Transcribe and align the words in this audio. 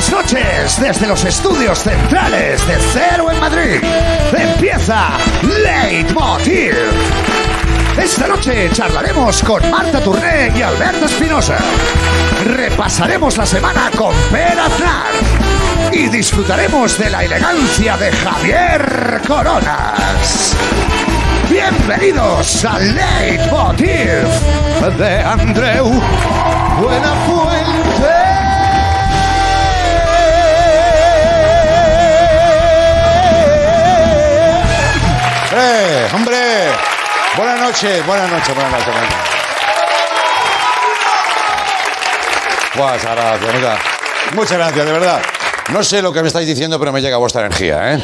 Buenas 0.00 0.32
noches 0.32 0.80
desde 0.80 1.06
los 1.06 1.24
estudios 1.26 1.80
centrales 1.80 2.66
de 2.66 2.78
Cero 2.90 3.30
en 3.30 3.38
Madrid. 3.38 3.82
Empieza 4.32 5.10
Leitmotiv. 5.42 6.74
Esta 7.98 8.26
noche 8.26 8.70
charlaremos 8.72 9.42
con 9.42 9.70
Marta 9.70 10.00
Turné 10.00 10.54
y 10.56 10.62
Alberto 10.62 11.04
Espinosa. 11.04 11.58
Repasaremos 12.46 13.36
la 13.36 13.44
semana 13.44 13.90
con 13.94 14.14
Per 14.32 14.58
Aznar. 14.58 15.12
Y 15.92 16.08
disfrutaremos 16.08 16.96
de 16.96 17.10
la 17.10 17.22
elegancia 17.22 17.98
de 17.98 18.10
Javier 18.10 19.20
Coronas. 19.26 20.56
Bienvenidos 21.50 22.64
al 22.64 22.94
Leitmotiv 22.94 24.26
de 24.96 25.20
Andreu 25.20 25.90
Buenafuente. 26.80 27.69
¡Eh, 35.52 36.08
hombre! 36.14 36.68
Buenas 37.36 37.58
noches, 37.58 38.06
buenas 38.06 38.30
noches, 38.30 38.54
buenas 38.54 38.72
noches. 38.72 38.86
Buenas 42.76 42.94
noches. 42.94 43.02
Sara, 43.02 43.36
bonita. 43.36 43.76
Muchas 44.34 44.58
gracias, 44.58 44.86
de 44.86 44.92
verdad. 44.92 45.20
No 45.72 45.84
sé 45.84 46.02
lo 46.02 46.12
que 46.12 46.20
me 46.20 46.26
estáis 46.26 46.48
diciendo, 46.48 46.78
pero 46.80 46.92
me 46.92 47.00
llega 47.00 47.16
vuestra 47.16 47.46
energía, 47.46 47.94
¿eh? 47.94 48.02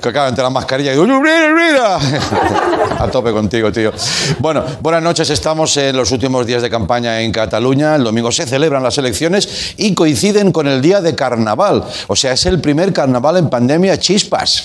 Que 0.00 0.10
acaba 0.10 0.28
entre 0.28 0.44
la 0.44 0.50
mascarilla 0.50 0.92
y 0.92 0.94
digo, 0.94 1.04
¡mira, 1.06 1.52
mira! 1.52 1.98
A 2.98 3.08
tope 3.08 3.32
contigo, 3.32 3.70
tío. 3.72 3.92
Bueno, 4.38 4.64
buenas 4.80 5.02
noches. 5.02 5.30
Estamos 5.30 5.76
en 5.76 5.96
los 5.96 6.10
últimos 6.12 6.46
días 6.46 6.62
de 6.62 6.70
campaña 6.70 7.20
en 7.20 7.30
Cataluña. 7.32 7.96
El 7.96 8.04
domingo 8.04 8.30
se 8.32 8.46
celebran 8.46 8.82
las 8.82 8.98
elecciones 8.98 9.74
y 9.76 9.94
coinciden 9.94 10.52
con 10.52 10.66
el 10.66 10.80
día 10.80 11.00
de 11.00 11.14
carnaval. 11.14 11.84
O 12.08 12.16
sea, 12.16 12.32
es 12.32 12.46
el 12.46 12.60
primer 12.60 12.92
carnaval 12.92 13.36
en 13.36 13.50
pandemia 13.50 13.98
chispas. 13.98 14.64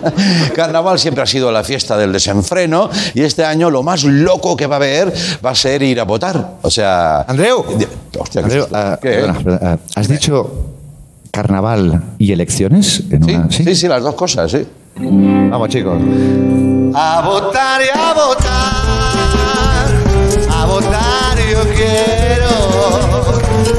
carnaval 0.54 0.98
siempre 0.98 1.22
ha 1.22 1.26
sido 1.26 1.50
la 1.52 1.64
fiesta 1.64 1.96
del 1.96 2.12
desenfreno 2.12 2.90
y 3.14 3.22
este 3.22 3.44
año 3.44 3.70
lo 3.70 3.82
más 3.82 4.04
loco 4.04 4.56
que 4.56 4.66
va 4.66 4.76
a 4.76 4.78
haber 4.78 5.12
va 5.44 5.50
a 5.50 5.54
ser 5.54 5.82
ir 5.82 6.00
a 6.00 6.04
votar. 6.04 6.56
O 6.62 6.70
sea... 6.70 7.22
Andreu. 7.22 7.64
Hostia, 8.18 8.42
Andreu, 8.42 8.66
ah, 8.72 8.98
¿qué? 9.00 9.08
perdona, 9.10 9.34
perdona, 9.34 9.72
ah, 9.72 9.78
¿has 9.94 10.08
dicho 10.08 10.79
carnaval 11.32 12.02
y 12.18 12.32
elecciones? 12.32 13.02
En 13.10 13.24
Sí, 13.24 13.34
una- 13.34 13.50
sí, 13.50 13.74
sí, 13.74 13.88
las 13.88 14.02
dos 14.02 14.14
cosas, 14.14 14.50
sí. 14.50 14.66
Vamos, 14.96 15.68
chicos. 15.68 15.98
A 16.94 17.22
votar 17.24 17.80
y 17.82 17.88
a 17.98 18.12
votar, 18.12 19.86
a 20.50 20.64
votar 20.66 21.38
yo 21.50 21.62
quiero. 21.74 22.50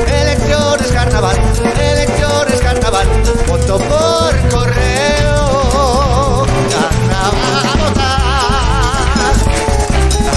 Elecciones 0.08 0.92
carnaval, 0.94 1.36
elecciones 1.80 2.62
carnaval, 2.62 3.08
voto 3.48 3.78
por 3.78 4.50
correo. 4.50 6.46
Carnaval 6.72 7.66
a 7.66 7.76
votar, 7.84 9.36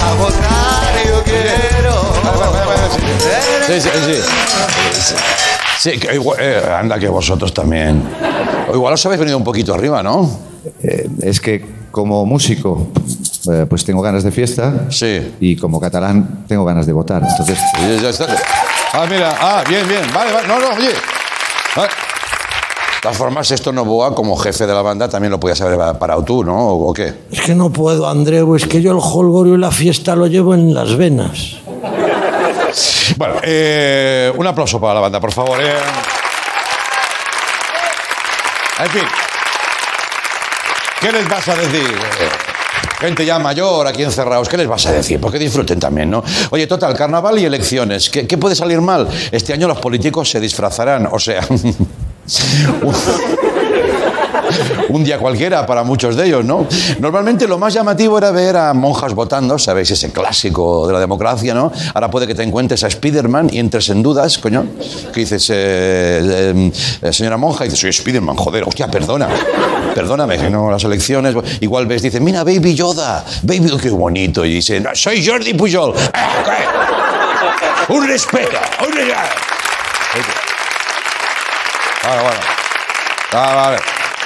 a 0.03 0.13
votar 0.19 0.93
yo 1.07 1.23
quiero. 1.23 1.95
Sí, 3.67 3.75
sí, 3.81 3.89
sí. 4.05 4.15
Sí, 4.15 5.01
Sí, 5.01 5.15
que 5.91 6.15
igual- 6.15 6.37
eh, 6.41 6.61
anda 6.79 6.99
que 6.99 7.07
vosotros 7.07 7.53
también. 7.53 8.01
O 8.71 8.75
igual 8.75 8.93
os 8.93 9.05
habéis 9.05 9.19
venido 9.19 9.37
un 9.37 9.43
poquito 9.43 9.73
arriba, 9.73 10.01
¿no? 10.03 10.29
Eh, 10.81 11.07
es 11.21 11.39
que 11.39 11.63
como 11.91 12.25
músico, 12.25 12.87
eh, 13.51 13.65
pues 13.69 13.85
tengo 13.85 14.01
ganas 14.01 14.23
de 14.23 14.31
fiesta. 14.31 14.87
Sí. 14.89 15.35
Y 15.39 15.55
como 15.55 15.79
catalán, 15.79 16.45
tengo 16.47 16.65
ganas 16.65 16.85
de 16.85 16.93
votar. 16.93 17.23
Entonces, 17.23 17.57
Y 17.79 18.01
ya 18.01 18.09
está. 18.09 18.25
Ah, 18.93 19.05
mira, 19.09 19.35
ah, 19.39 19.63
bien, 19.67 19.87
bien. 19.87 20.01
Vale, 20.13 20.31
vale. 20.33 20.47
No, 20.47 20.59
no, 20.59 20.67
oye. 20.75 20.89
Vale. 21.75 21.89
De 21.89 23.01
todas 23.11 23.17
formas, 23.17 23.51
esto 23.51 23.71
Novoa, 23.71 24.15
como 24.15 24.35
jefe 24.35 24.65
de 24.65 24.73
la 24.73 24.81
banda, 24.81 25.07
también 25.07 25.29
lo 25.31 25.39
podías 25.39 25.61
haber 25.61 25.77
parado 25.99 26.23
tú, 26.23 26.43
¿no? 26.43 26.57
¿O, 26.69 26.89
o 26.89 26.93
qué? 26.93 27.13
Es 27.31 27.41
que 27.41 27.53
no 27.53 27.69
puedo, 27.69 28.09
Andreu, 28.09 28.55
es 28.55 28.65
que 28.65 28.81
yo 28.81 28.91
el 28.93 28.97
holgorio 28.99 29.53
y 29.53 29.57
la 29.59 29.69
fiesta 29.69 30.15
lo 30.15 30.25
llevo 30.25 30.55
en 30.55 30.73
las 30.73 30.95
venas. 30.97 31.57
Bueno, 33.17 33.35
eh, 33.43 34.31
un 34.35 34.47
aplauso 34.47 34.79
para 34.79 34.95
la 34.95 34.99
banda, 35.01 35.19
por 35.19 35.31
favor. 35.31 35.59
eh. 35.61 35.73
En 38.79 38.89
fin. 38.89 39.03
¿Qué 40.99 41.11
les 41.11 41.27
vas 41.29 41.47
a 41.47 41.55
decir? 41.55 41.95
Gente 42.99 43.25
ya 43.25 43.37
mayor, 43.39 43.85
aquí 43.87 44.03
encerrados, 44.03 44.49
¿qué 44.49 44.57
les 44.57 44.67
vas 44.67 44.85
a 44.87 44.91
decir? 44.91 45.19
Porque 45.19 45.37
disfruten 45.37 45.79
también, 45.79 46.09
¿no? 46.09 46.23
Oye, 46.49 46.65
total, 46.65 46.95
carnaval 46.95 47.37
y 47.37 47.45
elecciones. 47.45 48.09
¿Qué, 48.09 48.25
qué 48.25 48.37
puede 48.37 48.55
salir 48.55 48.81
mal? 48.81 49.07
Este 49.31 49.53
año 49.53 49.67
los 49.67 49.79
políticos 49.79 50.29
se 50.29 50.39
disfrazarán, 50.39 51.07
o 51.11 51.19
sea... 51.19 51.41
un- 54.89 55.03
día 55.05 55.19
cualquiera 55.19 55.65
para 55.67 55.83
muchos 55.83 56.15
de 56.15 56.25
ellos, 56.25 56.43
¿no? 56.43 56.65
Normalmente 56.99 57.47
lo 57.47 57.59
más 57.59 57.73
llamativo 57.75 58.17
era 58.17 58.31
ver 58.31 58.57
a 58.57 58.73
monjas 58.73 59.13
votando, 59.13 59.59
¿sabéis? 59.59 59.91
Ese 59.91 60.11
clásico 60.11 60.87
de 60.87 60.93
la 60.93 60.99
democracia, 60.99 61.53
¿no? 61.53 61.71
Ahora 61.93 62.09
puede 62.09 62.25
que 62.25 62.33
te 62.33 62.41
encuentres 62.41 62.83
a 62.83 62.89
Spiderman 62.89 63.49
y 63.53 63.59
entres 63.59 63.89
en 63.89 64.01
dudas, 64.01 64.39
coño. 64.39 64.65
Que 65.13 65.19
dices, 65.19 65.47
eh, 65.53 66.71
eh, 67.03 67.13
señora 67.13 67.37
monja, 67.37 67.65
y 67.65 67.67
dices, 67.67 67.79
soy 67.81 67.93
Spiderman, 67.93 68.35
joder, 68.35 68.63
hostia, 68.67 68.87
perdona. 68.87 69.27
Perdóname, 69.93 70.49
no 70.49 70.71
las 70.71 70.83
elecciones. 70.83 71.35
Igual 71.61 71.85
ves, 71.85 72.01
dice, 72.01 72.19
mira, 72.19 72.43
Baby 72.43 72.73
Yoda, 72.73 73.23
Baby, 73.43 73.77
qué 73.79 73.89
bonito. 73.91 74.43
Y 74.43 74.55
dice, 74.55 74.79
no, 74.79 74.89
soy 74.95 75.23
Jordi 75.25 75.53
Pujol. 75.53 75.93
"Ah, 76.13 76.43
¿qué? 76.43 77.93
Un 77.93 78.07
respeto, 78.07 78.57
un 78.87 78.91
respeto. 78.93 79.15
Vale, 82.03 82.21
bueno. 82.21 82.39
Ah, 83.33 83.55
vale. 83.55 83.77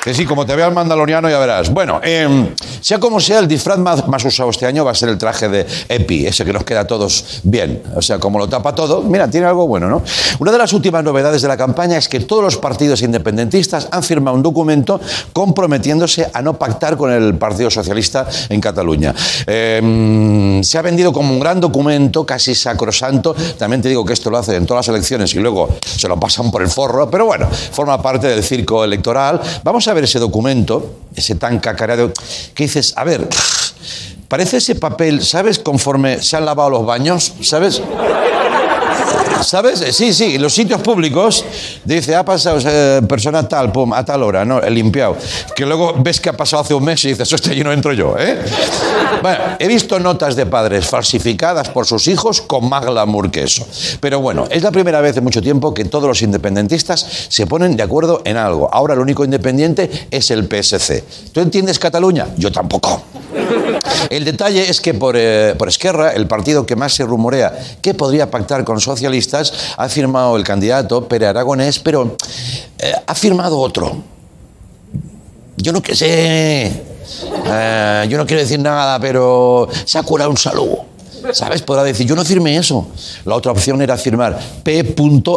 Que 0.04 0.14
sí, 0.14 0.26
como 0.26 0.46
te 0.46 0.56
vea 0.56 0.68
el 0.68 0.74
mandaloriano 0.74 1.30
ya 1.30 1.40
verás. 1.40 1.70
Bueno, 1.70 2.00
eh, 2.04 2.54
sea 2.80 3.00
como 3.00 3.20
sea, 3.20 3.40
el 3.40 3.48
disfraz 3.48 3.78
más, 3.78 4.08
más 4.08 4.24
usado 4.24 4.50
este 4.50 4.66
año 4.66 4.86
va 4.86 4.92
a 4.92 4.96
ser 4.96 5.10
el 5.10 5.18
traje 5.18 5.50
de 5.50 5.68
Epi, 5.90 6.26
ese 6.26 6.46
que 6.46 6.54
nos 6.54 6.64
queda 6.64 6.82
a 6.82 6.88
todos 6.88 7.42
bien. 7.44 7.84
O 7.96 8.02
sea, 8.02 8.18
como 8.18 8.40
lo 8.40 8.48
tapa 8.48 8.74
todo, 8.74 9.02
mira, 9.02 9.30
tiene 9.30 9.48
algo 9.48 9.68
bueno, 9.68 9.90
¿no? 9.90 10.02
Una 10.40 10.54
de 10.54 10.58
las 10.58 10.72
últimas 10.72 11.04
novedades 11.04 11.42
de 11.42 11.50
la 11.50 11.58
campaña 11.58 11.98
es 11.98 12.08
que 12.08 12.22
todos 12.22 12.42
los 12.42 12.56
partidos 12.58 13.02
independentistas 13.02 13.90
han 13.92 14.02
firmado 14.02 14.38
un 14.38 14.44
documento 14.44 15.02
comprometiéndose 15.34 16.30
a 16.34 16.42
no 16.42 16.54
pactar 16.54 16.96
con 16.96 17.12
el 17.12 17.36
Partido 17.36 17.70
Socialista 17.70 18.26
en 18.48 18.62
Cataluña. 18.62 19.14
Eh, 19.46 20.62
se 20.64 20.78
ha 20.78 20.82
vendido 20.82 21.12
como 21.12 21.34
un 21.34 21.42
gran 21.42 21.60
documento, 21.60 22.26
casi 22.26 22.56
sacrosanto. 22.56 23.36
También 23.58 23.82
te 23.82 23.90
digo 23.90 24.06
que 24.06 24.14
esto 24.14 24.30
lo 24.30 24.38
hacen 24.38 24.56
en 24.56 24.66
todas 24.66 24.88
las 24.88 24.96
elecciones 24.96 25.34
y 25.34 25.40
luego 25.40 25.68
se 25.82 26.08
lo 26.08 26.18
pasan 26.18 26.52
por 26.52 26.62
el 26.62 26.70
forro, 26.70 27.10
pero 27.10 27.26
bueno, 27.26 27.48
forma 27.50 28.02
parte 28.02 28.28
del 28.28 28.44
circo 28.44 28.86
electoral. 28.86 29.42
Vamos 29.64 29.89
ver 29.94 30.06
ese 30.06 30.20
documento, 30.20 30.98
ese 31.16 31.36
tan 31.36 31.60
cacareado, 31.60 32.12
que 32.54 32.64
dices, 32.64 32.94
a 32.96 33.04
ver, 33.04 33.28
parece 34.28 34.58
ese 34.58 34.76
papel, 34.76 35.24
¿sabes? 35.24 35.60
Conforme 35.60 36.22
se 36.22 36.38
han 36.38 36.46
lavado 36.46 36.70
los 36.70 36.86
baños, 36.86 37.34
¿sabes? 37.42 37.82
¿Sabes? 39.44 39.80
Sí, 39.96 40.14
sí, 40.14 40.36
en 40.36 40.42
los 40.42 40.54
sitios 40.54 40.82
públicos 40.82 41.46
dice, 41.86 42.16
ha 42.16 42.24
pasado 42.24 42.60
eh, 42.66 43.02
persona 43.08 43.48
tal, 43.48 43.72
pum, 43.72 43.94
a 43.94 44.04
tal 44.04 44.24
hora, 44.24 44.44
¿no? 44.46 44.62
He 44.62 44.70
limpiado. 44.70 45.16
Que 45.56 45.66
luego 45.66 45.96
ves 45.98 46.20
que 46.20 46.30
ha 46.30 46.38
pasado 46.38 46.62
hace 46.62 46.74
un 46.74 46.84
mes 46.84 47.04
y 47.06 47.10
dices, 47.10 47.32
hostia, 47.32 47.54
yo 47.54 47.64
no 47.64 47.72
entro 47.72 47.94
yo, 47.94 48.16
¿eh? 48.18 48.40
Bueno, 49.22 49.40
he 49.60 49.68
visto 49.68 50.00
notas 50.00 50.36
de 50.36 50.46
padres 50.46 50.88
falsificadas 50.88 51.70
por 51.70 51.86
sus 51.86 52.08
hijos 52.08 52.42
con 52.42 52.70
más 52.70 52.86
glamour 52.86 53.32
que 53.32 53.44
eso. 53.44 53.66
Pero 54.00 54.20
bueno, 54.20 54.46
es 54.50 54.64
la 54.64 54.72
primera 54.72 55.02
vez 55.02 55.18
en 55.18 55.24
mucho 55.24 55.42
tiempo 55.42 55.74
que 55.74 55.86
todos 55.86 56.08
los 56.08 56.22
independentistas 56.22 57.06
se 57.30 57.48
ponen 57.48 57.76
de 57.76 57.84
acuerdo 57.84 58.22
en 58.26 58.38
algo. 58.38 58.70
Ahora 58.72 58.94
el 58.94 59.00
único 59.00 59.24
independiente 59.24 60.08
es 60.12 60.32
el 60.32 60.48
PSC. 60.48 61.04
¿Tú 61.32 61.42
entiendes 61.42 61.80
Cataluña? 61.80 62.28
Yo 62.38 62.52
tampoco. 62.52 63.04
El 64.10 64.26
detalle 64.26 64.70
es 64.70 64.82
que 64.82 64.94
por, 64.94 65.16
eh, 65.18 65.56
por 65.58 65.68
Esquerra, 65.68 66.12
el 66.14 66.28
partido 66.28 66.66
que 66.66 66.76
más 66.76 66.94
se 66.94 67.06
rumorea 67.06 67.54
que 67.82 67.94
podría 67.94 68.30
pactar 68.30 68.64
con 68.64 68.80
socialistas, 68.80 69.29
ha 69.78 69.90
firmado 69.90 70.38
el 70.38 70.44
candidato 70.44 71.08
Pere 71.08 71.28
Aragonés, 71.28 71.80
pero 71.80 72.16
eh, 72.78 72.94
ha 73.06 73.16
firmado 73.16 73.60
otro. 73.60 73.96
Yo 75.58 75.74
no 75.74 75.82
que 75.82 75.96
sé, 75.96 76.72
eh, 77.46 78.06
yo 78.10 78.18
no 78.18 78.26
quiero 78.26 78.42
decir 78.42 78.60
nada, 78.60 79.00
pero 79.00 79.68
se 79.86 79.98
ha 79.98 80.04
curado 80.04 80.30
un 80.30 80.38
saludo. 80.38 80.86
¿Sabes? 81.34 81.62
Podrá 81.62 81.84
decir, 81.84 82.08
yo 82.08 82.16
no 82.16 82.24
firmé 82.24 82.58
eso. 82.58 82.88
La 83.26 83.36
otra 83.36 83.52
opción 83.52 83.82
era 83.82 83.98
firmar 83.98 84.40
P. 84.64 84.96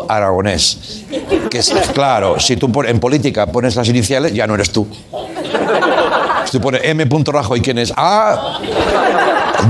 Aragonés. 0.08 1.02
Que 1.50 1.58
es, 1.58 1.72
claro, 1.92 2.38
si 2.38 2.56
tú 2.56 2.70
en 2.86 3.00
política 3.00 3.46
pones 3.46 3.76
las 3.76 3.88
iniciales, 3.88 4.32
ya 4.32 4.46
no 4.46 4.54
eres 4.54 4.70
tú. 4.70 4.86
Si 6.44 6.52
tú 6.52 6.60
pones 6.60 6.82
M. 6.84 7.04
Rajoy, 7.26 7.60
¿quién 7.60 7.78
es? 7.78 7.92
Ah, 7.96 8.60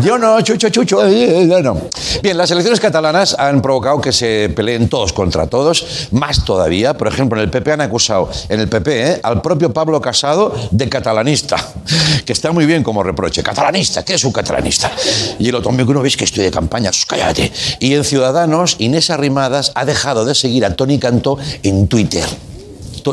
yo 0.01 0.17
no, 0.19 0.41
chucho, 0.41 0.71
chucho, 0.71 1.07
eh, 1.07 1.43
eh, 1.43 1.49
yo 1.49 1.63
no. 1.63 1.77
Bien, 2.23 2.37
las 2.37 2.51
elecciones 2.51 2.81
catalanas 2.81 3.37
han 3.39 3.61
provocado 3.61 4.01
que 4.01 4.13
se 4.13 4.51
peleen 4.55 4.89
todos 4.89 5.13
contra 5.13 5.47
todos, 5.47 6.09
más 6.13 6.45
todavía. 6.45 6.95
Por 6.95 7.09
ejemplo, 7.09 7.39
en 7.39 7.45
el 7.45 7.51
PP 7.51 7.73
han 7.73 7.81
acusado, 7.83 8.31
en 8.49 8.61
el 8.61 8.69
PP, 8.69 9.11
eh, 9.11 9.21
al 9.23 9.43
propio 9.43 9.73
Pablo 9.73 10.01
Casado 10.01 10.55
de 10.71 10.89
catalanista, 10.89 11.57
que 12.25 12.33
está 12.33 12.53
muy 12.53 12.65
bien 12.65 12.83
como 12.83 13.03
reproche. 13.03 13.43
Catalanista, 13.43 14.05
¿qué 14.05 14.15
es 14.15 14.25
un 14.25 14.33
catalanista? 14.33 14.91
Y 15.39 15.49
el 15.49 15.55
otro, 15.57 15.77
que 15.77 15.85
no 15.85 16.03
veis 16.03 16.17
que 16.17 16.25
estoy 16.25 16.45
de 16.45 16.51
campaña, 16.51 16.91
cállate. 17.07 17.53
Y 17.79 17.95
en 17.95 18.05
Ciudadanos, 18.05 18.77
Inés 18.79 19.11
Arrimadas 19.11 19.73
ha 19.75 19.85
dejado 19.85 20.25
de 20.25 20.35
seguir 20.35 20.65
a 20.65 20.75
Tony 20.75 20.99
Cantó 20.99 21.37
en 21.63 21.89
Twitter. 21.89 22.25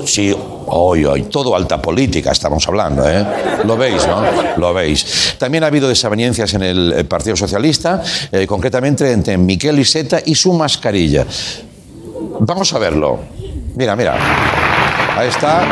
Sí, 0.05 0.35
hoy, 0.67 1.05
hoy, 1.05 1.23
todo 1.23 1.55
alta 1.55 1.81
política 1.81 2.31
estamos 2.31 2.67
hablando, 2.67 3.09
¿eh? 3.09 3.25
Lo 3.65 3.75
veis, 3.75 4.05
¿no? 4.07 4.23
Lo 4.57 4.73
veis. 4.73 5.35
También 5.37 5.63
ha 5.63 5.67
habido 5.67 5.87
desavenencias 5.87 6.53
en 6.53 6.63
el 6.63 7.05
Partido 7.05 7.35
Socialista, 7.35 8.01
eh, 8.31 8.45
concretamente 8.45 9.11
entre 9.11 9.37
Miquel 9.37 9.79
Iceta 9.79 10.19
y 10.25 10.35
su 10.35 10.53
mascarilla. 10.53 11.25
Vamos 12.39 12.73
a 12.73 12.79
verlo. 12.79 13.19
Mira, 13.75 13.95
mira. 13.95 14.15
Ahí 15.17 15.27
está. 15.27 15.63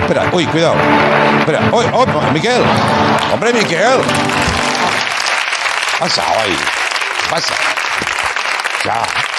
Espera, 0.00 0.30
uy, 0.32 0.46
cuidado. 0.46 0.74
Espera, 1.40 1.70
uy, 1.72 1.84
oh, 1.94 2.32
Miquel. 2.32 2.62
Hombre, 3.32 3.52
Miquel. 3.52 4.00
Pasa, 5.98 6.22
hoy. 6.22 6.54
Pasa. 7.30 7.54
Ya. 8.84 9.33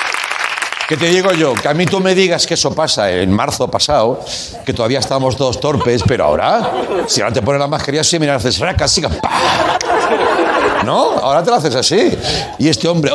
¿Qué 0.88 0.98
te 0.98 1.08
digo 1.08 1.32
yo? 1.34 1.54
Que 1.56 1.68
a 1.68 1.74
mí 1.74 1.86
tú 1.88 2.00
me 2.00 2.14
digas 2.14 2.46
que 2.46 2.54
eso 2.54 2.74
pasa 2.76 3.10
en 3.12 3.32
marzo 3.32 3.68
pasado, 3.70 4.24
que 4.64 4.72
todavía 4.72 5.00
estábamos 5.00 5.36
todos 5.36 5.60
torpes, 5.60 6.04
pero 6.08 6.26
ahora, 6.26 6.72
si 7.08 7.22
ahora 7.22 7.34
te 7.34 7.42
pones 7.42 7.60
la 7.60 7.68
mascarilla 7.68 8.02
así, 8.02 8.20
mira, 8.20 8.36
haces 8.36 8.60
raca, 8.60 8.86
así, 8.86 9.02
¡pah! 9.02 9.80
¿No? 10.86 11.14
Ahora 11.14 11.42
te 11.44 11.50
lo 11.50 11.56
haces 11.56 11.74
así. 11.74 12.16
Y 12.60 12.70
este 12.70 12.88
hombre, 12.88 13.12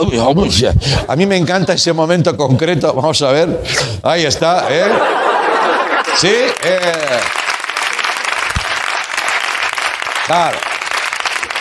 a 1.07 1.15
mí 1.17 1.27
me 1.27 1.37
encanta 1.37 1.73
ese 1.75 1.93
momento 1.93 2.37
concreto. 2.37 2.93
Vamos 2.93 3.23
a 3.23 3.31
ver. 3.31 3.63
Ahí 4.03 4.25
está, 4.25 4.67
¿eh? 4.69 4.87
Sí, 6.17 6.33
eh. 6.65 6.81
Claro. 10.27 10.59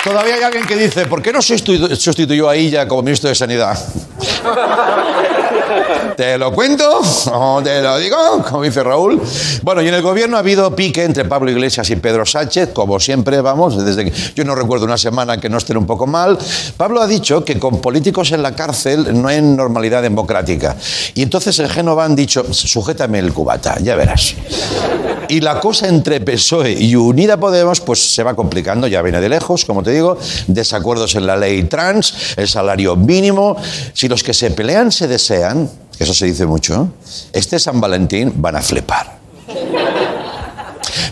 Todavía 0.04 0.36
hay 0.36 0.42
alguien 0.44 0.66
que 0.66 0.76
dice, 0.76 1.06
¿por 1.06 1.22
qué 1.22 1.32
no 1.32 1.40
sustitu- 1.40 1.96
sustituyó 1.96 2.50
a 2.50 2.56
ella 2.56 2.88
como 2.88 3.04
ministro 3.04 3.30
de 3.30 3.36
Sanidad? 3.36 3.78
¿Te 6.20 6.38
lo 6.38 6.52
cuento? 6.52 7.00
¿O 7.32 7.62
te 7.64 7.82
lo 7.82 7.98
digo? 7.98 8.18
Como 8.44 8.64
dice 8.64 8.84
Raúl. 8.84 9.22
Bueno, 9.62 9.82
y 9.82 9.88
en 9.88 9.94
el 9.94 10.02
gobierno 10.02 10.36
ha 10.36 10.42
habido 10.42 10.76
pique 10.76 11.06
entre 11.06 11.24
Pablo 11.24 11.50
Iglesias 11.50 11.90
y 11.92 11.96
Pedro 11.96 12.26
Sánchez, 12.26 12.72
como 12.74 13.00
siempre, 13.00 13.40
vamos, 13.40 13.86
desde 13.86 14.04
que 14.04 14.34
yo 14.36 14.44
no 14.44 14.54
recuerdo 14.54 14.84
una 14.84 14.98
semana 14.98 15.40
que 15.40 15.48
no 15.48 15.58
estén 15.58 15.78
un 15.78 15.86
poco 15.86 16.08
mal. 16.08 16.38
Pablo 16.76 17.02
ha 17.02 17.08
dicho 17.08 17.46
que 17.46 17.58
con 17.58 17.80
políticos 17.80 18.34
en 18.34 18.44
la 18.44 18.54
cárcel 18.54 19.22
no 19.22 19.30
hay 19.30 19.42
normalidad 19.42 20.02
democrática. 20.02 20.76
Y 21.16 21.22
entonces 21.22 21.58
en 21.60 21.70
Génova 21.70 22.04
han 22.04 22.18
dicho, 22.18 22.54
sujétame 22.54 23.20
el 23.20 23.32
cubata, 23.32 23.80
ya 23.80 23.96
verás. 23.96 24.36
Y 25.30 25.40
la 25.40 25.62
cosa 25.62 25.88
entre 25.88 26.20
PSOE 26.20 26.74
y 26.74 26.98
Unida 26.98 27.38
Podemos 27.38 27.80
pues 27.80 28.14
se 28.14 28.24
va 28.24 28.36
complicando, 28.36 28.88
ya 28.88 29.02
viene 29.02 29.22
de 29.22 29.30
lejos, 29.30 29.64
como 29.64 29.84
te 29.84 29.92
digo, 29.92 30.18
desacuerdos 30.48 31.16
en 31.16 31.26
la 31.26 31.38
ley 31.38 31.64
trans, 31.64 32.36
el 32.36 32.50
salario 32.50 32.98
mínimo. 32.98 33.56
Si 33.94 34.10
los 34.10 34.22
que 34.22 34.34
se 34.34 34.52
pelean 34.52 34.92
se 34.92 35.08
desean, 35.08 35.70
eso 36.00 36.14
se 36.14 36.26
dice 36.26 36.46
mucho, 36.46 36.90
este 37.34 37.60
San 37.60 37.80
Valentín 37.80 38.34
van 38.38 38.56
a 38.56 38.62
flipar. 38.62 39.20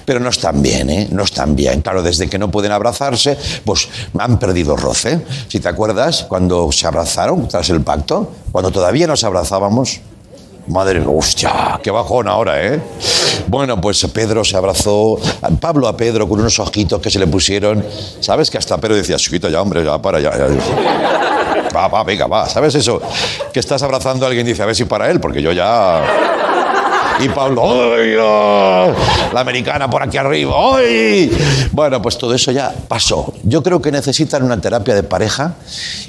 Pero 0.06 0.22
no 0.22 0.30
están 0.30 0.62
bien, 0.62 0.90
¿eh? 0.90 1.08
No 1.12 1.24
están 1.24 1.54
bien. 1.54 1.82
Claro, 1.82 2.02
desde 2.02 2.30
que 2.30 2.40
no 2.40 2.50
pueden 2.50 2.72
abrazarse, 2.72 3.38
pues 3.66 3.90
han 4.18 4.40
perdido 4.40 4.78
roce. 4.78 5.20
Si 5.50 5.60
te 5.60 5.68
acuerdas, 5.68 6.24
cuando 6.30 6.72
se 6.72 6.88
abrazaron 6.88 7.46
tras 7.50 7.70
el 7.70 7.82
pacto, 7.82 8.32
cuando 8.54 8.72
todavía 8.72 9.06
nos 9.06 9.26
abrazábamos, 9.26 10.00
Madre 10.68 11.00
mía, 11.00 11.10
hostia, 11.10 11.80
qué 11.82 11.92
bajón 11.92 12.28
ahora, 12.28 12.62
¿eh? 12.62 12.82
Bueno, 13.48 13.80
pues 13.80 14.06
Pedro 14.14 14.44
se 14.44 14.58
abrazó, 14.58 15.18
Pablo 15.62 15.88
a 15.88 15.96
Pedro 15.96 16.28
con 16.28 16.42
unos 16.42 16.60
ojitos 16.60 17.02
que 17.02 17.10
se 17.10 17.20
le 17.20 17.28
pusieron. 17.28 17.86
¿Sabes? 18.20 18.50
Que 18.50 18.58
hasta 18.58 18.78
Pedro 18.78 18.96
decía, 18.96 19.16
chiquito, 19.16 19.48
ya, 19.48 19.62
hombre, 19.62 19.86
ya, 19.86 20.02
para, 20.02 20.20
ya". 20.20 21.27
Va, 21.78 21.88
va, 21.88 22.04
venga, 22.04 22.26
va. 22.26 22.50
¿Sabes 22.50 22.74
eso? 22.74 23.00
Que 23.54 23.60
estás 23.60 23.84
abrazando 23.84 24.26
a 24.26 24.30
alguien 24.30 24.48
y 24.48 24.50
dice, 24.50 24.64
a 24.64 24.66
ver 24.66 24.76
si 24.76 24.86
para 24.86 25.12
él, 25.12 25.20
porque 25.20 25.44
yo 25.44 25.52
ya. 25.52 26.02
Y 27.20 27.30
Pablo, 27.30 27.64
la 29.32 29.40
americana 29.40 29.88
por 29.88 30.02
aquí 30.02 30.18
arriba, 30.18 30.56
¡ay! 30.76 31.32
Bueno, 31.72 32.02
pues 32.02 32.18
todo 32.18 32.34
eso 32.34 32.52
ya 32.52 32.74
pasó. 32.88 33.32
Yo 33.44 33.62
creo 33.62 33.80
que 33.80 33.92
necesitan 33.92 34.42
una 34.44 34.60
terapia 34.60 34.96
de 34.96 35.04
pareja 35.04 35.54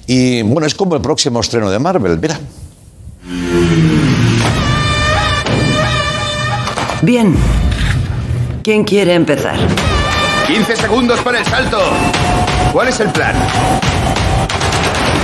y, 0.06 0.40
bueno, 0.42 0.66
es 0.66 0.74
como 0.74 0.94
el 0.94 1.02
próximo 1.02 1.40
estreno 1.40 1.70
de 1.70 1.78
Marvel, 1.78 2.18
mira. 2.18 2.38
Bien. 7.02 7.36
¿Quién 8.62 8.84
quiere 8.84 9.14
empezar? 9.14 9.56
15 10.46 10.76
segundos 10.76 11.20
para 11.20 11.40
el 11.40 11.44
salto. 11.46 11.78
¿Cuál 12.72 12.88
es 12.88 13.00
el 13.00 13.10
plan? 13.10 13.34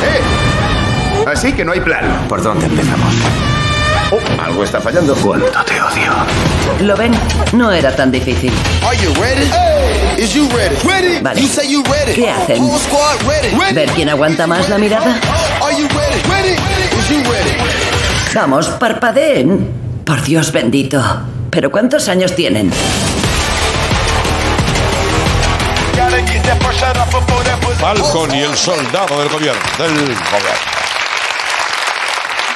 ¡Eh! 0.05 1.31
Así 1.31 1.53
que 1.53 1.65
no 1.65 1.73
hay 1.73 1.81
plan. 1.81 2.27
¿Por 2.29 2.43
dónde 2.43 2.67
empezamos? 2.67 3.15
Oh, 4.11 4.43
algo 4.43 4.63
está 4.65 4.81
fallando. 4.81 5.15
¿Cuánto 5.17 5.47
te 5.65 5.81
odio? 5.81 6.13
¿Lo 6.83 6.97
ven? 6.97 7.13
No 7.53 7.73
era 7.73 7.95
tan 7.97 8.13
difícil. 8.13 8.53
Are 8.87 8.97
you 8.99 9.13
ready? 9.15 9.47
Hey, 9.51 10.23
is 10.23 10.35
you 10.35 10.49
ready? 10.51 10.77
Ready. 10.87 11.21
Vale. 11.23 11.41
You 11.41 11.49
say 11.49 11.71
you 11.71 11.83
ready. 11.85 12.13
¿Qué 12.15 12.31
hacen? 12.31 12.63
Whole 12.63 12.79
squad 12.79 13.17
ready. 13.27 13.57
Ready. 13.57 13.75
¿Ver 13.75 13.91
quién 13.91 14.09
aguanta 14.11 14.47
más 14.47 14.69
la 14.69 14.79
mirada? 14.79 15.19
Are 15.63 15.75
you 15.77 15.89
ready? 15.89 16.21
Ready. 16.29 16.53
Is 16.53 17.09
you 17.09 17.23
ready? 17.23 17.57
Vamos, 18.35 18.69
parpadeen. 18.69 19.71
Por 20.05 20.23
Dios 20.23 20.53
bendito. 20.53 21.03
¿Pero 21.51 21.71
cuántos 21.71 22.09
años 22.09 22.35
tienen? 22.35 22.71
Falcon 27.79 28.35
y 28.35 28.41
el 28.41 28.57
soldado 28.57 29.21
del 29.21 29.29
gobierno. 29.29 29.63
Del 29.79 29.95
gobierno. 29.95 30.75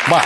Bueno. 0.08 0.24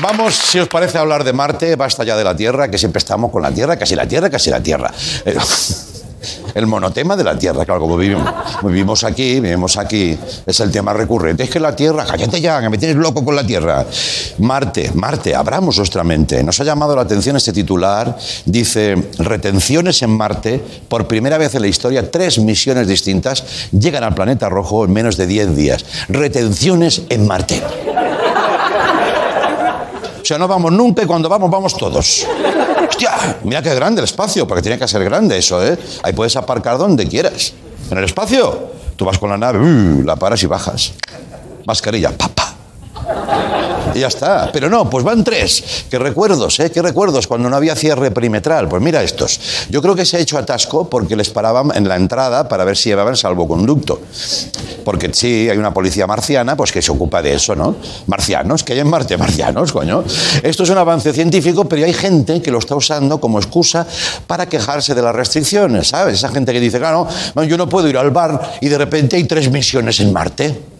Vamos, 0.00 0.34
si 0.34 0.58
os 0.58 0.68
parece, 0.68 0.98
hablar 0.98 1.24
de 1.24 1.32
Marte. 1.32 1.76
Basta 1.76 2.04
ya 2.04 2.16
de 2.16 2.24
la 2.24 2.36
Tierra, 2.36 2.70
que 2.70 2.78
siempre 2.78 2.98
estamos 2.98 3.30
con 3.30 3.42
la 3.42 3.50
Tierra, 3.50 3.78
casi 3.78 3.96
la 3.96 4.06
Tierra, 4.06 4.28
casi 4.28 4.50
la 4.50 4.60
Tierra. 4.60 4.92
El 6.54 6.66
monotema 6.66 7.16
de 7.16 7.24
la 7.24 7.38
Tierra, 7.38 7.64
claro, 7.64 7.80
como 7.80 7.96
vivimos, 7.96 8.28
vivimos 8.62 9.04
aquí, 9.04 9.40
vivimos 9.40 9.76
aquí, 9.76 10.18
es 10.44 10.60
el 10.60 10.70
tema 10.70 10.92
recurrente. 10.92 11.42
Es 11.42 11.50
que 11.50 11.60
la 11.60 11.74
Tierra, 11.74 12.04
cállate 12.06 12.40
ya, 12.40 12.60
que 12.60 12.68
me 12.68 12.78
tienes 12.78 12.96
loco 12.96 13.24
con 13.24 13.36
la 13.36 13.46
Tierra. 13.46 13.84
Marte, 14.38 14.90
Marte, 14.94 15.34
abramos 15.34 15.76
nuestra 15.78 16.04
mente. 16.04 16.42
Nos 16.42 16.60
ha 16.60 16.64
llamado 16.64 16.94
la 16.96 17.02
atención 17.02 17.36
este 17.36 17.52
titular. 17.52 18.16
Dice, 18.44 18.96
retenciones 19.18 20.02
en 20.02 20.10
Marte. 20.10 20.62
Por 20.88 21.06
primera 21.06 21.38
vez 21.38 21.54
en 21.54 21.62
la 21.62 21.68
historia, 21.68 22.10
tres 22.10 22.38
misiones 22.38 22.86
distintas 22.86 23.44
llegan 23.72 24.04
al 24.04 24.14
planeta 24.14 24.48
rojo 24.48 24.84
en 24.84 24.92
menos 24.92 25.16
de 25.16 25.26
10 25.26 25.56
días. 25.56 25.84
Retenciones 26.08 27.02
en 27.08 27.26
Marte. 27.26 27.62
O 30.20 30.24
sea, 30.24 30.38
no 30.38 30.48
vamos 30.48 30.72
nunca 30.72 31.04
y 31.04 31.06
cuando 31.06 31.28
vamos, 31.28 31.48
vamos 31.50 31.76
todos. 31.76 32.26
Hostia, 32.96 33.36
mira 33.44 33.60
qué 33.60 33.74
grande 33.74 34.00
el 34.00 34.04
espacio, 34.04 34.48
porque 34.48 34.62
tiene 34.62 34.78
que 34.78 34.88
ser 34.88 35.04
grande 35.04 35.36
eso, 35.36 35.62
¿eh? 35.62 35.78
Ahí 36.02 36.14
puedes 36.14 36.34
aparcar 36.34 36.78
donde 36.78 37.06
quieras. 37.06 37.52
En 37.90 37.98
el 37.98 38.04
espacio, 38.04 38.70
tú 38.96 39.04
vas 39.04 39.18
con 39.18 39.28
la 39.28 39.36
nave, 39.36 39.58
uh, 39.58 40.02
la 40.02 40.16
paras 40.16 40.42
y 40.42 40.46
bajas. 40.46 40.94
Mascarilla, 41.66 42.12
papá. 42.16 42.54
Ya 43.98 44.08
está. 44.08 44.50
Pero 44.52 44.68
no, 44.68 44.90
pues 44.90 45.04
van 45.04 45.24
tres. 45.24 45.86
Qué 45.90 45.98
recuerdos, 45.98 46.60
¿eh? 46.60 46.70
Qué 46.70 46.82
recuerdos 46.82 47.26
cuando 47.26 47.48
no 47.48 47.56
había 47.56 47.74
cierre 47.74 48.10
perimetral. 48.10 48.68
Pues 48.68 48.82
mira 48.82 49.02
estos. 49.02 49.40
Yo 49.70 49.80
creo 49.80 49.94
que 49.94 50.04
se 50.04 50.16
ha 50.16 50.20
hecho 50.20 50.36
atasco 50.36 50.88
porque 50.88 51.16
les 51.16 51.30
paraban 51.30 51.72
en 51.74 51.88
la 51.88 51.96
entrada 51.96 52.48
para 52.48 52.64
ver 52.64 52.76
si 52.76 52.90
llevaban 52.90 53.16
salvoconducto. 53.16 54.00
Porque 54.84 55.10
sí, 55.12 55.48
hay 55.48 55.56
una 55.56 55.72
policía 55.72 56.06
marciana 56.06 56.56
pues 56.56 56.72
que 56.72 56.82
se 56.82 56.92
ocupa 56.92 57.22
de 57.22 57.34
eso, 57.34 57.56
¿no? 57.56 57.76
Marcianos, 58.06 58.62
que 58.62 58.74
hay 58.74 58.80
en 58.80 58.88
Marte, 58.88 59.16
marcianos, 59.16 59.72
coño. 59.72 60.04
Esto 60.42 60.62
es 60.62 60.70
un 60.70 60.78
avance 60.78 61.12
científico, 61.12 61.64
pero 61.64 61.84
hay 61.84 61.94
gente 61.94 62.42
que 62.42 62.50
lo 62.50 62.58
está 62.58 62.76
usando 62.76 63.18
como 63.20 63.38
excusa 63.38 63.86
para 64.26 64.46
quejarse 64.46 64.94
de 64.94 65.02
las 65.02 65.14
restricciones, 65.14 65.88
¿sabes? 65.88 66.14
Esa 66.14 66.28
gente 66.28 66.52
que 66.52 66.60
dice, 66.60 66.78
claro, 66.78 67.06
no, 67.34 67.44
yo 67.44 67.56
no 67.56 67.68
puedo 67.68 67.88
ir 67.88 67.96
al 67.96 68.10
bar 68.10 68.58
y 68.60 68.68
de 68.68 68.78
repente 68.78 69.16
hay 69.16 69.24
tres 69.24 69.50
misiones 69.50 70.00
en 70.00 70.12
Marte. 70.12 70.75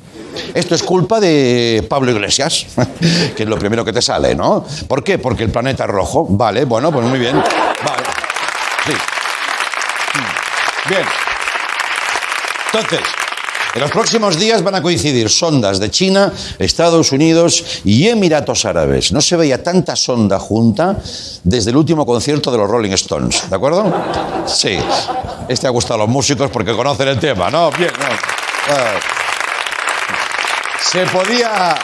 Esto 0.54 0.74
es 0.74 0.82
culpa 0.82 1.20
de 1.20 1.86
Pablo 1.88 2.10
Iglesias, 2.10 2.66
que 3.36 3.42
es 3.42 3.48
lo 3.48 3.58
primero 3.58 3.84
que 3.84 3.92
te 3.92 4.02
sale, 4.02 4.34
¿no? 4.34 4.64
¿Por 4.88 5.02
qué? 5.02 5.18
Porque 5.18 5.44
el 5.44 5.50
planeta 5.50 5.84
es 5.84 5.90
rojo. 5.90 6.26
Vale, 6.28 6.64
bueno, 6.64 6.92
pues 6.92 7.06
muy 7.06 7.18
bien. 7.18 7.36
Vale. 7.36 8.02
Sí. 8.86 8.92
Bien. 10.88 11.02
Entonces, 12.72 13.00
en 13.76 13.82
los 13.82 13.90
próximos 13.90 14.38
días 14.38 14.62
van 14.62 14.74
a 14.74 14.80
coincidir 14.80 15.28
sondas 15.28 15.78
de 15.78 15.90
China, 15.90 16.32
Estados 16.58 17.12
Unidos 17.12 17.82
y 17.84 18.08
Emiratos 18.08 18.64
Árabes. 18.64 19.12
No 19.12 19.20
se 19.20 19.36
veía 19.36 19.62
tanta 19.62 19.96
sonda 19.96 20.38
junta 20.38 20.96
desde 21.44 21.70
el 21.70 21.76
último 21.76 22.06
concierto 22.06 22.50
de 22.50 22.56
los 22.56 22.70
Rolling 22.70 22.92
Stones, 22.92 23.50
¿de 23.50 23.54
acuerdo? 23.54 23.92
Sí. 24.46 24.78
Este 25.48 25.66
ha 25.66 25.70
gustado 25.70 25.96
a 25.96 25.98
los 25.98 26.08
músicos 26.08 26.50
porque 26.50 26.74
conocen 26.74 27.08
el 27.08 27.18
tema, 27.18 27.50
¿no? 27.50 27.70
Bien. 27.72 27.90
Se 30.80 31.04
podía. 31.06 31.74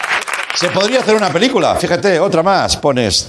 Se 0.55 0.69
podría 0.69 1.01
hacer 1.01 1.15
una 1.15 1.31
película. 1.31 1.75
Fíjate, 1.77 2.21
otra 2.21 2.43
más. 2.43 2.77
Pones. 2.77 3.29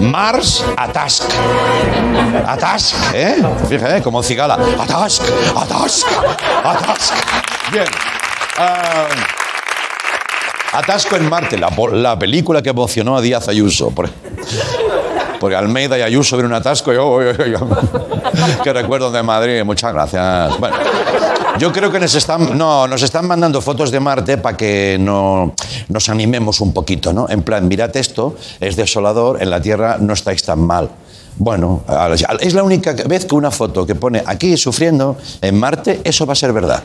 Mars 0.00 0.64
Atask. 0.76 1.24
Atask, 2.46 2.94
¿eh? 3.14 3.36
Fíjate, 3.68 4.02
como 4.02 4.22
cigala. 4.22 4.54
Atask, 4.78 5.22
Atask, 5.56 6.06
Atask. 6.64 7.14
Bien. 7.72 7.84
Ah, 8.58 9.06
Atasco 10.72 11.16
en 11.16 11.28
Marte, 11.28 11.58
la, 11.58 11.70
la 11.92 12.18
película 12.18 12.62
que 12.62 12.70
emocionó 12.70 13.16
a 13.16 13.20
Díaz 13.20 13.48
Ayuso. 13.48 13.90
Por- 13.90 14.08
Porque 15.40 15.56
Almeida 15.56 15.98
y 15.98 16.02
Ayuso 16.02 16.36
ven 16.36 16.46
un 16.46 16.54
atasco. 16.54 16.92
Yo, 16.92 17.22
yo, 17.22 17.32
yo, 17.32 17.46
yo. 17.46 17.68
Qué 18.62 18.72
recuerdo 18.72 19.10
de 19.10 19.22
Madrid. 19.22 19.64
Muchas 19.64 19.92
gracias. 19.92 20.58
Bueno, 20.58 20.76
yo 21.60 21.70
creo 21.74 21.92
que 21.92 22.00
nos 22.00 22.14
están, 22.14 22.56
no, 22.56 22.88
nos 22.88 23.02
están 23.02 23.26
mandando 23.28 23.60
fotos 23.60 23.90
de 23.90 24.00
Marte 24.00 24.38
para 24.38 24.56
que 24.56 24.96
no, 24.98 25.54
nos 25.88 26.08
animemos 26.08 26.62
un 26.62 26.72
poquito, 26.72 27.12
¿no? 27.12 27.28
En 27.28 27.42
plan, 27.42 27.68
mirad 27.68 27.94
esto, 27.98 28.34
es 28.60 28.76
desolador, 28.76 29.42
en 29.42 29.50
la 29.50 29.60
Tierra 29.60 29.98
no 30.00 30.14
estáis 30.14 30.42
tan 30.42 30.62
mal. 30.62 30.88
Bueno, 31.36 31.82
es 32.40 32.54
la 32.54 32.62
única 32.62 32.94
vez 32.94 33.26
que 33.26 33.34
una 33.34 33.50
foto 33.50 33.86
que 33.86 33.94
pone 33.94 34.22
aquí 34.24 34.56
sufriendo 34.56 35.18
en 35.42 35.60
Marte, 35.60 36.00
eso 36.02 36.24
va 36.24 36.32
a 36.32 36.36
ser 36.36 36.54
verdad. 36.54 36.82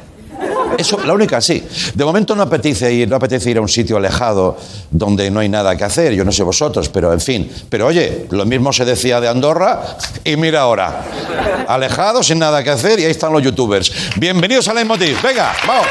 Eso, 0.77 1.00
la 1.05 1.13
única 1.13 1.41
sí. 1.41 1.63
De 1.94 2.05
momento 2.05 2.36
no 2.36 2.44
apetece 2.44 2.94
ir, 2.94 3.08
no 3.08 3.15
apetece 3.15 3.51
ir 3.51 3.58
a 3.58 3.62
un 3.62 3.70
sitio 3.70 3.98
alejado 3.98 4.58
donde 4.91 5.32
no 5.32 5.39
hay 5.39 5.50
nada 5.50 5.75
que 5.75 5.84
hacer. 5.84 6.13
Yo 6.13 6.25
no 6.25 6.32
sé 6.32 6.44
vosotros, 6.44 6.89
pero 6.89 7.13
en 7.13 7.22
fin. 7.22 7.51
Pero 7.70 7.88
oye, 7.88 8.27
lo 8.32 8.46
mismo 8.46 8.74
se 8.74 8.86
decía 8.86 9.20
de 9.20 9.27
Andorra 9.27 9.98
y 10.24 10.36
mira 10.36 10.62
ahora. 10.62 11.05
Alejado, 11.67 12.24
sin 12.24 12.39
nada 12.39 12.63
que 12.63 12.70
hacer 12.70 13.00
y 13.00 13.05
ahí 13.05 13.12
están 13.12 13.32
los 13.32 13.41
youtubers. 13.41 13.91
Bienvenidos 14.17 14.67
a 14.67 14.74
Leitmotiv. 14.74 15.22
Venga, 15.22 15.53
vamos. 15.65 15.88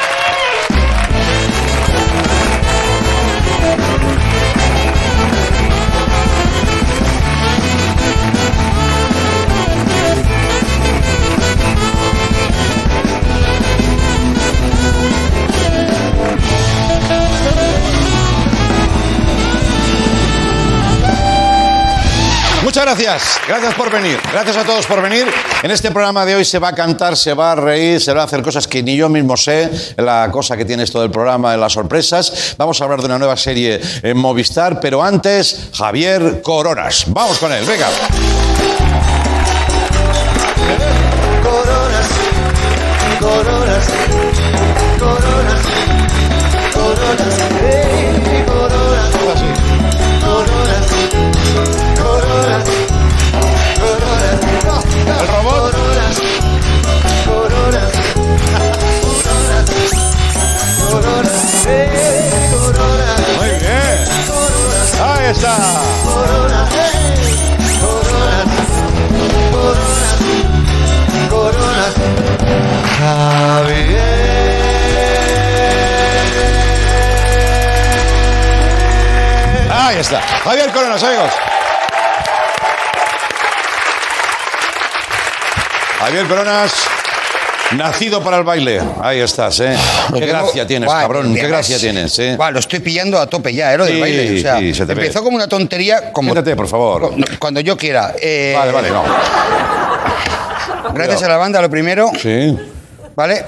Muchas 22.75 22.87
gracias, 22.87 23.41
gracias 23.47 23.75
por 23.75 23.89
venir, 23.89 24.19
gracias 24.33 24.57
a 24.57 24.65
todos 24.65 24.85
por 24.85 25.01
venir. 25.01 25.29
En 25.63 25.71
este 25.71 25.93
programa 25.93 26.27
de 26.27 26.35
hoy 26.35 26.45
se 26.45 26.59
va 26.59 26.71
a 26.71 26.75
cantar, 26.75 27.17
se 27.17 27.33
va 27.33 27.53
a 27.53 27.55
reír, 27.55 28.01
se 28.01 28.13
va 28.13 28.23
a 28.23 28.25
hacer 28.25 28.43
cosas 28.43 28.67
que 28.67 28.83
ni 28.83 28.97
yo 28.97 29.09
mismo 29.09 29.37
sé, 29.37 29.71
la 29.97 30.29
cosa 30.33 30.57
que 30.57 30.65
tiene 30.65 30.83
esto 30.83 31.01
del 31.01 31.13
programa 31.13 31.57
las 31.57 31.73
sorpresas. 31.73 32.57
Vamos 32.59 32.81
a 32.81 32.85
hablar 32.85 32.99
de 32.99 33.07
una 33.07 33.19
nueva 33.21 33.37
serie 33.37 33.81
en 34.03 34.17
Movistar, 34.17 34.81
pero 34.81 35.05
antes, 35.05 35.69
Javier 35.73 36.43
Coronas. 36.43 37.05
Vamos 37.07 37.39
con 37.39 37.53
él, 37.53 37.65
venga. 37.65 37.87
Coronas, 41.45 42.09
coronas, 43.21 43.87
coronas, 44.99 45.61
coronas, 46.75 47.44
Javier 80.45 80.71
Coronas, 80.73 81.03
amigos. 81.03 81.31
Javier 86.01 86.27
Coronas, 86.27 86.75
nacido 87.77 88.23
para 88.23 88.37
el 88.39 88.45
baile. 88.45 88.81
Ahí 89.03 89.21
estás, 89.21 89.59
¿eh? 89.61 89.75
Qué 90.13 90.27
gracia 90.27 90.67
tienes, 90.67 90.91
cabrón. 90.91 91.35
Qué 91.35 91.47
gracia 91.49 91.79
tienes, 91.79 92.19
¿eh? 92.19 92.37
lo 92.53 92.59
estoy 92.59 92.81
pillando 92.81 93.19
a 93.19 93.27
tope 93.27 93.55
ya, 93.55 93.73
¿eh? 93.73 93.79
Lo 93.79 93.85
del 93.87 93.95
Sí, 93.95 94.01
baile. 94.01 94.39
O 94.39 94.43
sea, 94.43 94.59
sí, 94.59 94.75
se 94.75 94.85
te 94.87 94.95
ve. 94.95 95.03
empezó 95.03 95.23
como 95.25 95.37
una 95.37 95.49
tontería, 95.49 96.13
como. 96.13 96.33
Siéntate, 96.33 96.57
por 96.57 96.69
favor. 96.69 97.11
cu- 97.11 97.17
Cuando 97.39 97.61
yo 97.61 97.77
quiera. 97.77 98.15
Eh, 98.21 98.55
Vale, 98.57 98.73
vale, 98.73 98.91
no. 98.91 99.03
Gracias 100.93 101.23
a 101.23 101.29
la 101.29 101.39
banda, 101.39 101.61
lo 101.63 101.71
primero. 101.71 102.11
Sí. 102.21 102.57
¿Vale? 103.17 103.45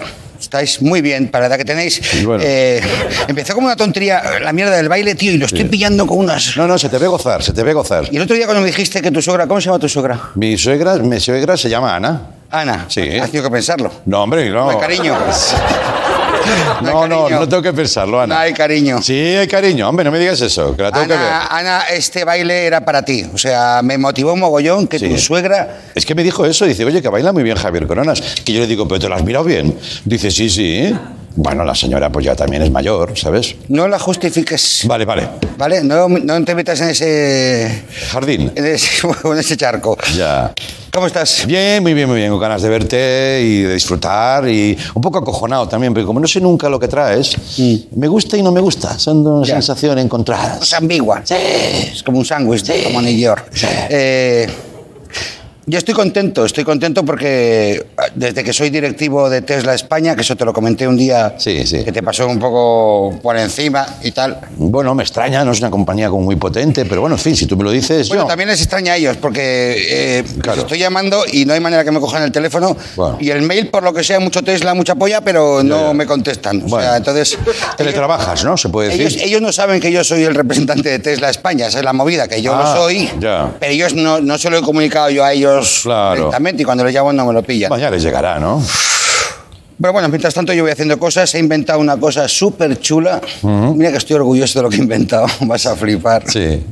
Estáis 0.46 0.80
muy 0.80 1.00
bien 1.02 1.26
para 1.26 1.48
la 1.48 1.54
edad 1.54 1.58
que 1.58 1.64
tenéis. 1.64 2.00
bueno. 2.24 2.40
Eh, 2.46 2.80
empezó 3.26 3.52
como 3.54 3.66
una 3.66 3.74
tontería 3.74 4.22
la 4.40 4.52
mierda 4.52 4.76
del 4.76 4.88
baile, 4.88 5.16
tío, 5.16 5.32
y 5.32 5.38
lo 5.38 5.46
estoy 5.46 5.64
pillando 5.64 6.06
con 6.06 6.18
unas. 6.18 6.56
No, 6.56 6.68
no, 6.68 6.78
se 6.78 6.88
te 6.88 6.98
ve 6.98 7.08
gozar, 7.08 7.42
se 7.42 7.52
te 7.52 7.64
ve 7.64 7.72
gozar. 7.72 8.06
Y 8.12 8.16
el 8.16 8.22
otro 8.22 8.36
día 8.36 8.46
cuando 8.46 8.60
me 8.60 8.68
dijiste 8.68 9.02
que 9.02 9.10
tu 9.10 9.20
suegra, 9.20 9.48
¿cómo 9.48 9.60
se 9.60 9.66
llama 9.66 9.80
tu 9.80 9.88
suegra? 9.88 10.30
Mi 10.36 10.56
suegra, 10.56 10.98
mi 10.98 11.18
suegra 11.18 11.56
se 11.56 11.68
llama 11.68 11.96
Ana. 11.96 12.30
Ana. 12.48 12.86
Sí. 12.88 13.18
Has 13.18 13.28
tenido 13.32 13.50
que 13.50 13.54
pensarlo. 13.54 13.90
No, 14.06 14.22
hombre, 14.22 14.48
no. 14.48 14.70
Hay 14.70 14.76
cariño. 14.76 15.18
No, 16.82 17.06
no, 17.08 17.28
no 17.28 17.48
tengo 17.48 17.62
que 17.62 17.72
pensarlo, 17.72 18.20
Ana. 18.20 18.34
No 18.34 18.40
hay 18.40 18.52
cariño. 18.52 19.00
Sí, 19.02 19.14
hay 19.14 19.46
cariño. 19.48 19.88
Hombre, 19.88 20.04
no 20.04 20.10
me 20.10 20.18
digas 20.18 20.40
eso, 20.40 20.76
que 20.76 20.82
la 20.82 20.92
tengo 20.92 21.06
que 21.06 21.12
ver. 21.14 21.20
Ana, 21.22 21.46
Ana, 21.50 21.80
este 21.90 22.24
baile 22.24 22.66
era 22.66 22.84
para 22.84 23.02
ti. 23.02 23.24
O 23.32 23.38
sea, 23.38 23.80
me 23.82 23.96
motivó 23.98 24.32
un 24.34 24.40
mogollón 24.40 24.86
que 24.86 24.98
Sí. 24.98 25.08
tu 25.08 25.18
suegra. 25.18 25.78
Es 25.94 26.04
que 26.04 26.14
me 26.14 26.22
dijo 26.22 26.44
eso, 26.44 26.64
dice, 26.66 26.84
oye, 26.84 27.00
que 27.02 27.08
baila 27.08 27.32
muy 27.32 27.42
bien 27.42 27.56
Javier 27.56 27.86
Coronas. 27.86 28.20
Que 28.44 28.52
yo 28.52 28.60
le 28.60 28.66
digo, 28.66 28.86
pero 28.86 29.00
te 29.00 29.08
lo 29.08 29.14
has 29.14 29.24
mirado 29.24 29.44
bien. 29.44 29.76
Dice, 30.04 30.30
sí, 30.30 30.50
sí. 30.50 30.94
Bueno, 31.38 31.64
la 31.64 31.74
señora 31.74 32.10
pues 32.10 32.24
ya 32.24 32.34
también 32.34 32.62
es 32.62 32.70
mayor, 32.70 33.12
¿sabes? 33.16 33.54
No 33.68 33.86
la 33.88 33.98
justifiques. 33.98 34.82
Vale, 34.86 35.04
vale. 35.04 35.28
¿Vale? 35.58 35.84
No, 35.84 36.08
no 36.08 36.44
te 36.44 36.54
metas 36.54 36.80
en 36.80 36.88
ese. 36.88 37.82
Jardín. 38.10 38.50
En 38.54 38.64
ese, 38.66 39.06
en 39.24 39.38
ese 39.38 39.56
charco. 39.56 39.96
Ya. 40.16 40.52
¿Cómo 40.92 41.06
estás? 41.06 41.44
Bien, 41.46 41.82
muy 41.82 41.92
bien, 41.92 42.08
muy 42.08 42.16
bien. 42.18 42.30
Con 42.30 42.40
ganas 42.40 42.62
de 42.62 42.70
verte 42.70 43.42
y 43.44 43.62
de 43.62 43.74
disfrutar 43.74 44.48
y 44.48 44.76
un 44.94 45.02
poco 45.02 45.18
acojonado 45.18 45.68
también, 45.68 45.92
porque 45.92 46.06
como 46.06 46.20
no 46.20 46.26
sé 46.26 46.40
nunca 46.40 46.70
lo 46.70 46.80
que 46.80 46.88
traes, 46.88 47.36
me 47.94 48.08
gusta 48.08 48.38
y 48.38 48.42
no 48.42 48.50
me 48.50 48.62
gusta. 48.62 48.98
Son 48.98 49.22
dos 49.22 49.46
Ya. 49.46 49.54
sensaciones 49.56 50.02
encontradas. 50.02 50.62
Es 50.62 50.72
ambigua. 50.72 51.22
Es 51.28 52.02
como 52.02 52.18
un 52.18 52.24
sándwich, 52.24 52.64
como 52.84 53.02
New 53.02 53.14
York. 53.14 53.50
Eh, 53.90 54.48
yo 55.68 55.78
estoy 55.78 55.94
contento, 55.94 56.44
estoy 56.44 56.62
contento 56.62 57.04
porque 57.04 57.84
ah, 57.98 58.04
desde 58.14 58.44
que 58.44 58.52
soy 58.52 58.70
directivo 58.70 59.28
de 59.28 59.42
Tesla 59.42 59.74
España, 59.74 60.14
que 60.14 60.20
eso 60.22 60.36
te 60.36 60.44
lo 60.44 60.52
comenté 60.52 60.86
un 60.86 60.96
día, 60.96 61.34
Sí, 61.38 61.66
sí. 61.66 61.82
que 61.84 61.90
te 61.90 62.02
pasó 62.04 62.28
un 62.28 62.38
poco 62.38 63.18
por 63.20 63.36
encima 63.36 63.84
y 64.04 64.12
tal. 64.12 64.38
Bueno, 64.56 64.94
me 64.94 65.02
extraña, 65.02 65.44
no 65.44 65.50
es 65.50 65.58
una 65.58 65.70
compañía 65.70 66.08
como 66.08 66.22
muy 66.24 66.36
potente, 66.36 66.84
pero 66.84 67.00
bueno, 67.00 67.16
en 67.16 67.20
fin, 67.20 67.34
si 67.36 67.46
tú 67.46 67.56
me 67.56 67.64
lo 67.64 67.72
dices, 67.72 68.08
Bueno, 68.08 68.22
yo... 68.24 68.28
también 68.28 68.48
les 68.48 68.60
extraña 68.60 68.92
a 68.92 68.96
ellos 68.96 69.16
porque 69.16 69.76
eh, 70.20 70.24
Claro. 70.40 70.60
estoy 70.60 70.78
llamando 70.78 71.24
y 71.32 71.44
no 71.46 71.52
hay 71.52 71.60
manera 71.60 71.82
que 71.84 71.90
me 71.90 71.98
cojan 71.98 72.22
el 72.22 72.30
teléfono 72.30 72.76
Bueno. 72.94 73.16
y 73.20 73.30
el 73.30 73.42
mail, 73.42 73.68
por 73.68 73.82
lo 73.82 73.92
que 73.92 74.04
sea, 74.04 74.20
mucho 74.20 74.42
Tesla, 74.42 74.72
mucha 74.74 74.94
polla, 74.94 75.20
pero 75.22 75.64
no 75.64 75.92
me 75.94 76.06
contestan. 76.06 76.62
O 76.62 76.68
Bueno. 76.68 76.86
sea, 76.86 76.96
entonces... 76.98 77.36
Teletrabajas, 77.76 78.44
¿no? 78.44 78.56
Se 78.56 78.68
puede 78.68 78.90
decir. 78.90 79.02
Ellos, 79.06 79.22
ellos 79.22 79.42
no 79.42 79.52
saben 79.52 79.80
que 79.80 79.90
yo 79.90 80.04
soy 80.04 80.22
el 80.22 80.34
representante 80.36 80.88
de 80.90 80.98
Tesla 81.00 81.28
España, 81.30 81.66
esa 81.66 81.78
es 81.78 81.84
la 81.84 81.92
movida, 81.92 82.28
que 82.28 82.40
yo 82.40 82.54
Ah, 82.54 82.60
lo 82.74 82.82
soy, 82.82 83.10
ya. 83.20 83.52
pero 83.58 83.72
ellos 83.72 83.94
no, 83.94 84.20
no 84.20 84.38
se 84.38 84.48
lo 84.48 84.58
he 84.58 84.62
comunicado 84.62 85.10
yo 85.10 85.24
a 85.24 85.32
ellos 85.32 85.55
Claro. 85.82 86.14
directamente 86.16 86.62
y 86.62 86.64
cuando 86.64 86.84
les 86.84 86.94
llamo 86.94 87.12
no 87.12 87.26
me 87.26 87.32
lo 87.32 87.42
pillan. 87.42 87.70
Vaya, 87.70 87.90
les 87.90 88.02
llegará, 88.02 88.38
¿no? 88.38 88.62
Pero 89.80 89.92
bueno, 89.92 90.08
mientras 90.08 90.32
tanto 90.32 90.52
yo 90.54 90.62
voy 90.62 90.72
haciendo 90.72 90.98
cosas, 90.98 91.34
he 91.34 91.38
inventado 91.38 91.78
una 91.80 91.96
cosa 91.98 92.26
súper 92.28 92.80
chula. 92.80 93.20
Mira 93.42 93.90
que 93.90 93.98
estoy 93.98 94.16
orgulloso 94.16 94.58
de 94.58 94.62
lo 94.62 94.70
que 94.70 94.76
he 94.76 94.80
inventado, 94.80 95.26
vas 95.42 95.66
a 95.66 95.76
flipar. 95.76 96.24
Sí. 96.30 96.64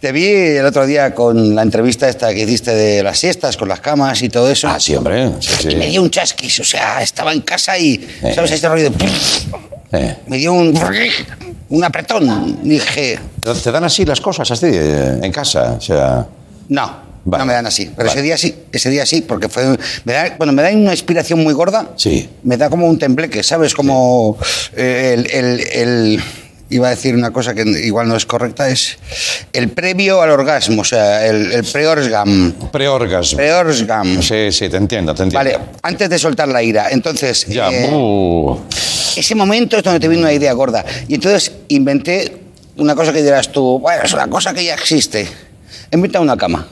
Te 0.00 0.12
vi 0.12 0.26
el 0.28 0.64
otro 0.64 0.86
día 0.86 1.14
con 1.14 1.54
la 1.54 1.62
entrevista 1.62 2.08
esta 2.08 2.32
que 2.32 2.40
hiciste 2.40 2.74
de 2.74 3.02
las 3.02 3.18
siestas, 3.18 3.56
con 3.56 3.68
las 3.68 3.80
camas 3.80 4.22
y 4.22 4.28
todo 4.28 4.50
eso. 4.50 4.68
Ah, 4.68 4.78
sí, 4.80 4.94
hombre. 4.94 5.30
Sí, 5.40 5.68
Y 5.70 5.76
me 5.76 5.84
sí. 5.86 5.90
dio 5.90 6.02
un 6.02 6.10
chasquis, 6.10 6.60
o 6.60 6.64
sea, 6.64 7.02
estaba 7.02 7.32
en 7.32 7.40
casa 7.42 7.76
y, 7.78 7.94
Eh. 8.22 8.32
¿sabes? 8.34 8.50
Este 8.52 8.68
de... 8.68 8.92
Eh. 9.92 10.16
Me 10.26 10.38
dio 10.38 10.52
un... 10.52 10.78
un 11.70 11.84
apretón. 11.84 12.60
Dije, 12.62 13.18
¿Te 13.62 13.72
dan 13.72 13.84
así 13.84 14.04
las 14.04 14.20
cosas, 14.20 14.50
así, 14.50 14.66
eh, 14.72 15.18
en 15.22 15.32
casa? 15.32 15.74
O 15.76 15.80
sea... 15.80 16.26
No, 16.68 17.09
Vale. 17.24 17.42
no 17.42 17.46
me 17.46 17.52
dan 17.52 17.66
así. 17.66 17.84
Pero 17.96 18.08
Vale. 18.08 18.10
ese 18.12 18.22
día 18.22 18.36
sí, 18.38 18.54
ese 18.72 18.90
día 18.90 19.04
sí, 19.06 19.20
porque 19.22 19.48
fue. 19.48 19.76
Me 20.04 20.12
da, 20.12 20.36
cuando 20.36 20.52
me 20.52 20.62
da 20.62 20.70
una 20.70 20.92
inspiración 20.92 21.42
muy 21.42 21.52
gorda, 21.54 21.90
Sí. 21.96 22.28
me 22.42 22.56
da 22.56 22.70
como 22.70 22.86
un 22.88 22.98
tembleque, 22.98 23.42
¿sabes? 23.42 23.74
Como 23.74 24.38
eh, 24.76 25.14
el, 25.18 25.30
el- 25.30 25.60
el- 25.72 26.22
Iba 26.72 26.86
a 26.86 26.90
decir 26.90 27.16
una 27.16 27.32
cosa 27.32 27.52
que 27.52 27.62
igual 27.62 28.06
no 28.06 28.14
es 28.14 28.24
correcta, 28.26 28.68
es 28.70 28.96
el 29.52 29.70
previo 29.70 30.22
al 30.22 30.30
orgasmo, 30.30 30.82
o 30.82 30.84
sea, 30.84 31.26
el, 31.26 31.50
el 31.50 31.64
pre-orgasm. 31.64 32.52
Preorgasmo. 32.70 33.36
Pre-orgasm. 33.38 34.22
Sí, 34.22 34.52
sí, 34.52 34.68
te 34.68 34.76
entiendo, 34.76 35.12
te 35.12 35.24
entiendo. 35.24 35.50
Vale, 35.50 35.58
antes 35.82 36.08
de 36.08 36.16
soltar 36.16 36.46
la 36.46 36.62
ira. 36.62 36.88
Entonces, 36.90 37.44
Ya, 37.48 37.70
eh, 37.72 37.90
ese 39.16 39.34
momento 39.34 39.76
es 39.78 39.82
donde 39.82 39.98
te 39.98 40.06
vino 40.06 40.20
una 40.22 40.32
idea 40.32 40.52
gorda. 40.52 40.84
Y 41.08 41.14
entonces 41.16 41.50
inventé 41.66 42.36
una 42.76 42.94
cosa 42.94 43.12
que 43.12 43.22
dirás 43.24 43.50
tú, 43.50 43.80
bueno, 43.80 44.04
es 44.04 44.12
una 44.12 44.28
cosa 44.28 44.54
que 44.54 44.62
ya 44.64 44.74
existe. 44.74 45.26
He 45.90 45.96
inventado 45.96 46.22
una 46.22 46.36
cama. 46.36 46.68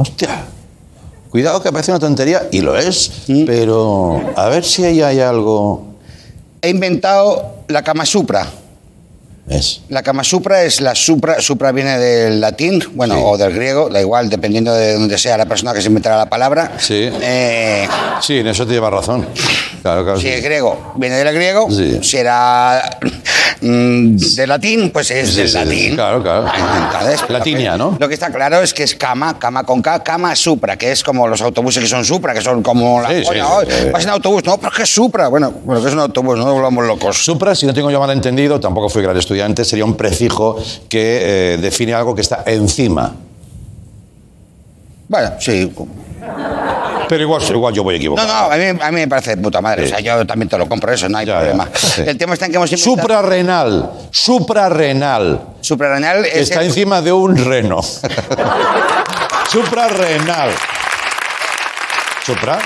Hostia. 0.00 0.44
Cuidado 1.30 1.62
que 1.62 1.70
parece 1.70 1.92
una 1.92 2.00
tontería, 2.00 2.48
y 2.50 2.60
lo 2.60 2.76
es, 2.76 3.10
Mm. 3.28 3.44
pero 3.46 4.20
a 4.36 4.48
ver 4.48 4.64
si 4.64 4.84
ahí 4.84 5.00
hay 5.02 5.20
algo... 5.20 5.86
he 6.62 6.68
inventado 6.70 7.56
la 7.68 7.82
cama 7.82 8.04
supra. 8.04 8.46
Es. 9.48 9.80
La 9.88 10.02
cama 10.02 10.22
supra 10.22 10.62
es 10.62 10.80
la 10.80 10.94
supra, 10.94 11.40
supra 11.40 11.72
viene 11.72 11.98
del 11.98 12.40
latín, 12.40 12.82
bueno, 12.94 13.14
Sí. 13.16 13.20
o 13.24 13.36
del 13.38 13.52
griego, 13.54 13.88
da 13.88 14.00
igual, 14.00 14.28
dependiendo 14.28 14.72
de 14.72 14.94
donde 14.94 15.18
sea 15.18 15.36
la 15.36 15.46
persona 15.46 15.72
que 15.72 15.80
se 15.80 15.88
inventará 15.88 16.16
la 16.18 16.28
palabra. 16.30 16.72
Sí. 16.78 17.08
Eh, 17.20 17.88
Sí, 18.20 18.38
en 18.38 18.46
eso 18.48 18.66
te 18.66 18.72
llevas 18.74 18.92
razón. 18.92 19.26
Claro, 19.82 20.04
claro. 20.04 20.18
si 20.20 20.26
sí. 20.26 20.32
es 20.34 20.44
griego, 20.44 20.92
viene 20.96 21.16
del 21.16 21.34
griego. 21.34 21.68
Sí. 21.70 21.98
Si 22.02 22.16
era 22.18 22.98
mm, 23.02 23.08
de 23.60 24.46
latín, 24.46 24.90
pues 24.90 25.10
es 25.10 25.30
Sí, 25.30 25.36
del 25.36 25.48
sí, 25.48 25.54
latín. 25.54 25.94
Claro, 25.94 26.22
claro. 26.22 26.46
Entonces, 26.86 27.28
Latinia, 27.28 27.76
¿no? 27.76 27.96
Lo 27.98 28.08
que 28.08 28.14
está 28.14 28.30
claro 28.30 28.62
es 28.62 28.72
que 28.72 28.82
es 28.84 28.94
cama, 28.94 29.38
cama 29.38 29.64
con 29.64 29.82
K, 29.82 30.02
cama 30.02 30.34
supra, 30.34 30.76
que 30.78 30.90
es 30.92 31.02
como 31.04 31.28
los 31.28 31.40
autobuses 31.42 31.82
que 31.82 31.88
son 31.88 32.04
supra, 32.04 32.32
que 32.32 32.40
son 32.40 32.62
como 32.62 33.00
la 33.02 33.08
Sí, 33.10 33.22
polla, 33.26 33.44
sí, 33.44 33.50
"Ay, 33.60 33.66
sí. 33.84 33.90
vas 33.92 34.04
en 34.04 34.10
autobús, 34.10 34.44
no, 34.44 34.56
pero 34.56 34.70
es 34.70 34.76
que 34.76 34.82
es 34.84 34.92
supra. 34.94 35.28
Bueno, 35.28 35.52
bueno, 35.64 35.82
que 35.82 35.88
es 35.88 35.92
un 35.94 36.00
autobús, 36.00 36.38
no 36.38 36.52
volvamos 36.52 36.84
locos. 36.86 37.22
Supra, 37.24 37.54
si 37.54 37.66
no 37.66 37.74
tengo 37.74 37.90
yo 37.90 38.00
mal 38.00 38.10
entendido, 38.10 38.58
tampoco 38.58 38.88
fui 38.88 39.02
gran 39.02 39.16
estudiante, 39.16 39.64
sería 39.64 39.84
un 39.84 39.94
prefijo 39.94 40.56
que 40.88 41.54
eh, 41.54 41.58
define 41.60 41.92
algo 41.94 42.14
que 42.14 42.22
está 42.22 42.42
encima. 42.46 43.14
Bueno, 45.08 45.32
sí. 45.38 45.70
Pero 47.10 47.22
igual, 47.24 47.42
igual 47.42 47.74
yo 47.74 47.82
voy 47.82 47.94
No, 47.94 47.98
equivocado. 47.98 48.28
no, 48.48 48.52
a 48.54 48.56
mí, 48.56 48.64
a 48.80 48.90
mí 48.92 49.00
me 49.00 49.08
parece 49.08 49.34
de 49.34 49.42
puta 49.42 49.60
madre. 49.60 49.82
Sí. 49.82 49.92
O 49.92 49.96
sea, 49.96 50.00
yo 50.00 50.24
también 50.26 50.48
te 50.48 50.56
lo 50.56 50.68
compro 50.68 50.92
eso, 50.92 51.08
no 51.08 51.18
hay 51.18 51.26
Ya, 51.26 51.32
ya, 51.34 51.38
problema. 51.40 51.68
sí. 51.74 52.02
El 52.06 52.16
tema 52.16 52.34
está 52.34 52.46
en 52.46 52.52
que 52.52 52.56
hemos 52.58 52.70
inventado- 52.70 52.96
Suprarrenal. 53.02 53.90
Suprarrenal. 54.12 55.40
Suprarrenal 55.60 56.24
es 56.24 56.34
está 56.36 56.60
el- 56.60 56.68
encima 56.68 57.02
de 57.02 57.12
un 57.12 57.36
reno. 57.36 57.80
Suprarrenal. 59.50 60.50
Supra. 62.24 62.58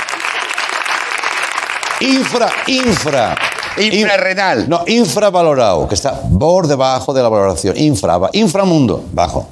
Infra, 2.00 2.50
infra. 2.66 3.34
Infrarrenal. 3.78 4.60
In- 4.64 4.68
no, 4.68 4.84
infravalorado, 4.86 5.88
que 5.88 5.94
está 5.94 6.20
por 6.38 6.66
debajo 6.68 7.14
de 7.14 7.22
la 7.22 7.28
valoración. 7.30 7.76
Infra, 7.78 8.20
inframundo, 8.34 9.02
bajo. 9.12 9.48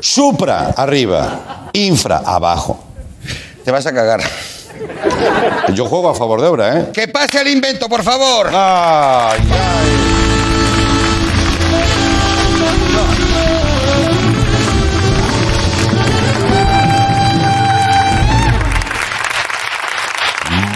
Supra, 0.00 0.74
arriba. 0.76 1.70
Infra, 1.72 2.18
abajo. 2.24 2.83
Te 3.64 3.70
vas 3.70 3.86
a 3.86 3.94
cagar. 3.94 4.20
Yo 5.72 5.86
juego 5.86 6.10
a 6.10 6.14
favor 6.14 6.40
de 6.40 6.48
obra, 6.48 6.78
¿eh? 6.78 6.90
¡Que 6.92 7.08
pase 7.08 7.40
el 7.40 7.48
invento, 7.48 7.88
por 7.88 8.02
favor! 8.02 8.48
Ay, 8.52 9.40
ay. 9.50 10.03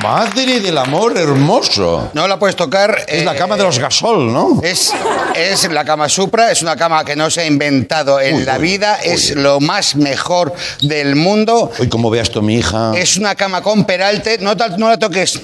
Madre 0.03 0.61
del 0.61 0.79
amor 0.79 1.17
hermoso. 1.19 2.11
No 2.15 2.29
la 2.29 2.39
puedes 2.39 2.55
tocar. 2.55 3.05
Es 3.09 3.23
eh, 3.23 3.25
la 3.25 3.35
cama 3.35 3.57
de 3.57 3.65
los 3.65 3.79
gasol, 3.81 4.33
¿no? 4.33 4.61
Es, 4.63 4.93
es 5.35 5.71
la 5.73 5.85
cama 5.85 6.09
Supra, 6.09 6.53
es 6.53 6.63
una 6.63 6.77
cama 6.77 7.05
que 7.05 7.17
no 7.17 7.29
se 7.31 7.41
ha 7.41 7.47
inventado 7.47 8.21
en 8.21 8.37
Uy, 8.37 8.45
la 8.45 8.57
uy, 8.57 8.63
vida, 8.63 8.99
uy. 9.03 9.11
es 9.11 9.35
lo 9.35 9.59
más 9.59 9.97
mejor 9.97 10.53
del 10.83 11.17
mundo. 11.17 11.73
Hoy 11.81 11.89
como 11.89 12.11
vea 12.11 12.23
esto 12.23 12.41
mi 12.43 12.55
hija. 12.57 12.93
Es 12.97 13.17
una 13.17 13.35
cama 13.35 13.61
con 13.61 13.85
peralte, 13.85 14.39
no, 14.39 14.55
la 14.55 14.99
toques. 14.99 15.41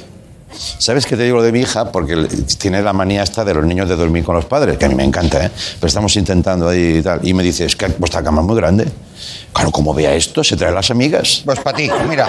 ¿Sabes 0.78 1.04
qué 1.04 1.16
te 1.16 1.24
digo 1.24 1.38
lo 1.38 1.42
de 1.42 1.50
mi 1.50 1.60
hija? 1.62 1.90
Porque 1.90 2.14
tiene 2.58 2.80
la 2.80 2.92
manía 2.92 3.24
esta 3.24 3.44
de 3.44 3.54
los 3.54 3.64
niños 3.64 3.88
de 3.88 3.96
dormir 3.96 4.22
con 4.22 4.36
los 4.36 4.44
padres, 4.44 4.78
que 4.78 4.84
a 4.84 4.88
mí 4.88 4.94
me 4.94 5.02
encanta, 5.02 5.44
¿eh? 5.46 5.50
Pero 5.80 5.88
estamos 5.88 6.14
intentando 6.14 6.68
ahí 6.68 6.98
y 6.98 7.02
tal. 7.02 7.26
Y 7.26 7.34
me 7.34 7.42
dice, 7.42 7.64
es 7.64 7.74
que 7.74 7.88
vuestra 7.98 8.22
cama 8.22 8.40
es 8.40 8.46
muy 8.46 8.56
grande. 8.56 8.86
Claro, 9.52 9.72
como 9.72 9.92
vea 9.92 10.14
esto, 10.14 10.44
se 10.44 10.56
trae 10.56 10.70
las 10.70 10.92
amigas. 10.92 11.42
Pues 11.44 11.58
para 11.58 11.76
ti, 11.76 11.90
mira. 12.08 12.28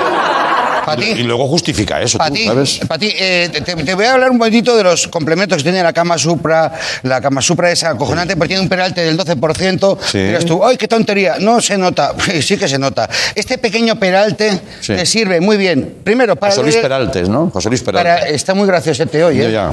Y 1.18 1.24
luego 1.24 1.48
justifica 1.48 2.02
eso, 2.02 2.18
Para 2.18 2.30
tú, 2.30 2.36
ti, 2.36 2.46
¿sabes? 2.46 2.80
pa' 2.88 2.98
ti, 2.98 3.12
eh, 3.18 3.50
te, 3.52 3.62
te 3.62 3.94
voy 3.96 4.06
a 4.06 4.14
hablar 4.14 4.32
un 4.32 4.40
poquito 4.40 4.76
de 4.78 4.84
los 4.84 5.08
complementos 5.08 5.58
que 5.58 5.64
tiene 5.64 5.82
la 5.84 5.94
cama 5.94 6.18
Supra. 6.18 6.72
La 7.04 7.20
cama 7.22 7.42
Supra 7.42 7.72
es 7.72 7.84
acojonante 7.84 8.36
porque 8.36 8.50
tiene 8.50 8.62
un 8.64 8.70
peralte 8.70 9.02
del 9.02 9.18
12%. 9.18 9.98
Sí. 10.06 10.46
Tú, 10.46 10.64
¡ay, 10.66 10.78
qué 10.78 10.88
tontería! 10.88 11.36
No 11.40 11.62
se 11.62 11.78
nota. 11.78 12.14
Sí 12.42 12.58
que 12.58 12.68
se 12.68 12.78
nota. 12.78 13.10
Este 13.34 13.58
pequeño 13.58 13.96
peralte 13.98 14.60
Sí. 14.82 14.94
te 14.96 15.06
sirve 15.06 15.40
muy 15.42 15.58
bien. 15.58 15.96
Primero, 16.04 16.36
para... 16.36 16.52
José 16.54 16.64
Luis 16.64 16.76
Peraltes, 16.78 17.28
¿no? 17.30 17.50
José 17.50 17.70
Luis 17.70 17.82
Peraltes. 17.82 18.14
para- 18.14 18.30
está 18.30 18.54
muy 18.54 18.68
gracioso 18.68 19.04
este 19.04 19.24
hoy, 19.24 19.38
Yo 19.38 19.44
¿eh? 19.46 19.52
ya. 19.52 19.72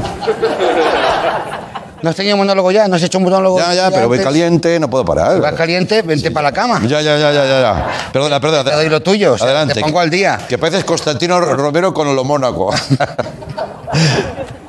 ¿No 2.03 2.11
has 2.11 2.17
tenido 2.17 2.37
monólogo 2.37 2.71
ya? 2.73 2.89
¿No 2.89 2.97
has 2.97 3.03
hecho 3.03 3.19
un 3.19 3.25
monólogo 3.25 3.59
Ya, 3.59 3.75
ya, 3.75 3.91
pero 3.91 4.09
voy 4.09 4.19
antes? 4.19 4.27
caliente, 4.27 4.81
no 4.81 4.91
puedo 4.91 5.05
parar. 5.05 5.41
Vas 5.41 5.55
caliente, 5.55 6.03
vente 6.03 6.31
para 6.31 6.49
la 6.49 6.53
cama. 6.53 6.81
Ya, 6.87 7.01
ya, 7.01 7.17
ya, 7.17 7.33
ya, 7.33 7.45
ya, 7.45 7.61
ya. 7.61 7.91
Perdona, 8.13 8.41
perdona. 8.41 8.71
Te 8.71 8.77
doy 8.77 8.89
lo 8.89 9.01
tuyo, 9.01 9.35
o 9.35 9.39
sea, 9.39 9.47
Adelante. 9.47 9.75
te 9.75 9.81
pongo 9.81 10.01
al 10.01 10.11
día. 10.11 10.39
Que 10.49 10.59
pareces 10.59 10.85
Constantino 10.85 11.41
Romero 11.41 11.95
con 11.95 12.15
lo 12.15 12.25
Mónaco. 12.25 12.75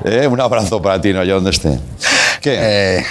Eh, 0.05 0.27
un 0.27 0.37
abrazo 0.41 0.81
para 0.81 0.99
ti, 0.99 1.13
no, 1.13 1.21
allá 1.21 1.35
donde 1.35 1.51
esté. 1.51 1.79
¿Qué? 2.41 2.57
Eh, 2.59 3.05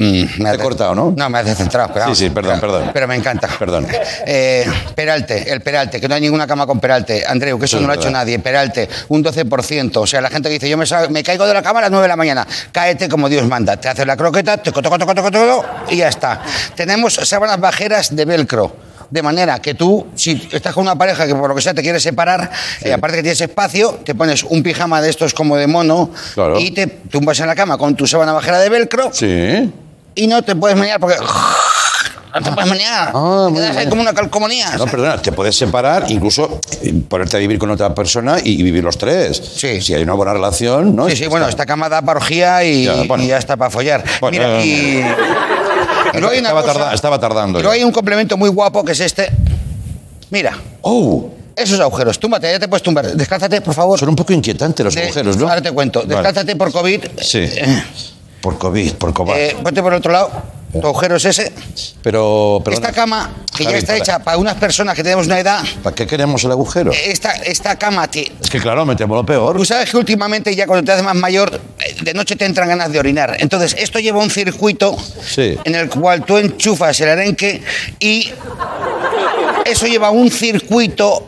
mm, 0.00 0.42
me 0.42 0.50
Te 0.50 0.56
he 0.56 0.58
cortado, 0.58 0.94
¿no? 0.94 1.14
No, 1.16 1.30
me 1.30 1.38
hace 1.38 1.54
centrado. 1.54 1.90
Pero 1.92 2.08
Sí, 2.14 2.24
sí, 2.24 2.30
perdón, 2.30 2.58
pero- 2.60 2.72
perdón. 2.72 2.90
Pero 2.92 3.08
me 3.08 3.14
encanta. 3.16 3.48
Perdón. 3.58 3.86
Eh, 4.26 4.66
peralte, 4.94 5.52
el 5.52 5.60
Peralte, 5.60 6.00
que 6.00 6.08
no 6.08 6.14
hay 6.14 6.20
ninguna 6.20 6.46
cama 6.46 6.66
con 6.66 6.80
Peralte. 6.80 7.24
Andreu, 7.26 7.58
que 7.58 7.66
eso 7.66 7.80
no 7.80 7.86
lo 7.86 7.92
ha 7.92 7.96
hecho 7.96 8.10
nadie. 8.10 8.38
Peralte, 8.38 8.88
un 9.08 9.22
12%. 9.22 9.96
O 10.00 10.06
sea, 10.06 10.20
la 10.20 10.30
gente 10.30 10.48
que 10.48 10.54
dice, 10.54 10.68
yo 10.68 10.76
me, 10.76 11.22
caigo 11.22 11.46
de 11.46 11.54
la 11.54 11.62
cama 11.62 11.78
a 11.80 11.82
las 11.82 11.90
9 11.90 12.02
de 12.04 12.08
la 12.08 12.16
mañana. 12.16 12.46
Cáete 12.72 13.08
como 13.08 13.28
Dios 13.28 13.46
manda. 13.46 13.76
Te 13.76 13.88
haces 13.88 14.06
la 14.06 14.16
croqueta, 14.16 14.56
te 14.56 14.72
toco, 14.72 14.82
toco, 14.82 15.14
toco, 15.14 15.30
toco, 15.30 15.64
y 15.90 15.96
ya 15.98 16.08
está. 16.08 16.42
Tenemos 16.74 17.14
sábanas 17.14 17.60
bajeras 17.60 18.14
de 18.16 18.24
velcro. 18.24 18.74
De 19.10 19.22
manera 19.24 19.58
que 19.58 19.74
tú, 19.74 20.06
si 20.14 20.48
estás 20.52 20.72
con 20.72 20.82
una 20.82 20.94
pareja 20.96 21.26
que 21.26 21.34
por 21.34 21.48
lo 21.48 21.54
que 21.56 21.60
sea 21.60 21.74
te 21.74 21.82
quieres 21.82 22.00
separar, 22.00 22.48
eh, 22.80 22.92
aparte 22.92 23.16
que 23.16 23.22
tienes 23.24 23.40
espacio, 23.40 23.98
te 24.04 24.14
pones 24.14 24.44
un 24.44 24.62
pijama 24.62 25.02
de 25.02 25.10
estos 25.10 25.34
como 25.34 25.56
de 25.56 25.66
mono 25.66 26.10
Claro. 26.34 26.60
y 26.60 26.70
te 26.70 26.86
tumbas 26.86 27.40
en 27.40 27.48
la 27.48 27.56
cama 27.56 27.76
con 27.76 27.96
tu 27.96 28.06
sábana 28.06 28.32
bajera 28.32 28.60
de 28.60 28.68
velcro 28.68 29.10
Sí. 29.12 29.72
Y 30.14 30.26
no 30.26 30.42
te 30.42 30.54
puedes 30.56 30.76
menear 30.76 30.98
porque 31.00 31.16
no 32.34 32.42
te 32.42 32.52
puedes 32.52 32.70
menear. 32.70 33.10
Ah, 33.14 33.48
Quedas 33.52 33.76
ahí 33.76 33.88
como 33.88 34.02
una 34.02 34.12
calcomanía. 34.12 34.76
No, 34.76 34.86
perdona, 34.86 35.20
te 35.20 35.32
puedes 35.32 35.56
separar, 35.56 36.06
incluso 36.10 36.60
eh, 36.82 36.94
ponerte 37.08 37.36
a 37.36 37.40
vivir 37.40 37.58
con 37.58 37.70
otra 37.70 37.94
persona 37.94 38.38
y, 38.42 38.60
y 38.60 38.62
vivir 38.62 38.84
los 38.84 38.96
tres. 38.98 39.40
Sí. 39.56 39.80
Si 39.80 39.94
hay 39.94 40.02
una 40.02 40.12
buena 40.14 40.32
relación, 40.32 40.94
¿no? 40.94 41.08
Sí, 41.08 41.16
sí, 41.16 41.26
bueno, 41.26 41.48
esta 41.48 41.66
cama 41.66 41.88
da 41.88 42.02
para 42.02 42.18
orgía 42.20 42.62
y 42.64 42.84
Ya, 42.84 43.02
bueno. 43.04 43.24
y 43.24 43.28
ya 43.28 43.38
está 43.38 43.56
para 43.56 43.70
follar. 43.70 44.04
Bueno, 44.20 44.38
Mira, 44.38 44.60
eh, 44.60 44.66
y, 44.66 46.16
y 46.16 46.20
luego 46.20 46.30
hay 46.32 46.38
una 46.40 46.48
estaba, 46.50 46.62
cosa- 46.62 46.72
tarda- 46.74 46.94
estaba 46.94 47.18
tardando. 47.20 47.58
y 47.58 47.62
luego 47.62 47.74
hay 47.74 47.84
un 47.84 47.92
complemento 47.92 48.36
muy 48.36 48.48
guapo 48.50 48.84
que 48.84 48.92
es 48.92 49.00
este. 49.00 49.30
Mira, 50.30 50.56
¡Oh! 50.82 51.30
esos 51.56 51.78
agujeros. 51.80 52.18
Túmbate, 52.18 52.50
ya 52.50 52.58
te 52.58 52.68
puedes 52.68 52.82
tumbar. 52.82 53.04
Descálzate, 53.14 53.60
por 53.60 53.74
favor. 53.74 53.98
Son 53.98 54.08
un 54.08 54.16
poco 54.16 54.32
inquietantes 54.32 54.84
los 54.84 54.94
De- 54.94 55.02
agujeros, 55.02 55.36
¿no? 55.36 55.48
Ahora 55.48 55.60
te 55.60 55.72
cuento. 55.72 56.00
Vale. 56.02 56.14
Descálzate 56.14 56.56
por 56.56 56.70
COVID. 56.72 57.04
Sí. 57.20 57.46
Eh, 58.40 58.42
Por 58.42 58.58
COVID, 58.58 58.92
por 58.94 59.12
COVID. 59.12 59.32
eh, 59.34 59.56
ponte 59.62 59.82
por 59.82 59.92
el 59.92 59.98
otro 59.98 60.12
lado. 60.12 60.30
Tu 60.72 60.78
agujero 60.86 61.16
es 61.16 61.24
ese. 61.24 61.52
pero, 62.00 62.62
perdona. 62.64 62.86
Esta 62.86 63.00
cama, 63.00 63.30
que 63.56 63.64
ya 63.64 63.70
Javi, 63.70 63.78
está 63.80 63.92
para- 63.92 63.98
hecha 64.04 64.18
para 64.20 64.36
unas 64.38 64.54
personas 64.54 64.94
que 64.94 65.02
tenemos 65.02 65.26
una 65.26 65.40
edad, 65.40 65.64
¿Para 65.82 65.96
qué 65.96 66.06
queremos 66.06 66.44
el 66.44 66.52
agujero? 66.52 66.92
esta, 66.92 67.32
esta 67.32 67.76
cama 67.76 68.08
te, 68.08 68.30
Es 68.40 68.48
que 68.48 68.60
claro, 68.60 68.86
me 68.86 68.94
temo 68.94 69.16
lo 69.16 69.26
peor. 69.26 69.56
Tú 69.56 69.64
sabes 69.64 69.90
que 69.90 69.96
últimamente 69.96 70.54
ya 70.54 70.66
cuando 70.68 70.84
te 70.84 70.92
haces 70.92 71.04
más 71.04 71.16
mayor, 71.16 71.60
eh, 71.84 71.96
de 72.02 72.14
noche 72.14 72.36
te 72.36 72.44
entran 72.44 72.68
ganas 72.68 72.92
de 72.92 73.00
orinar. 73.00 73.36
Entonces, 73.40 73.74
esto 73.78 73.98
lleva 73.98 74.20
un 74.20 74.30
circuito 74.30 74.96
Sí. 75.26 75.58
en 75.64 75.74
el 75.74 75.90
cual 75.90 76.24
tú 76.24 76.38
enchufas 76.38 77.00
el 77.00 77.08
arenque 77.10 77.62
y 77.98 78.30
eso 79.64 79.86
lleva 79.86 80.10
un 80.10 80.30
circuito 80.30 81.26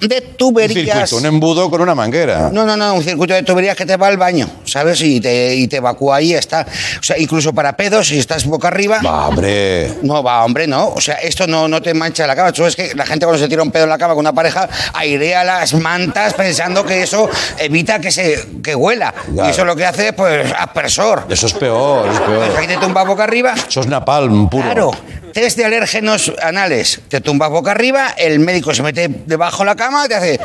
de 0.00 0.24
Un 0.30 0.36
tuberías. 0.36 1.10
circuito, 1.10 1.16
un 1.16 1.26
embudo 1.26 1.70
con 1.70 1.80
una 1.80 1.94
manguera. 1.94 2.50
No, 2.52 2.64
no, 2.64 2.76
no, 2.76 2.94
un 2.94 3.02
circuito 3.02 3.34
de 3.34 3.42
tuberías 3.42 3.76
que 3.76 3.86
te 3.86 3.96
va 3.96 4.08
al 4.08 4.16
baño, 4.16 4.48
¿sabes? 4.64 5.00
Y 5.02 5.20
te, 5.20 5.54
y 5.54 5.68
te 5.68 5.76
evacúa 5.76 6.16
ahí, 6.16 6.34
está. 6.34 6.66
O 6.98 7.02
sea, 7.02 7.18
incluso 7.18 7.52
para 7.52 7.76
pedos, 7.76 8.08
si 8.08 8.18
estás 8.18 8.44
boca 8.46 8.68
arriba. 8.68 9.00
Va, 9.04 9.28
hombre. 9.28 9.92
No, 10.02 10.22
va, 10.22 10.44
hombre, 10.44 10.66
no. 10.66 10.88
O 10.88 11.00
sea, 11.00 11.14
esto 11.16 11.46
no, 11.46 11.68
no 11.68 11.80
te 11.82 11.94
mancha 11.94 12.26
la 12.26 12.34
cama. 12.36 12.52
Tú 12.52 12.58
sabes 12.58 12.76
que 12.76 12.94
la 12.94 13.06
gente 13.06 13.26
cuando 13.26 13.42
se 13.42 13.48
tira 13.48 13.62
un 13.62 13.70
pedo 13.70 13.84
en 13.84 13.90
la 13.90 13.98
cama 13.98 14.14
con 14.14 14.20
una 14.20 14.32
pareja 14.32 14.68
airea 14.94 15.44
las 15.44 15.74
mantas 15.74 16.34
pensando 16.34 16.84
que 16.84 17.02
eso 17.02 17.28
evita 17.58 17.98
que 18.00 18.10
se 18.10 18.44
que 18.62 18.74
huela. 18.74 19.12
Claro. 19.32 19.48
Y 19.48 19.52
eso 19.52 19.64
lo 19.64 19.76
que 19.76 19.84
hace 19.86 20.08
es, 20.08 20.12
pues, 20.14 20.52
aspersor. 20.58 21.24
Eso 21.28 21.46
es 21.46 21.52
peor, 21.54 22.08
es 22.08 22.18
Pues 22.20 22.28
peor. 22.48 22.58
ahí 22.58 22.66
te 22.66 22.76
tumbas 22.76 23.06
boca 23.06 23.24
arriba. 23.24 23.54
Eso 23.68 23.80
es 23.80 23.86
napalm 23.86 24.48
puro. 24.48 24.64
Claro. 24.64 24.90
Test 25.34 25.58
de 25.58 25.64
alérgenos 25.64 26.32
anales. 26.40 27.00
Te 27.08 27.20
tumbas 27.20 27.50
boca 27.50 27.72
arriba, 27.72 28.14
el 28.16 28.38
médico 28.38 28.72
se 28.72 28.82
mete 28.84 29.08
debajo 29.26 29.58
de 29.64 29.66
la 29.66 29.74
cama 29.76 30.04
y 30.06 30.08
te 30.08 30.14
hace... 30.14 30.40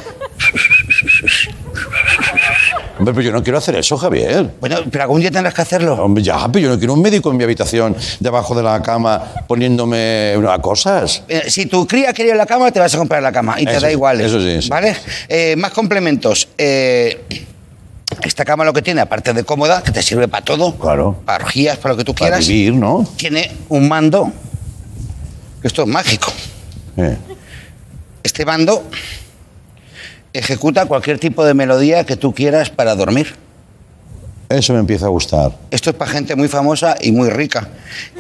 Hombre, 2.98 3.14
pero 3.14 3.22
yo 3.22 3.32
no 3.32 3.44
quiero 3.44 3.60
hacer 3.60 3.76
eso, 3.76 3.98
Javier. 3.98 4.50
Bueno, 4.60 4.78
pero 4.92 5.04
algún 5.04 5.22
día 5.22 5.32
tendrás 5.32 5.54
que 5.54 5.62
hacerlo. 5.62 5.94
Hombre, 5.94 6.24
ya, 6.24 6.48
pero 6.52 6.60
yo 6.66 6.70
no 6.72 6.78
quiero 6.80 6.94
un 6.96 7.02
médico 7.02 7.30
en 7.32 7.38
mi 7.38 7.44
habitación, 7.44 7.96
debajo 8.20 8.56
de 8.56 8.64
la 8.64 8.82
cama, 8.82 9.24
poniéndome 9.48 10.34
cosas. 10.62 11.24
Eh, 11.30 11.44
Si 11.50 11.68
tu 11.68 11.86
cría 11.88 12.12
quería 12.12 12.36
la 12.36 12.46
cama, 12.46 12.72
te 12.72 12.80
vas 12.80 12.94
a 12.94 12.98
comprar 12.98 13.22
la 13.24 13.32
cama 13.32 13.62
y 13.62 13.66
te 13.66 13.72
Eso 13.72 13.82
da 13.82 13.92
igual. 13.92 14.20
eso 14.20 14.42
sí, 14.42 14.62
sí. 14.62 14.70
¿Vale? 14.70 14.96
Eh, 15.30 15.56
más 15.56 15.72
complementos. 15.72 16.50
Eh, 16.58 17.24
esta 18.24 18.44
cama 18.44 18.66
lo 18.66 18.74
que 18.74 18.82
tiene, 18.82 19.02
aparte 19.02 19.34
de 19.34 19.44
cómoda, 19.44 19.82
que 19.84 19.92
te 19.92 20.02
sirve 20.02 20.28
para 20.28 20.44
todo. 20.44 20.76
Claro. 20.78 21.16
Para 21.26 21.46
orgías, 21.46 21.78
para 21.78 21.94
lo 21.94 21.98
que 21.98 22.04
tú 22.04 22.14
Para 22.16 22.32
quieras. 22.32 22.48
vivir, 22.48 22.74
¿no? 22.74 23.08
Tiene 23.16 23.52
un 23.70 23.88
mando. 23.88 24.34
Esto 25.64 25.84
es 25.84 25.88
mágico. 25.88 26.32
Eh. 26.98 27.18
Este 28.24 28.46
mando 28.46 28.84
ejecuta 30.34 30.86
cualquier 30.86 31.20
tipo 31.20 31.46
de 31.46 31.54
melodía 31.54 32.06
que 32.06 32.16
tú 32.16 32.34
quieras 32.34 32.70
para 32.70 32.96
dormir. 32.96 33.36
Eso 34.50 34.74
me 34.74 34.80
empieza 34.80 35.06
a 35.06 35.10
gustar. 35.10 35.52
Esto 35.70 35.92
es 35.92 35.96
para 35.96 36.12
gente 36.12 36.36
muy 36.36 36.48
famosa 36.48 36.96
y 37.00 37.12
muy 37.12 37.30
rica. 37.30 37.70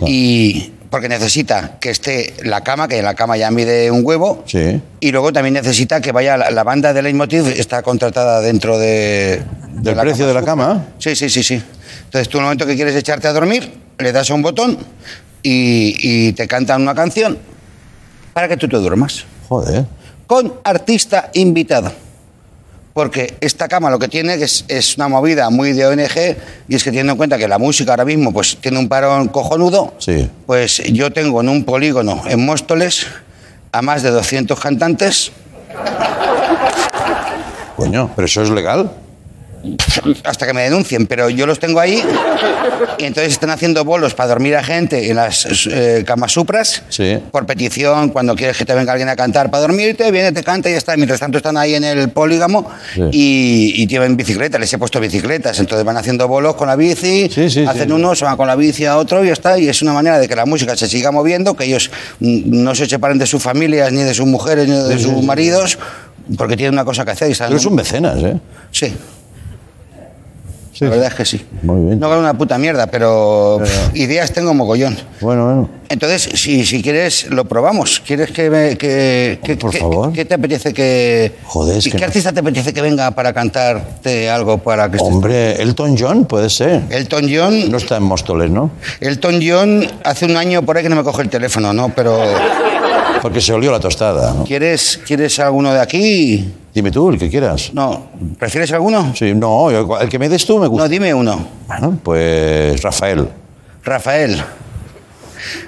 Y 0.05 0.73
porque 0.89 1.09
necesita 1.09 1.77
que 1.79 1.89
esté 1.89 2.35
la 2.43 2.61
cama, 2.63 2.87
que 2.87 3.01
la 3.01 3.15
cama 3.15 3.37
ya 3.37 3.49
mide 3.51 3.89
un 3.89 4.05
huevo. 4.05 4.43
Sí. 4.45 4.81
Y 4.99 5.11
luego 5.11 5.33
también 5.33 5.53
necesita 5.53 6.01
que 6.01 6.11
vaya 6.11 6.37
la, 6.37 6.51
la 6.51 6.63
banda 6.63 6.93
de 6.93 7.01
Leitmotiv, 7.01 7.47
está 7.47 7.81
contratada 7.81 8.41
dentro 8.41 8.77
de... 8.77 9.41
¿Del 9.81 9.95
precio 9.95 10.27
de 10.27 10.33
la 10.33 10.43
cama? 10.43 10.87
Sí, 10.99 11.15
sí, 11.15 11.29
sí, 11.29 11.41
sí. 11.41 11.61
Entonces 12.05 12.27
tú 12.27 12.37
en 12.37 12.43
el 12.43 12.45
momento 12.45 12.65
que 12.65 12.75
quieres 12.75 12.95
echarte 12.95 13.27
a 13.27 13.33
dormir, 13.33 13.71
le 13.97 14.11
das 14.11 14.29
a 14.29 14.33
un 14.33 14.41
botón 14.41 14.77
y, 15.43 15.95
y 16.27 16.33
te 16.33 16.47
cantan 16.47 16.81
una 16.81 16.93
canción 16.95 17.37
para 18.33 18.47
que 18.47 18.57
tú 18.57 18.67
te 18.67 18.77
duermas. 18.77 19.25
Joder. 19.47 19.85
Con 20.27 20.53
artista 20.63 21.29
invitado. 21.33 21.91
Porque 22.93 23.35
esta 23.39 23.67
cama 23.67 23.89
lo 23.89 23.97
que 23.99 24.07
tiene 24.07 24.33
es, 24.33 24.65
es 24.67 24.97
una 24.97 25.07
movida 25.07 25.49
muy 25.49 25.71
de 25.73 25.85
ONG 25.85 26.35
y 26.67 26.75
es 26.75 26.83
que 26.83 26.89
teniendo 26.89 27.13
en 27.13 27.17
cuenta 27.17 27.37
que 27.37 27.47
la 27.47 27.57
música 27.57 27.91
ahora 27.91 28.03
mismo 28.03 28.33
pues 28.33 28.57
tiene 28.57 28.77
un 28.79 28.89
parón 28.89 29.29
cojonudo, 29.29 29.93
Sí. 29.99 30.29
pues 30.45 30.81
yo 30.91 31.11
tengo 31.13 31.39
en 31.41 31.49
un 31.49 31.63
polígono 31.63 32.21
en 32.27 32.45
Móstoles 32.45 33.05
a 33.71 33.81
más 33.81 34.03
de 34.03 34.09
200 34.09 34.59
cantantes 34.59 35.31
Coño, 37.77 38.11
¿pero 38.15 38.25
eso 38.25 38.41
es 38.41 38.49
legal? 38.49 38.91
Hasta 40.23 40.45
que 40.47 40.53
me 40.53 40.61
denuncien, 40.61 41.05
pero 41.07 41.29
yo 41.29 41.45
los 41.45 41.59
tengo 41.59 41.79
ahí 41.79 42.01
y 42.97 43.03
entonces 43.03 43.33
están 43.33 43.49
haciendo 43.49 43.83
bolos 43.83 44.13
para 44.13 44.29
dormir 44.29 44.55
a 44.55 44.63
gente 44.63 45.09
en 45.09 45.15
las 45.17 45.45
eh, 45.69 46.03
camas 46.05 46.31
supras 46.31 46.83
Sí. 46.89 47.17
por 47.31 47.45
petición, 47.45 48.09
cuando 48.09 48.35
quieres 48.35 48.57
que 48.57 48.65
te 48.65 48.73
venga 48.73 48.91
alguien 48.93 49.09
a 49.09 49.15
cantar 49.15 49.49
para 49.51 49.61
dormirte, 49.61 50.11
viene, 50.11 50.31
te 50.31 50.43
canta 50.43 50.69
y 50.69 50.73
ya 50.73 50.77
está. 50.77 50.95
Mientras 50.95 51.19
tanto 51.19 51.37
están 51.37 51.57
ahí 51.57 51.75
en 51.75 51.83
el 51.83 52.09
polígamo 52.09 52.69
Sí. 52.93 53.01
y, 53.11 53.83
y 53.83 53.87
llevan 53.87 54.15
bicicletas, 54.15 54.59
les 54.59 54.71
he 54.73 54.77
puesto 54.77 54.99
bicicletas, 54.99 55.59
entonces 55.59 55.85
van 55.85 55.97
haciendo 55.97 56.27
bolos 56.27 56.55
con 56.55 56.67
la 56.67 56.75
bici, 56.75 57.29
Sí, 57.29 57.63
hacen 57.65 57.87
sí. 57.87 57.91
uno, 57.91 58.15
se 58.15 58.25
van 58.25 58.37
con 58.37 58.47
la 58.47 58.55
bici 58.55 58.85
a 58.85 58.97
otro 58.97 59.23
y 59.23 59.27
ya 59.27 59.33
está. 59.33 59.57
Y 59.59 59.67
es 59.69 59.81
una 59.81 59.93
manera 59.93 60.19
de 60.19 60.27
que 60.27 60.35
la 60.35 60.45
música 60.45 60.75
se 60.77 60.87
siga 60.87 61.11
moviendo, 61.11 61.55
que 61.55 61.65
ellos 61.65 61.91
mm, 62.19 62.41
no 62.63 62.75
se 62.75 62.85
separen 62.85 63.17
de 63.17 63.25
sus 63.25 63.41
familias, 63.43 63.91
ni 63.91 64.03
de 64.03 64.13
sus 64.13 64.25
mujeres, 64.25 64.67
ni 64.67 64.75
de 64.77 64.99
sus 64.99 65.21
maridos, 65.23 65.77
porque 66.37 66.55
tienen 66.55 66.73
una 66.73 66.85
cosa 66.85 67.03
que 67.05 67.11
hacer. 67.11 67.29
y 67.29 67.33
eres 67.43 67.65
un 67.65 67.75
mecenas, 67.75 68.17
¿eh? 68.23 68.37
Sí. 68.71 68.93
La 70.85 70.89
verdad 70.91 71.07
es 71.07 71.13
que 71.15 71.25
sí. 71.25 71.45
Muy 71.63 71.85
bien. 71.87 71.99
No 71.99 72.09
gano 72.09 72.21
una 72.21 72.37
puta 72.37 72.57
mierda, 72.57 72.87
pero, 72.87 73.59
pff, 73.63 73.95
ideas 73.95 74.31
tengo 74.31 74.53
mogollón. 74.53 74.97
Bueno, 75.21 75.45
bueno. 75.45 75.69
Entonces, 75.89 76.29
si, 76.39 76.65
si 76.65 76.81
quieres, 76.83 77.29
lo 77.31 77.45
probamos. 77.45 77.99
¿Quieres 78.05 78.31
que, 78.31 78.49
me- 78.49 78.77
que, 78.77 79.39
que- 79.43 79.57
Por 79.57 79.71
que- 79.71 79.79
favor. 79.79 80.13
¿Qué 80.13 80.23
te 80.25 80.35
apetece 80.35 80.71
que... 80.73 81.33
Joder, 81.45 81.77
es 81.77 81.87
¿Y 81.87 81.91
qué 81.91 81.97
no- 81.97 82.05
artista 82.05 82.31
te 82.31 82.39
apetece 82.41 82.73
que 82.73 82.81
venga 82.81 83.09
para 83.11 83.33
cantarte 83.33 84.29
algo 84.29 84.59
para 84.59 84.89
que 84.91 84.97
estés- 84.97 85.07
Hombre, 85.07 85.61
Elton 85.61 85.95
John 85.97 86.25
puede 86.25 86.49
ser. 86.49 86.83
Elton 86.89 87.27
John... 87.33 87.71
No 87.71 87.77
está 87.77 87.97
en 87.97 88.03
Móstoles, 88.03 88.51
¿no? 88.51 88.69
Elton 89.01 89.39
John 89.45 89.85
hace 90.03 90.25
un 90.25 90.37
año 90.37 90.61
por 90.61 90.77
ahí 90.77 90.83
que 90.83 90.89
no 90.89 90.95
me 90.95 91.03
coge 91.03 91.23
el 91.23 91.29
teléfono, 91.29 91.73
¿no? 91.73 91.89
Pero... 91.95 92.21
Porque 93.21 93.41
se 93.41 93.51
olió 93.51 93.71
la 93.71 93.79
tostada. 93.79 94.33
¿no? 94.33 94.43
¿Quieres, 94.45 94.99
¿Quieres 95.05 95.39
alguno 95.39 95.73
de 95.73 95.81
aquí? 95.81 96.53
Dime 96.73 96.91
tú, 96.91 97.09
el 97.09 97.17
que 97.17 97.29
quieras. 97.29 97.71
No. 97.73 98.07
¿Prefieres 98.37 98.71
alguno? 98.73 99.13
Sí, 99.15 99.33
no, 99.33 99.71
yo- 99.71 99.99
el 99.99 100.07
que 100.09 100.19
me 100.19 100.29
des 100.29 100.45
tú 100.45 100.59
me 100.59 100.67
gusta. 100.67 100.83
No, 100.83 100.89
dime 100.89 101.13
uno. 101.13 101.39
Bueno, 101.67 101.97
pues 102.03 102.81
Rafael. 102.81 103.27
Rafael. 103.83 104.41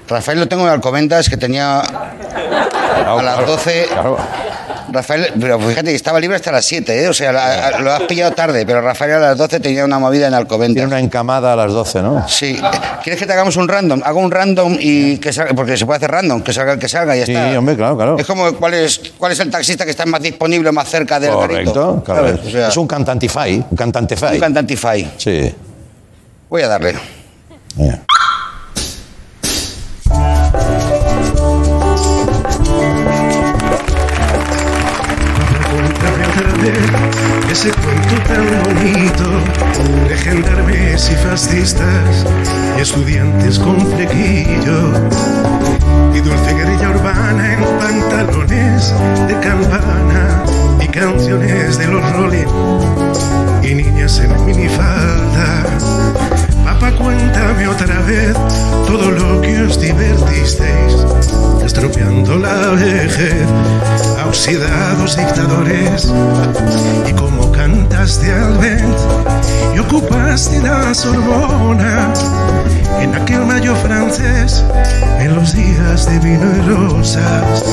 Rafael 0.07 0.39
lo 0.39 0.47
tengo 0.47 0.63
en 0.63 0.69
Alcobendas, 0.69 1.29
que 1.29 1.37
tenía 1.37 1.79
a 1.79 3.21
las 3.23 3.47
12. 3.47 3.85
Claro. 3.89 4.17
Rafael, 4.91 5.31
pero 5.39 5.59
fíjate, 5.59 5.95
estaba 5.95 6.19
libre 6.19 6.35
hasta 6.35 6.51
las 6.51 6.65
7, 6.65 7.03
¿eh? 7.03 7.07
O 7.07 7.13
sea, 7.13 7.31
la- 7.31 7.67
a- 7.67 7.79
lo 7.79 7.91
has 7.93 8.01
pillado 8.01 8.31
tarde, 8.33 8.65
pero 8.65 8.81
Rafael 8.81 9.13
a 9.13 9.19
las 9.19 9.37
12 9.37 9.59
tenía 9.59 9.85
una 9.85 9.99
movida 9.99 10.25
en 10.27 10.31
Tiene 10.31 10.37
Alcobendas. 10.37 10.85
una 10.85 10.99
encamada 10.99 11.53
a 11.53 11.55
las 11.55 11.71
12, 11.71 12.01
¿no? 12.01 12.27
Sí. 12.27 12.59
¿Quieres 13.03 13.19
que 13.19 13.25
te 13.25 13.33
hagamos 13.33 13.55
un 13.57 13.67
random? 13.67 14.01
Hago 14.03 14.19
un 14.19 14.31
random 14.31 14.77
y 14.79 15.17
que 15.17 15.31
salga, 15.31 15.53
porque 15.53 15.77
se 15.77 15.85
puede 15.85 15.97
hacer 15.97 16.11
random, 16.11 16.41
que 16.41 16.51
salga 16.53 16.73
el 16.73 16.79
que 16.79 16.89
salga 16.89 17.15
y 17.15 17.19
ya 17.21 17.25
Sí, 17.25 17.33
está. 17.35 17.57
hombre, 17.57 17.75
claro, 17.75 17.95
claro. 17.95 18.17
Es 18.19 18.25
como 18.27 18.51
cuál 18.55 18.73
es, 18.73 19.01
cuál 19.17 19.31
es 19.31 19.39
el 19.39 19.49
taxista 19.49 19.85
que 19.85 19.91
está 19.91 20.05
más 20.05 20.21
disponible, 20.21 20.71
más 20.71 20.89
cerca 20.89 21.19
del 21.19 21.31
garito. 21.35 21.73
Correcto, 21.73 22.03
claro. 22.05 22.27
¿sabes? 22.27 22.45
O 22.45 22.49
sea, 22.49 22.67
es 22.67 22.77
un 22.77 22.87
cantantify, 22.87 23.65
un 23.69 23.77
cantantify. 23.77 24.33
un 24.35 24.39
cantantify. 24.39 25.11
Sí. 25.17 25.55
Voy 26.49 26.61
a 26.63 26.67
darle. 26.67 26.95
Ese 37.61 37.71
cuento 37.73 38.15
tan 38.27 38.43
bonito 38.63 39.29
de 40.09 40.17
gendarmes 40.17 41.11
y 41.11 41.15
fascistas 41.15 42.25
y 42.75 42.81
estudiantes 42.81 43.59
con 43.59 43.79
flequillo 43.85 44.91
y 46.11 46.21
dulce 46.21 46.55
guerrilla 46.55 46.89
urbana 46.89 47.53
en 47.53 47.63
pantalones 47.77 48.91
de 49.27 49.39
campana 49.41 50.43
y 50.81 50.87
canciones 50.87 51.77
de 51.77 51.85
los 51.85 52.11
Rolling 52.13 52.47
y 53.61 53.75
niñas 53.75 54.17
en 54.17 54.43
minifalda. 54.43 55.63
Papá, 56.71 56.89
cuéntame 56.93 57.67
otra 57.67 57.99
vez 58.03 58.33
todo 58.87 59.11
lo 59.11 59.41
que 59.41 59.61
os 59.61 59.77
divertisteis, 59.77 61.05
estropeando 61.65 62.37
la 62.37 62.69
vejez, 62.69 63.45
oxidados 64.25 65.17
dictadores, 65.17 66.13
y 67.09 67.11
como 67.11 67.51
cantaste 67.51 68.31
al 68.31 68.57
vent 68.57 68.97
y 69.75 69.79
ocupaste 69.79 70.61
la 70.61 70.93
Sorbona 70.93 72.13
en 73.01 73.15
aquel 73.15 73.45
mayo 73.45 73.75
francés, 73.75 74.63
en 75.19 75.35
los 75.35 75.53
días 75.53 76.05
de 76.05 76.19
vino 76.19 76.45
y 76.55 76.61
rosas. 76.69 77.65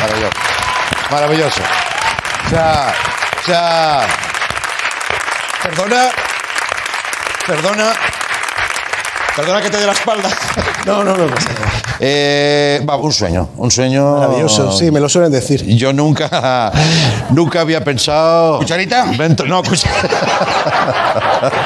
Maravilloso. 0.00 0.32
Maravilloso. 1.10 1.62
O 2.46 2.48
sea, 2.48 2.94
o 3.42 3.46
sea, 3.46 4.00
perdona, 5.62 6.08
perdona, 7.46 7.92
perdona 9.36 9.60
que 9.62 9.70
te 9.70 9.76
dé 9.78 9.86
la 9.86 9.92
espalda. 9.92 10.28
No, 10.84 11.04
no, 11.04 11.16
no. 11.16 11.26
Eh, 12.00 12.84
va, 12.88 12.96
un 12.96 13.12
sueño, 13.12 13.50
un 13.56 13.70
sueño 13.70 14.16
Maravilloso, 14.16 14.72
sí, 14.76 14.90
me 14.90 14.98
lo 14.98 15.08
suelen 15.08 15.30
decir. 15.30 15.64
Yo 15.76 15.92
nunca, 15.92 16.72
nunca 17.30 17.60
había 17.60 17.84
pensado. 17.84 18.58
¿Cucharita? 18.58 19.04
Vento- 19.16 19.46
no, 19.46 19.62
cucharita. 19.62 20.08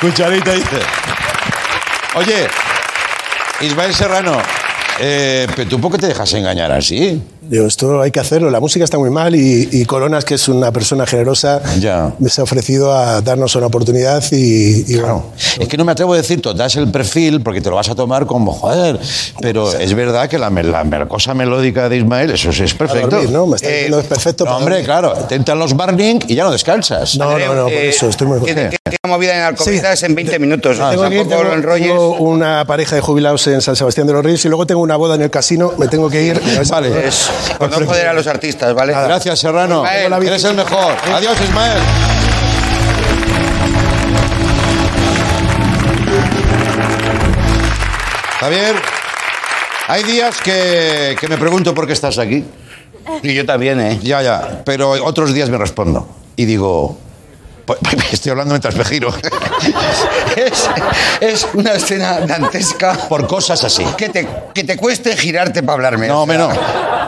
cucharita 0.00 0.50
dice. 0.50 0.80
Oye, 2.16 2.48
Ismael 3.60 3.94
Serrano, 3.94 4.32
eh, 5.00 5.46
¿pero 5.56 5.68
tú 5.68 5.80
por 5.80 5.92
qué 5.92 5.98
te 5.98 6.06
dejas 6.08 6.32
engañar 6.34 6.70
así? 6.72 7.20
Digo, 7.42 7.66
esto 7.66 8.00
hay 8.00 8.10
que 8.12 8.20
hacerlo. 8.20 8.48
La 8.50 8.60
música 8.60 8.84
está 8.84 8.96
muy 8.98 9.10
mal 9.10 9.34
y, 9.34 9.68
y 9.72 9.84
Coronas, 9.84 10.24
que 10.24 10.34
es 10.34 10.46
una 10.48 10.70
persona 10.72 11.04
generosa, 11.06 11.60
Ya. 11.80 12.12
se 12.28 12.40
ha 12.40 12.44
ofrecido 12.44 12.92
a 12.96 13.20
darnos 13.22 13.56
una 13.56 13.66
oportunidad 13.66 14.22
y, 14.30 14.84
y 14.92 14.96
bueno, 14.98 15.24
Es 15.58 15.66
que 15.66 15.76
no 15.76 15.84
me 15.84 15.92
atrevo 15.92 16.12
a 16.14 16.16
decir, 16.18 16.40
tú 16.40 16.52
das 16.54 16.76
el 16.76 16.90
perfil 16.92 17.40
porque 17.40 17.60
te 17.60 17.68
lo 17.70 17.76
vas 17.76 17.88
a 17.88 17.94
tomar 17.96 18.26
como, 18.26 18.52
joder, 18.52 19.00
pero 19.40 19.72
es 19.72 19.92
verdad 19.94 20.28
que 20.28 20.38
la, 20.38 20.48
la, 20.50 20.84
me- 20.84 21.08
cosa 21.08 21.34
melódica 21.34 21.88
de 21.88 21.96
Ismael, 21.96 22.30
eso 22.30 22.52
sí 22.52 22.62
es 22.64 22.74
perfecto. 22.74 23.08
dormir, 23.10 23.30
¿no? 23.30 23.46
Me 23.46 23.56
está 23.56 23.68
Eh, 23.68 23.86
es 23.88 24.06
perfecto 24.06 24.44
No, 24.44 24.50
para 24.50 24.56
hombre, 24.58 24.74
dormir. 24.76 24.86
claro, 24.86 25.12
te 25.28 25.34
entran 25.34 25.58
los 25.58 25.74
burning 25.74 26.20
y 26.28 26.34
ya 26.36 26.44
no 26.44 26.52
descansas. 26.52 27.16
No, 27.16 27.36
no, 27.36 27.54
no, 27.54 27.64
por 27.64 27.72
Eh, 27.72 27.88
eso 27.88 28.08
estoy 28.08 28.26
muy 28.28 28.40
tiene 28.40 28.70
una 29.04 29.16
movida 29.16 29.34
en 29.36 29.42
Alcobendas 29.42 30.02
en 30.02 30.14
20 30.14 30.38
minutos. 30.38 30.76
Ah, 30.80 30.90
Tengo 30.90 31.08
que 31.08 31.16
ir, 31.16 31.26
tengo, 31.28 31.42
lo 31.44 31.74
tengo 31.74 32.10
una 32.16 32.64
pareja 32.66 32.96
de 32.96 33.00
jubilados 33.02 33.44
en 33.48 33.60
San 33.60 33.74
Sebastián 33.76 34.06
de 34.06 34.12
los 34.12 34.24
Reyes 34.24 34.44
y 34.44 34.48
luego 34.48 34.66
tengo 34.66 34.80
una 34.82 34.89
boda 34.96 35.14
en 35.14 35.22
el 35.22 35.30
casino, 35.30 35.72
me 35.78 35.88
tengo 35.88 36.08
que 36.08 36.22
ir. 36.22 36.40
Vale. 36.70 37.10
Por 37.58 37.70
no 37.70 37.86
joder 37.86 38.08
a 38.08 38.12
los 38.12 38.26
artistas, 38.26 38.74
¿vale? 38.74 38.92
Gracias, 38.92 39.38
Serrano. 39.38 39.84
Ismael. 39.84 40.26
Eres 40.26 40.44
el 40.44 40.54
mejor. 40.54 40.94
Adiós, 41.12 41.36
Ismael. 41.40 41.78
Javier, 48.40 48.74
hay 49.88 50.02
días 50.04 50.40
que, 50.40 51.16
que 51.20 51.28
me 51.28 51.36
pregunto 51.36 51.74
por 51.74 51.86
qué 51.86 51.92
estás 51.92 52.18
aquí. 52.18 52.44
Y 53.22 53.34
yo 53.34 53.44
también, 53.44 53.80
¿eh? 53.80 53.98
Ya, 54.02 54.22
ya. 54.22 54.62
Pero 54.64 54.90
otros 55.04 55.34
días 55.34 55.50
me 55.50 55.58
respondo. 55.58 56.08
Y 56.36 56.46
digo, 56.46 56.96
estoy 58.12 58.30
hablando 58.30 58.52
mientras 58.52 58.74
me 58.74 58.84
giro. 58.84 59.12
Es, 60.36 60.70
es 61.20 61.46
una 61.54 61.72
escena 61.72 62.20
dantesca. 62.20 62.94
Por 63.08 63.26
cosas 63.26 63.64
así. 63.64 63.84
Que 63.98 64.08
te, 64.08 64.28
que 64.54 64.62
te 64.64 64.76
cueste 64.76 65.16
girarte 65.16 65.62
para 65.62 65.74
hablarme. 65.74 66.06
No, 66.06 66.22
hombre, 66.22 66.38
no. 66.38 66.50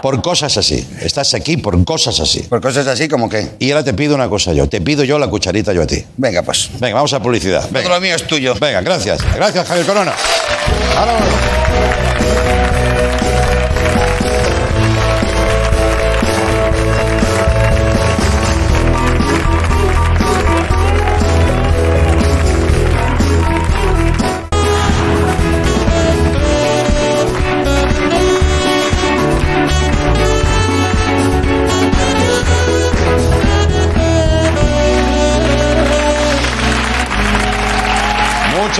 Por 0.02 0.20
cosas 0.20 0.56
así. 0.56 0.86
Estás 1.00 1.32
aquí 1.34 1.56
por 1.56 1.82
cosas 1.84 2.18
así. 2.18 2.40
Por 2.40 2.60
cosas 2.60 2.86
así 2.88 3.08
como 3.08 3.28
que. 3.28 3.50
Y 3.60 3.70
ahora 3.70 3.84
te 3.84 3.94
pido 3.94 4.14
una 4.16 4.28
cosa 4.28 4.52
yo. 4.52 4.68
Te 4.68 4.80
pido 4.80 5.04
yo 5.04 5.18
la 5.18 5.28
cucharita 5.28 5.72
yo 5.72 5.82
a 5.82 5.86
ti. 5.86 6.04
Venga, 6.16 6.42
pues. 6.42 6.70
Venga, 6.80 6.96
vamos 6.96 7.12
a 7.12 7.22
publicidad. 7.22 7.68
Todo 7.68 7.88
lo 7.88 8.00
mío 8.00 8.16
es 8.16 8.26
tuyo. 8.26 8.54
Venga 8.60 8.80
gracias. 8.80 9.20
Gracias, 9.34 9.66
Javier 9.66 9.86
Corona. 9.86 10.12
Ahora 10.98 11.12
volvemos. 11.12 12.11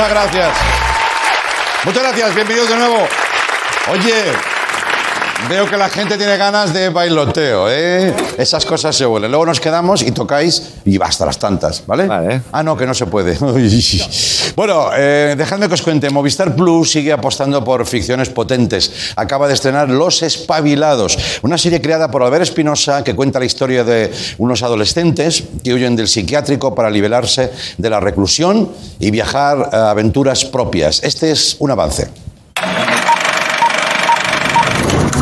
Muchas 0.03 0.15
gracias. 0.15 0.59
Muchas 1.85 2.03
gracias, 2.03 2.35
bienvenidos 2.35 2.69
de 2.69 2.77
nuevo. 2.77 3.09
Oye, 3.88 4.33
veo 5.49 5.69
que 5.69 5.77
la 5.77 5.89
gente 5.89 6.17
tiene 6.17 6.37
ganas 6.37 6.73
de 6.73 6.89
bailoteo, 6.89 7.71
¿eh? 7.71 8.15
Esas 8.39 8.65
cosas 8.65 8.97
se 8.97 9.05
vuelven. 9.05 9.31
Luego 9.31 9.47
nos 9.47 9.61
quedamos 9.61 10.03
y 10.03 10.11
tocáis 10.11 10.75
y 10.85 10.99
basta 10.99 11.27
las 11.27 11.39
tantas, 11.39 11.83
¿vale? 11.87 12.07
Vale. 12.07 12.43
Ah, 12.53 12.63
no, 12.63 12.77
que 12.77 12.87
no 12.87 12.95
se 12.95 13.07
puede. 13.07 13.39
Bueno, 14.55 14.91
eh, 14.95 15.35
dejadme 15.37 15.67
que 15.67 15.75
os 15.75 15.83
cuente. 15.83 16.11
Movistar 16.11 16.55
Plus 16.55 16.91
sigue 16.93 17.13
apostando 17.13 17.65
por 17.65 17.87
ficciones 17.87 18.29
potentes. 18.29 19.13
Acaba 19.17 19.49
de 19.49 19.55
estrenar 19.55 19.89
Los 19.89 20.23
Espabilados, 20.23 21.17
una 21.41 21.57
serie 21.57 21.81
creada 21.81 22.11
por 22.11 22.23
Albert 22.23 22.43
Espinosa 22.43 23.03
que 23.03 23.15
cuenta 23.15 23.39
la 23.39 23.47
historia 23.47 23.83
de 23.83 24.13
unos 24.39 24.63
adolescentes 24.63 25.45
que 25.65 25.73
huyen 25.73 25.97
del 25.97 26.09
psiquiátrico 26.09 26.75
para 26.75 26.91
liberarse 26.91 27.51
de 27.79 27.91
la 27.91 28.01
reclusión 28.01 28.71
y 28.99 29.11
viajar 29.11 29.71
a 29.73 29.91
aventuras 29.91 30.45
propias. 30.45 31.03
Este 31.03 31.31
es 31.31 31.57
un 31.59 31.71
avance. 31.71 32.09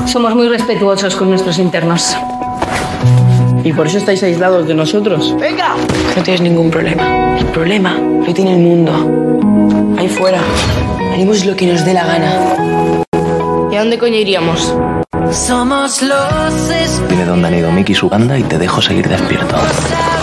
Somos 0.07 0.35
muy 0.35 0.49
respetuosos 0.49 1.15
con 1.17 1.31
nuestros 1.31 1.59
internos. 1.59 2.17
¿Y 3.63 3.73
por 3.73 3.87
eso 3.87 3.99
estáis 3.99 4.23
aislados 4.23 4.67
de 4.67 4.75
nosotros? 4.75 5.37
¡Venga! 5.39 5.75
No 6.17 6.23
tienes 6.23 6.41
ningún 6.41 6.71
problema. 6.71 7.39
El 7.39 7.47
problema 7.47 7.95
lo 7.95 8.33
tiene 8.35 8.55
el 8.55 8.59
mundo. 8.59 9.97
Ahí 9.99 10.09
fuera. 10.09 10.41
Haremos 11.13 11.45
lo 11.45 11.55
que 11.55 11.67
nos 11.67 11.85
dé 11.85 11.93
la 11.93 12.07
gana. 12.07 12.33
¿Y 13.71 13.77
a 13.77 13.81
dónde 13.81 13.99
coño 13.99 14.17
iríamos? 14.17 14.75
Somos 15.31 16.03
los 16.03 17.09
Dime 17.09 17.25
dónde 17.25 17.49
han 17.49 17.55
ido 17.55 17.71
Mickey 17.71 17.93
y 17.93 17.97
su 17.97 18.09
banda 18.09 18.37
y 18.37 18.43
te 18.43 18.59
dejo 18.59 18.81
seguir 18.83 19.09
despierto. 19.09 19.55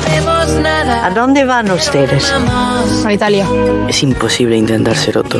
sabemos 0.04 0.50
nada. 0.62 1.06
¿A 1.06 1.12
dónde 1.12 1.46
van 1.46 1.72
ustedes? 1.72 2.34
A 3.06 3.14
Italia. 3.14 3.46
Es 3.88 4.04
imposible 4.04 4.58
intentar 4.58 4.98
ser 4.98 5.18
otro. 5.18 5.40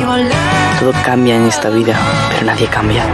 Todo 0.80 0.92
cambia 1.04 1.36
en 1.36 1.46
esta 1.46 1.68
vida, 1.68 1.98
pero 2.30 2.46
nadie 2.46 2.66
cambia. 2.68 3.04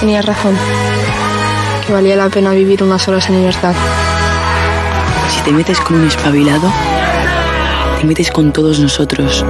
Tenías 0.00 0.24
razón. 0.24 0.56
Que 1.86 1.92
valía 1.92 2.16
la 2.16 2.28
pena 2.28 2.52
vivir 2.52 2.82
unas 2.82 3.06
horas 3.08 3.28
en 3.28 3.36
libertad. 3.36 3.74
Si 5.30 5.42
te 5.42 5.50
metes 5.50 5.80
con 5.80 5.96
un 5.96 6.06
espabilado, 6.06 6.72
te 8.00 8.06
metes 8.06 8.30
con 8.30 8.52
todos 8.52 8.78
nosotros. 8.78 9.44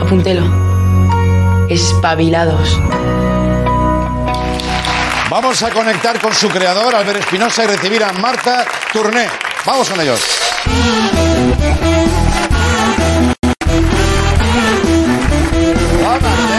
Apúntelo. 0.00 0.42
Espabilados. 1.68 2.78
Vamos 5.30 5.62
a 5.62 5.70
conectar 5.70 6.20
con 6.20 6.34
su 6.34 6.48
creador, 6.48 6.94
Albert 6.94 7.20
Espinosa, 7.20 7.64
y 7.64 7.66
recibir 7.68 8.04
a 8.04 8.12
Marta 8.12 8.66
Tourné. 8.92 9.28
Vamos 9.64 9.88
con 9.88 10.00
ellos. 10.00 10.20
¿Qué 16.02 16.51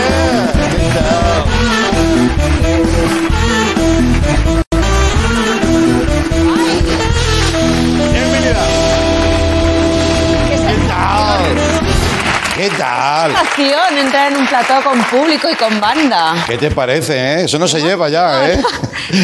tal? 12.77 13.35
Acción, 13.35 13.97
entrar 13.99 14.31
en 14.31 14.37
un 14.39 14.47
plató 14.47 14.75
con 14.83 14.99
público 15.05 15.49
y 15.49 15.55
con 15.55 15.79
banda. 15.79 16.35
¿Qué 16.47 16.57
te 16.57 16.71
parece, 16.71 17.13
eh? 17.17 17.43
Eso 17.45 17.57
no 17.59 17.67
se 17.67 17.79
lleva 17.81 18.09
ya, 18.09 18.49
¿eh? 18.51 18.61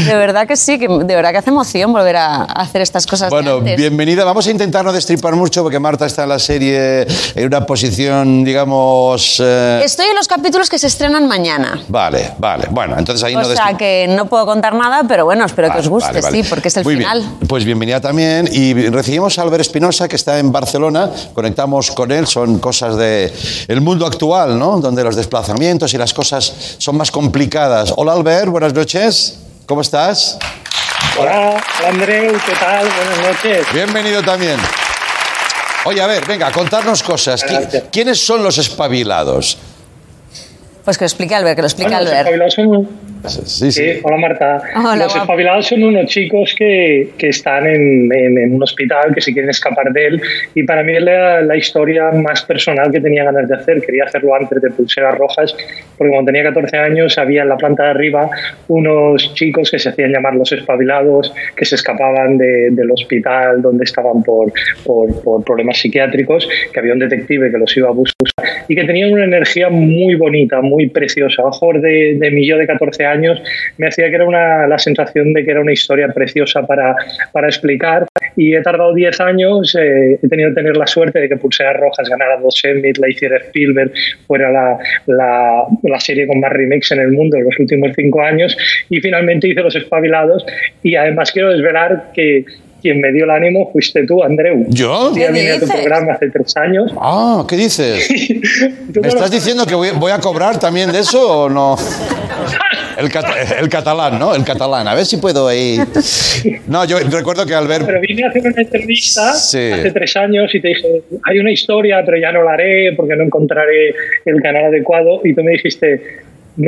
De 0.05 0.15
verdad 0.15 0.47
que 0.47 0.55
sí, 0.55 0.77
que 0.77 0.88
de 0.88 1.15
verdad 1.15 1.31
que 1.31 1.38
hace 1.38 1.49
emoción 1.49 1.91
volver 1.93 2.17
a 2.17 2.43
hacer 2.43 2.81
estas 2.81 3.05
cosas. 3.07 3.29
de 3.29 3.35
Bueno, 3.35 3.57
antes. 3.57 3.77
bienvenida. 3.77 4.23
Vamos 4.23 4.45
a 4.47 4.51
intentar 4.51 4.83
no 4.85 4.91
destripar 4.91 5.35
mucho 5.35 5.63
porque 5.63 5.79
Marta 5.79 6.05
está 6.05 6.23
en 6.23 6.29
la 6.29 6.39
serie 6.39 7.07
en 7.35 7.45
una 7.45 7.65
posición, 7.65 8.43
digamos... 8.43 9.38
eh, 9.43 9.81
Estoy 9.83 10.07
en 10.07 10.15
los 10.15 10.27
capítulos 10.27 10.69
que 10.69 10.77
se 10.79 10.88
estrenan 10.88 11.27
mañana. 11.27 11.81
Vale, 11.88 12.31
vale. 12.38 12.67
Bueno, 12.71 12.95
entonces 12.97 13.23
ahí 13.23 13.35
o 13.35 13.39
no 13.41 13.45
sea 13.45 13.65
destri- 13.71 13.77
que 13.77 14.07
no 14.09 14.25
puedo 14.25 14.45
contar 14.45 14.73
nada, 14.75 15.03
pero 15.07 15.25
bueno, 15.25 15.45
espero 15.45 15.71
que 15.71 15.79
os 15.79 15.88
guste, 15.88 16.09
Vale, 16.09 16.21
vale. 16.21 16.43
sí, 16.43 16.49
porque 16.49 16.67
es 16.67 16.77
el 16.77 16.83
Muy 16.83 16.95
bien. 16.95 17.09
final. 17.09 17.29
Pues 17.47 17.63
bienvenida 17.65 18.01
también. 18.01 18.49
Y 18.51 18.73
recibimos 18.89 19.38
a 19.39 19.43
Albert 19.43 19.62
Espinosa, 19.62 20.07
que 20.07 20.15
está 20.15 20.39
en 20.39 20.51
Barcelona. 20.51 21.09
Conectamos 21.33 21.91
con 21.91 22.12
él. 22.12 22.27
Son 22.27 22.59
cosas 22.59 22.95
del 22.97 23.31
el 23.67 23.82
mundo 23.82 24.06
actual, 24.06 24.58
¿no? 24.58 24.80
Donde 24.80 25.04
los 25.04 25.15
desplazamientos 25.15 25.93
y 25.93 25.97
las 25.97 26.13
cosas 26.13 26.54
son 26.78 26.97
más 26.97 27.12
complicadas. 27.12 27.93
Hola, 27.95 28.13
Albert. 28.13 28.47
Buenas 28.49 28.73
noches. 28.73 29.36
¿Cómo 29.65 29.82
estás? 29.82 30.38
Hola, 31.17 31.49
hola 31.80 31.89
Andreu, 31.89 32.34
¿qué 32.45 32.54
tal? 32.60 32.88
Buenas 32.88 33.28
noches. 33.36 33.65
Bienvenido 33.73 34.21
también. 34.23 34.58
Oye, 35.86 36.02
a 36.02 36.08
ver, 36.08 36.25
venga, 36.28 36.52
contarnos 36.52 37.02
cosas. 37.04 37.43
¿Qui- 37.45 37.84
¿Quiénes 37.91 38.23
son 38.25 38.43
los 38.43 38.58
espabilados? 38.58 39.58
Pues 40.89 40.97
que 40.97 41.04
lo 41.04 41.08
explique 41.08 41.36
Albert, 41.36 41.56
que 41.56 41.62
lo 41.62 41.67
explique 41.67 41.91
Bueno, 41.91 42.02
los 42.04 42.10
Albert. 42.12 42.25
espabilados 42.25 42.54
son- 42.56 43.10
Sí, 43.45 43.71
Sí, 43.71 43.99
hola 44.02 44.15
Marta. 44.17 44.62
Hola, 44.78 44.95
los 44.95 45.08
guapo. 45.13 45.19
espabilados 45.19 45.67
son 45.67 45.84
unos 45.84 46.06
chicos 46.08 46.56
que, 46.58 47.10
que 47.17 47.28
están 47.28 47.67
en, 47.67 48.10
en- 48.12 48.38
en 48.39 48.56
un 48.56 48.63
hospital, 48.63 49.13
que 49.13 49.19
se 49.21 49.34
quieren 49.34 49.49
escapar 49.52 49.91
de 49.91 50.08
él. 50.08 50.21
Y 50.56 50.63
para 50.63 50.82
mí 50.84 50.95
es 50.95 51.04
la, 51.04 51.41
la 51.41 51.56
historia 51.58 52.10
más 52.12 52.41
personal 52.43 52.91
que 52.91 53.02
tenía 53.02 53.25
ganas 53.25 53.47
de 53.49 53.56
hacer. 53.58 53.82
Quería 53.82 54.06
hacerlo 54.06 54.34
antes 54.34 54.60
de 54.62 54.71
Pulseras 54.71 55.15
Rojas, 55.15 55.54
porque 55.97 56.12
cuando 56.12 56.32
tenía 56.32 56.43
14 56.43 56.78
años 56.78 57.17
había 57.19 57.41
en 57.43 57.49
la 57.49 57.58
planta 57.58 57.84
de 57.84 57.89
arriba 57.89 58.30
unos 58.69 59.34
chicos 59.36 59.69
que 59.69 59.78
se 59.80 59.89
hacían 59.89 60.12
llamar 60.12 60.34
los 60.36 60.52
espabilados, 60.54 61.32
que 61.56 61.65
se 61.65 61.75
escapaban 61.75 62.38
de- 62.38 62.69
del 62.71 62.89
hospital 62.89 63.62
donde 63.62 63.84
estaban 63.84 64.23
por, 64.23 64.52
por, 64.86 65.21
por 65.23 65.43
problemas 65.43 65.78
psiquiátricos, 65.78 66.47
que 66.73 66.80
había 66.80 66.93
un 66.93 66.99
detective 66.99 67.52
que 67.52 67.58
los 67.60 67.75
iba 67.78 67.89
a 67.89 67.91
buscar 67.91 68.09
y 68.69 68.75
que 68.75 68.86
tenían 68.86 69.12
una 69.12 69.25
energía 69.25 69.69
muy 69.69 70.15
bonita, 70.15 70.62
muy 70.62 70.88
preciosa. 70.88 71.43
Mejor 71.43 71.82
de, 71.82 72.15
de 72.17 72.32
mi 72.32 72.47
yo 72.47 72.58
de 72.58 72.67
14 72.67 73.05
años 73.05 73.41
me 73.77 73.88
hacía 73.88 74.10
que 74.10 74.15
era 74.15 74.25
una, 74.25 74.67
la 74.67 74.77
sensación 74.77 75.34
de 75.34 75.43
que 75.43 75.51
era 75.51 75.60
una 75.60 75.73
historia 75.73 76.08
preciosa 76.10 76.65
para, 76.65 76.95
para 77.34 77.47
explicar 77.47 78.05
y 78.38 78.55
he 78.55 78.62
tardado 78.62 78.93
10 78.93 79.19
años, 79.21 79.75
eh, 79.75 80.19
he 80.21 80.27
tenido 80.29 80.49
que 80.49 80.55
tener 80.55 80.77
la 80.77 80.86
suerte 80.88 81.19
de 81.19 81.27
que 81.27 81.38
Pulseras 81.38 81.77
Rojas 81.77 82.08
ganara 82.08 82.38
dos 82.38 82.62
Emmys, 82.63 82.99
la 82.99 83.10
hiciera 83.10 83.38
Spielberg, 83.38 83.91
fuera 84.27 84.51
la, 84.51 84.77
la, 85.08 85.63
la 85.84 85.99
serie 85.99 86.27
con 86.27 86.39
más 86.39 86.53
remakes 86.53 86.91
en 86.91 86.99
el 86.99 87.12
mundo 87.12 87.38
en 87.38 87.45
los 87.45 87.60
últimos 87.60 87.91
5 87.95 88.21
años 88.21 88.55
y 88.89 89.01
finalmente 89.01 89.47
hice 89.47 89.62
Los 89.62 89.75
Espabilados 89.75 90.45
y 90.84 90.95
además 90.95 91.32
quiero 91.32 91.49
desvelar 91.49 92.12
que 92.13 92.45
quien 92.82 93.00
me 93.02 93.12
dio 93.12 93.26
el 93.26 93.32
ánimo 93.32 93.70
fuiste 93.72 94.06
tú, 94.06 94.24
Andreu. 94.24 94.65
¿Yo? 94.70 95.13
Sí, 95.13 95.22
vine 95.32 95.52
a 95.52 95.60
tu 95.60 95.68
programa 95.68 96.13
hace 96.13 96.30
tres 96.30 96.56
años. 96.58 96.92
Ah, 97.00 97.46
¿qué 97.48 97.56
dices? 97.58 98.10
¿Me 99.02 99.08
estás 99.08 99.32
diciendo 99.32 99.65
que 99.65 99.76
voy, 99.76 99.89
voy 99.96 100.12
a 100.12 100.20
cobrar 100.20 100.60
también 100.60 100.92
de 100.92 101.00
eso 101.00 101.44
o 101.46 101.50
no? 101.50 101.76
El, 102.98 103.10
cata- 103.10 103.60
el 103.60 103.70
catalán, 103.70 104.20
¿no? 104.20 104.36
El 104.36 104.44
catalán. 104.44 104.88
A 104.88 104.94
ver 104.96 105.06
si 105.06 105.18
puedo 105.18 105.48
ahí. 105.48 105.80
No, 106.68 106.84
yo 106.86 106.98
recuerdo 107.00 107.46
que 107.46 107.54
Albert. 107.56 107.86
Pero 107.86 108.02
vine 108.02 108.26
a 108.26 108.30
hacer 108.30 108.42
una 108.46 108.62
entrevista 108.62 109.34
Sí. 109.34 109.72
hace 109.72 109.92
tres 109.92 110.15
años 110.18 110.54
y 110.54 110.60
te 110.60 110.68
dije, 110.70 111.02
hay 111.24 111.39
una 111.39 111.52
historia, 111.52 112.02
pero 112.06 112.18
ya 112.18 112.32
no 112.34 112.44
la 112.44 112.54
haré 112.54 112.94
porque 112.98 113.15
no 113.15 113.24
encontraré 113.24 113.94
el 114.26 114.42
canal 114.42 114.65
adecuado. 114.65 115.22
Y 115.24 115.34
tú 115.34 115.44
me 115.44 115.52
dijiste, 115.54 116.02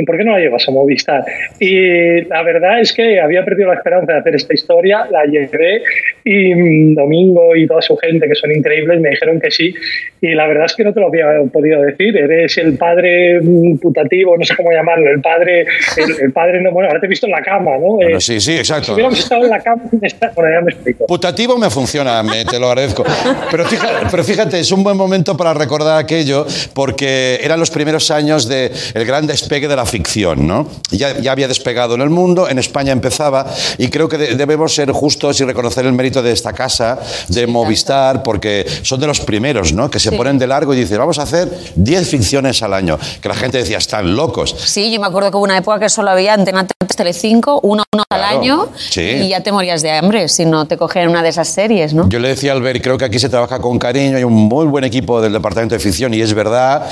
¿por 0.06 0.16
qué 0.16 0.24
no 0.24 0.32
la 0.32 0.38
llevas 0.38 0.66
a 0.68 0.70
Movistar? 0.70 1.24
Y 1.60 2.22
la 2.22 2.42
verdad 2.42 2.80
es 2.80 2.92
que 2.92 3.20
había 3.20 3.44
perdido 3.44 3.68
la 3.68 3.74
esperanza 3.74 4.12
de 4.12 4.18
hacer 4.20 4.34
esta 4.34 4.54
historia, 4.54 5.06
la 5.10 5.24
llevé 5.24 5.82
y 6.24 6.54
mm, 6.54 6.94
Domingo 6.94 7.54
y 7.56 7.66
toda 7.66 7.82
su 7.82 7.96
gente, 7.96 8.26
que 8.28 8.34
son 8.34 8.50
increíbles, 8.54 9.00
me 9.00 9.10
dijeron 9.10 9.40
que 9.40 9.50
sí. 9.50 9.74
Y 10.20 10.34
la 10.34 10.46
verdad 10.46 10.66
es 10.66 10.74
que 10.76 10.84
no 10.84 10.92
te 10.92 11.00
lo 11.00 11.08
había 11.08 11.26
podido 11.52 11.80
decir. 11.82 12.16
Eres 12.16 12.56
el 12.58 12.76
padre 12.78 13.40
mm, 13.42 13.78
putativo, 13.78 14.36
no 14.36 14.44
sé 14.44 14.54
cómo 14.56 14.70
llamarlo, 14.72 15.10
el 15.10 15.20
padre, 15.20 15.62
el, 15.96 16.24
el 16.26 16.32
padre, 16.32 16.60
no, 16.60 16.70
bueno, 16.70 16.88
ahora 16.88 17.00
te 17.00 17.06
he 17.06 17.08
visto 17.08 17.26
en 17.26 17.32
la 17.32 17.42
cama, 17.42 17.72
¿no? 17.78 17.96
Bueno, 17.96 18.16
Eh, 18.16 18.20
sí, 18.20 18.40
sí, 18.40 18.52
Si 18.52 18.58
exacto. 18.58 18.94
hubiéramos 18.94 19.18
estado 19.18 19.44
en 19.44 19.50
la 19.50 19.60
cama, 19.60 19.82
bueno, 20.34 20.50
ya 20.54 20.60
me 20.60 20.70
explico. 20.72 21.06
Putativo 21.06 21.58
me 21.58 21.70
funciona, 21.70 22.22
me- 22.22 22.44
te 22.44 22.58
lo 22.58 22.68
agradezco. 22.68 23.04
Pero 23.50 23.64
fíjate, 23.64 24.06
pero 24.10 24.24
fíjate, 24.24 24.60
es 24.60 24.70
un 24.72 24.82
buen 24.84 24.96
momento 24.96 25.36
para 25.36 25.54
recordar 25.54 25.98
aquello, 25.98 26.46
porque 26.74 27.38
eran 27.42 27.58
los 27.58 27.70
primeros 27.70 28.10
años 28.10 28.48
del 28.48 28.70
gran 29.06 29.26
despegue 29.26 29.68
de 29.68 29.76
la 29.76 29.81
ficción, 29.86 30.46
¿no? 30.46 30.66
Ya, 30.90 31.18
ya 31.18 31.32
había 31.32 31.48
despegado 31.48 31.94
en 31.94 32.00
el 32.00 32.10
mundo, 32.10 32.48
en 32.48 32.58
España 32.58 32.92
empezaba, 32.92 33.46
y 33.78 33.88
creo 33.88 34.08
que 34.08 34.18
de- 34.18 34.34
debemos 34.36 34.74
ser 34.74 34.90
justos 34.92 35.40
y 35.40 35.44
reconocer 35.44 35.86
el 35.86 35.92
mérito 35.92 36.22
de 36.22 36.32
esta 36.32 36.52
casa, 36.52 36.98
de 37.28 37.46
Movistar, 37.46 38.22
porque 38.22 38.66
son 38.82 39.00
de 39.00 39.06
los 39.06 39.20
primeros, 39.20 39.72
¿no? 39.72 39.90
Que 39.90 39.98
se 39.98 40.10
Sí. 40.10 40.16
ponen 40.16 40.38
de 40.38 40.46
largo 40.46 40.74
y 40.74 40.76
dicen, 40.78 40.98
vamos 40.98 41.18
a 41.18 41.22
hacer 41.22 41.48
10 41.76 42.08
ficciones 42.08 42.62
al 42.62 42.74
año. 42.74 42.98
Que 43.20 43.28
la 43.28 43.34
gente 43.34 43.58
decía, 43.58 43.78
están 43.78 44.14
locos. 44.16 44.54
Sí, 44.64 44.92
yo 44.92 45.00
me 45.00 45.06
acuerdo 45.06 45.30
que 45.30 45.36
hubo 45.36 45.44
una 45.44 45.56
época 45.58 45.78
que 45.78 45.88
solo 45.88 46.10
había 46.10 46.34
Antena 46.34 46.66
3, 46.66 46.96
Telecinco, 46.96 47.60
uno, 47.62 47.82
uno 47.92 48.04
al 48.10 48.22
año, 48.24 48.68
sí. 48.76 49.00
y 49.02 49.28
ya 49.28 49.40
te 49.42 49.52
morías 49.52 49.82
de 49.82 49.90
hambre 49.92 50.28
si 50.28 50.44
no 50.44 50.66
te 50.66 50.76
cogían 50.76 51.08
una 51.08 51.22
de 51.22 51.28
esas 51.30 51.48
series, 51.48 51.94
¿no? 51.94 52.08
Yo 52.08 52.18
le 52.18 52.28
decía 52.28 52.52
a 52.52 52.54
Albert, 52.56 52.82
creo 52.82 52.98
que 52.98 53.04
aquí 53.04 53.18
se 53.18 53.28
trabaja 53.28 53.60
con 53.60 53.78
cariño, 53.78 54.16
hay 54.16 54.24
un 54.24 54.32
muy 54.34 54.66
buen 54.66 54.84
equipo 54.84 55.20
del 55.20 55.32
departamento 55.32 55.74
de 55.74 55.78
ficción 55.80 56.12
y 56.14 56.20
es 56.20 56.34
verdad. 56.34 56.86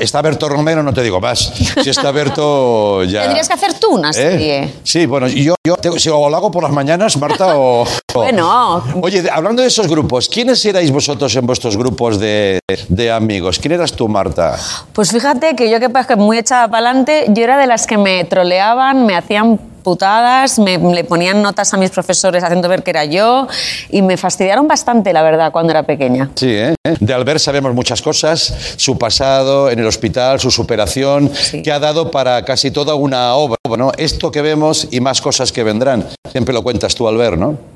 Está 0.00 0.20
Berto 0.22 0.48
Romero, 0.48 0.82
no 0.82 0.92
te 0.92 1.02
digo 1.02 1.20
más. 1.20 1.52
Si 1.82 1.90
está 1.90 2.10
Berto 2.10 2.35
momento 2.40 3.04
ya... 3.04 3.22
Tendrías 3.22 3.48
que 3.48 3.54
hacer 3.54 3.74
tú 3.74 3.94
una 3.94 4.10
¿Eh? 4.10 4.14
serie. 4.14 4.72
Sí, 4.82 5.06
bueno, 5.06 5.26
yo, 5.28 5.54
yo 5.64 5.76
te- 5.76 5.98
si 5.98 6.08
lo 6.08 6.26
hago 6.26 6.50
por 6.50 6.62
las 6.62 6.72
mañanas, 6.72 7.16
Marta, 7.16 7.56
o... 7.58 7.82
o- 7.82 7.86
Bueno. 8.14 8.82
Oye, 9.02 9.24
hablando 9.30 9.62
de 9.62 9.68
esos 9.68 9.86
grupos, 9.88 10.28
¿quiénes 10.28 10.64
erais 10.64 10.90
vosotros 10.90 11.34
en 11.36 11.46
vuestros 11.46 11.76
grupos 11.76 12.18
de, 12.18 12.60
de 12.88 13.10
amigos? 13.10 13.58
¿Quién 13.58 13.72
eras 13.72 13.92
tú, 13.92 14.08
Marta? 14.08 14.56
Pues 14.92 15.10
fíjate 15.12 15.54
que 15.56 15.70
yo 15.70 15.80
que 15.80 15.90
que 16.06 16.16
muy 16.16 16.38
echada 16.38 16.68
para 16.68 16.86
adelante, 16.90 17.26
yo 17.28 17.42
era 17.42 17.58
de 17.58 17.66
las 17.66 17.86
que 17.86 17.96
me 17.98 18.24
troleaban, 18.24 19.06
me 19.06 19.16
hacían 19.16 19.58
putadas, 19.86 20.58
me 20.58 20.78
le 20.78 21.04
ponían 21.04 21.40
notas 21.40 21.72
a 21.72 21.76
mis 21.76 21.90
profesores 21.90 22.42
haciendo 22.42 22.68
ver 22.68 22.82
que 22.82 22.90
era 22.90 23.04
yo 23.04 23.46
y 23.88 24.02
me 24.02 24.16
fastidiaron 24.16 24.66
bastante, 24.66 25.12
la 25.12 25.22
verdad, 25.22 25.52
cuando 25.52 25.70
era 25.70 25.84
pequeña. 25.84 26.28
Sí, 26.34 26.50
¿eh? 26.50 26.74
De 26.98 27.14
Albert 27.14 27.38
sabemos 27.38 27.72
muchas 27.72 28.02
cosas, 28.02 28.52
su 28.76 28.98
pasado 28.98 29.70
en 29.70 29.78
el 29.78 29.86
hospital, 29.86 30.40
su 30.40 30.50
superación, 30.50 31.30
que 31.62 31.70
ha 31.70 31.78
dado 31.78 32.10
para 32.10 32.44
casi 32.44 32.72
toda 32.72 32.96
una 32.96 33.36
obra, 33.36 33.58
¿no? 33.78 33.92
Esto 33.96 34.32
que 34.32 34.42
vemos 34.42 34.88
y 34.90 34.98
más 34.98 35.20
cosas 35.20 35.52
que 35.52 35.62
vendrán. 35.62 36.04
Siempre 36.32 36.52
lo 36.52 36.64
cuentas 36.64 36.96
tú, 36.96 37.06
Albert, 37.06 37.38
¿no? 37.38 37.75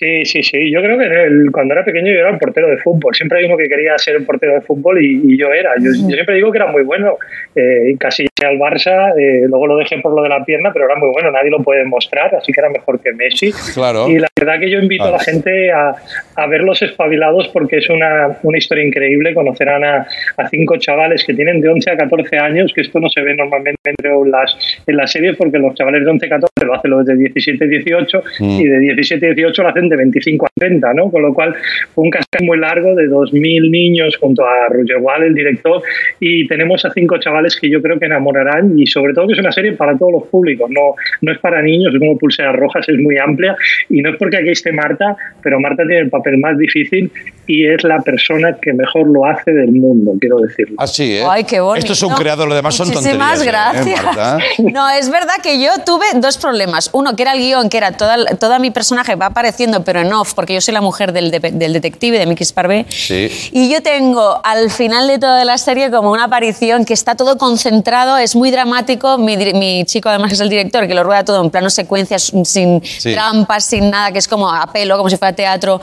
Sí, 0.00 0.24
sí, 0.24 0.42
sí. 0.42 0.70
Yo 0.72 0.80
creo 0.80 0.96
que 0.98 1.04
el- 1.04 1.50
cuando 1.52 1.74
era 1.74 1.84
pequeño 1.84 2.06
yo 2.10 2.20
era 2.20 2.30
el 2.30 2.38
portero 2.38 2.68
de 2.70 2.78
fútbol. 2.78 3.14
Siempre 3.14 3.38
hay 3.38 3.44
uno 3.44 3.56
que 3.58 3.68
quería 3.68 3.98
ser 3.98 4.16
el 4.16 4.24
portero 4.24 4.54
de 4.54 4.62
fútbol 4.62 5.04
y, 5.04 5.20
y 5.34 5.36
yo 5.36 5.52
era. 5.52 5.74
Yo, 5.78 5.90
yo 5.92 6.08
siempre 6.14 6.36
digo 6.36 6.50
que 6.50 6.56
era 6.58 6.68
muy 6.68 6.82
bueno. 6.84 7.18
Eh, 7.54 7.94
casi 7.98 8.22
llegué 8.24 8.50
al 8.50 8.58
Barça, 8.58 9.12
eh, 9.18 9.46
luego 9.46 9.66
lo 9.66 9.76
dejé 9.76 9.98
por 9.98 10.14
lo 10.16 10.22
de 10.22 10.30
la 10.30 10.42
pierna, 10.44 10.70
pero 10.72 10.86
era 10.86 10.96
muy 10.96 11.10
bueno. 11.12 11.30
Nadie 11.30 11.50
lo 11.50 11.58
puede 11.62 11.84
mostrar, 11.84 12.34
así 12.34 12.50
que 12.50 12.60
era 12.60 12.70
mejor 12.70 12.98
que 13.00 13.12
Messi. 13.12 13.52
Claro. 13.74 14.08
Y 14.08 14.18
la 14.18 14.28
verdad 14.40 14.58
que 14.58 14.70
yo 14.70 14.78
invito 14.78 15.04
a 15.04 15.10
la 15.10 15.18
gente 15.18 15.70
a, 15.70 15.94
a 16.36 16.46
verlos 16.46 16.80
espabilados 16.80 17.48
porque 17.48 17.76
es 17.76 17.90
una, 17.90 18.38
una 18.42 18.56
historia 18.56 18.84
increíble. 18.84 19.34
Conocerán 19.34 19.84
a, 19.84 20.06
a 20.38 20.48
cinco 20.48 20.78
chavales 20.78 21.24
que 21.24 21.34
tienen 21.34 21.60
de 21.60 21.68
11 21.68 21.90
a 21.90 21.96
14 21.98 22.38
años, 22.38 22.72
que 22.74 22.80
esto 22.80 23.00
no 23.00 23.10
se 23.10 23.20
ve 23.20 23.34
normalmente 23.34 23.80
en 23.92 24.30
las, 24.30 24.56
en 24.86 24.96
las 24.96 25.12
series 25.12 25.36
porque 25.36 25.58
los 25.58 25.74
chavales 25.74 26.04
de 26.04 26.10
11 26.10 26.24
a 26.26 26.28
14 26.30 26.66
lo 26.66 26.74
hacen 26.74 26.90
los 26.90 27.04
de 27.04 27.16
17 27.16 27.64
a 27.64 27.68
18 27.68 28.22
Mm. 28.40 28.60
y 28.60 28.64
de 28.66 28.78
17 28.78 29.26
a 29.26 29.34
18 29.34 29.62
lo 29.62 29.68
hacen 29.68 29.88
de 29.90 29.96
25 29.96 30.46
a 30.46 30.48
30, 30.54 30.94
¿no? 30.94 31.10
Con 31.10 31.22
lo 31.22 31.34
cual 31.34 31.54
fue 31.94 32.04
un 32.04 32.10
casting 32.10 32.46
muy 32.46 32.58
largo 32.58 32.94
de 32.94 33.08
2.000 33.08 33.70
niños 33.70 34.16
junto 34.16 34.44
a 34.44 34.68
Roger 34.68 34.98
Wall, 34.98 35.24
el 35.24 35.34
director, 35.34 35.82
y 36.18 36.46
tenemos 36.46 36.84
a 36.84 36.90
cinco 36.90 37.18
chavales 37.18 37.58
que 37.60 37.68
yo 37.68 37.82
creo 37.82 37.98
que 37.98 38.06
enamorarán 38.06 38.78
y 38.78 38.86
sobre 38.86 39.12
todo 39.12 39.26
que 39.26 39.34
es 39.34 39.38
una 39.38 39.52
serie 39.52 39.72
para 39.72 39.96
todos 39.96 40.12
los 40.12 40.22
públicos, 40.28 40.70
no, 40.70 40.94
no 41.20 41.32
es 41.32 41.38
para 41.38 41.62
niños, 41.62 41.92
es 41.92 41.98
como 41.98 42.16
Pulseras 42.16 42.56
Rojas, 42.56 42.88
es 42.88 42.98
muy 42.98 43.18
amplia 43.18 43.56
y 43.88 44.00
no 44.00 44.10
es 44.10 44.16
porque 44.16 44.38
aquí 44.38 44.50
esté 44.50 44.72
Marta, 44.72 45.16
pero 45.42 45.60
Marta 45.60 45.82
tiene 45.86 46.02
el 46.02 46.10
papel 46.10 46.38
más 46.38 46.56
difícil 46.56 47.10
y 47.46 47.66
es 47.66 47.82
la 47.82 47.98
persona 47.98 48.56
que 48.60 48.72
mejor 48.72 49.08
lo 49.08 49.26
hace 49.26 49.52
del 49.52 49.72
mundo, 49.72 50.12
quiero 50.20 50.38
decirlo. 50.38 50.76
Así, 50.78 51.16
¿eh? 51.16 51.24
Ay, 51.28 51.44
qué 51.44 51.60
bonito. 51.60 51.80
Esto 51.80 51.92
es 51.94 52.02
un 52.02 52.14
creador, 52.14 52.48
lo 52.48 52.54
demás 52.54 52.76
son 52.76 52.88
Muchísimas 52.88 53.38
tonterías. 53.40 53.42
¿eh, 53.42 53.90
gracias. 53.90 54.04
Marta? 54.04 54.38
No, 54.72 54.88
es 54.90 55.10
verdad 55.10 55.34
que 55.42 55.60
yo 55.60 55.70
tuve 55.84 56.06
dos 56.14 56.38
problemas. 56.38 56.90
Uno, 56.92 57.16
que 57.16 57.22
era 57.22 57.32
el 57.32 57.40
guion, 57.40 57.68
que 57.68 57.78
era 57.78 57.92
toda, 57.92 58.24
toda 58.36 58.58
mi 58.58 58.70
personaje 58.70 59.16
va 59.16 59.26
apareciendo, 59.26 59.79
pero 59.84 60.00
en 60.00 60.12
off, 60.12 60.34
porque 60.34 60.54
yo 60.54 60.60
soy 60.60 60.74
la 60.74 60.80
mujer 60.80 61.12
del, 61.12 61.30
de- 61.30 61.40
del 61.40 61.72
detective, 61.72 62.18
de 62.18 62.26
Mickey 62.26 62.44
Sparvé. 62.46 62.86
Sí. 62.88 63.30
Y 63.52 63.70
yo 63.70 63.82
tengo 63.82 64.40
al 64.44 64.70
final 64.70 65.06
de 65.08 65.18
toda 65.18 65.44
la 65.44 65.58
serie 65.58 65.90
como 65.90 66.10
una 66.12 66.24
aparición 66.24 66.84
que 66.84 66.94
está 66.94 67.14
todo 67.14 67.36
concentrado, 67.38 68.16
es 68.18 68.34
muy 68.36 68.50
dramático. 68.50 69.18
Mi, 69.18 69.36
mi 69.36 69.84
chico, 69.84 70.08
además, 70.08 70.32
es 70.32 70.40
el 70.40 70.48
director, 70.48 70.86
que 70.86 70.94
lo 70.94 71.02
rueda 71.04 71.24
todo 71.24 71.42
en 71.42 71.50
plano 71.50 71.70
secuencias, 71.70 72.32
sin 72.44 72.82
Sí. 72.84 73.12
trampas, 73.12 73.64
sin 73.64 73.90
nada, 73.90 74.12
que 74.12 74.18
es 74.18 74.28
como 74.28 74.50
a 74.50 74.66
pelo, 74.72 74.96
como 74.96 75.08
si 75.10 75.16
fuera 75.16 75.34
teatro. 75.34 75.80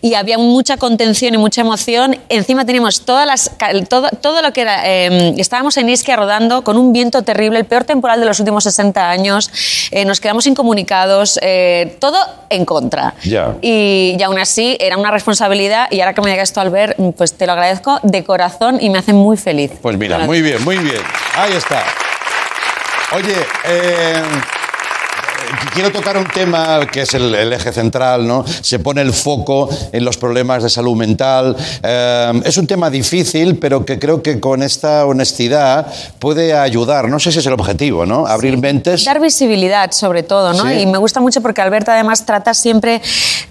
Y 0.00 0.14
había 0.14 0.38
mucha 0.38 0.76
contención 0.76 1.34
y 1.34 1.38
mucha 1.38 1.60
emoción. 1.62 2.16
Encima 2.28 2.64
teníamos 2.64 3.02
todas 3.02 3.26
las, 3.26 3.50
todo, 3.88 4.08
todo 4.20 4.42
lo 4.42 4.52
que 4.52 4.60
era. 4.62 4.82
eh, 4.84 5.34
estábamos 5.38 5.76
en 5.76 5.88
Isquia 5.88 6.16
rodando 6.16 6.62
con 6.62 6.76
un 6.76 6.92
viento 6.92 7.22
terrible, 7.22 7.58
el 7.58 7.64
peor 7.64 7.84
temporal 7.84 8.20
de 8.20 8.26
los 8.26 8.38
últimos 8.40 8.64
60 8.64 9.10
años. 9.10 9.50
eh, 9.90 10.04
nos 10.04 10.20
quedamos 10.20 10.46
incomunicados, 10.46 11.38
eh, 11.42 11.96
todo 12.00 12.18
en 12.50 12.64
contra. 12.64 13.14
Ya. 13.24 13.33
Y, 13.62 14.16
y 14.18 14.22
aún 14.22 14.38
así 14.38 14.76
era 14.80 14.96
una 14.96 15.10
responsabilidad 15.10 15.88
y 15.90 16.00
ahora 16.00 16.14
que 16.14 16.20
me 16.20 16.30
diga 16.30 16.42
esto 16.42 16.60
al 16.60 16.70
ver, 16.70 16.96
pues 17.16 17.34
te 17.34 17.46
lo 17.46 17.52
agradezco 17.52 18.00
de 18.02 18.24
corazón 18.24 18.78
y 18.80 18.90
me 18.90 18.98
hace 18.98 19.12
muy 19.12 19.36
feliz. 19.36 19.72
Pues 19.82 19.96
mira, 19.96 20.18
muy 20.20 20.42
bien, 20.42 20.62
muy 20.64 20.78
bien. 20.78 21.02
Ahí 21.36 21.52
está. 21.52 21.84
Oye, 23.12 23.34
eh, 23.64 24.22
quiero 25.72 25.90
tocar 25.92 26.16
un 26.16 26.26
tema 26.26 26.80
que 26.90 27.02
es 27.02 27.14
el, 27.14 27.34
el 27.34 27.52
eje 27.52 27.72
central, 27.72 28.26
¿no? 28.26 28.44
Se 28.60 28.78
pone 28.78 29.00
el 29.02 29.12
foco 29.12 29.68
en 29.92 30.04
los 30.04 30.16
problemas 30.16 30.62
de 30.62 30.70
salud 30.70 30.96
mental. 30.96 31.56
Eh, 31.82 32.42
es 32.44 32.56
un 32.56 32.66
tema 32.66 32.90
difícil, 32.90 33.58
pero 33.58 33.84
que 33.84 33.98
creo 33.98 34.22
que 34.22 34.40
con 34.40 34.62
esta 34.62 35.04
honestidad 35.06 35.86
puede 36.18 36.54
ayudar. 36.56 37.08
No 37.08 37.18
sé 37.20 37.32
si 37.32 37.38
es 37.40 37.46
el 37.46 37.52
objetivo, 37.54 38.06
¿no? 38.06 38.26
Abrir 38.26 38.58
mentes. 38.58 39.04
Dar 39.04 39.20
visibilidad, 39.20 39.90
sobre 39.92 40.22
todo, 40.22 40.52
¿no? 40.52 40.64
Sí. 40.66 40.80
Y 40.80 40.86
me 40.86 40.98
gusta 40.98 41.20
mucho 41.20 41.40
porque 41.42 41.60
Alberta 41.62 41.94
además 41.94 42.24
trata 42.26 42.54
siempre, 42.54 43.00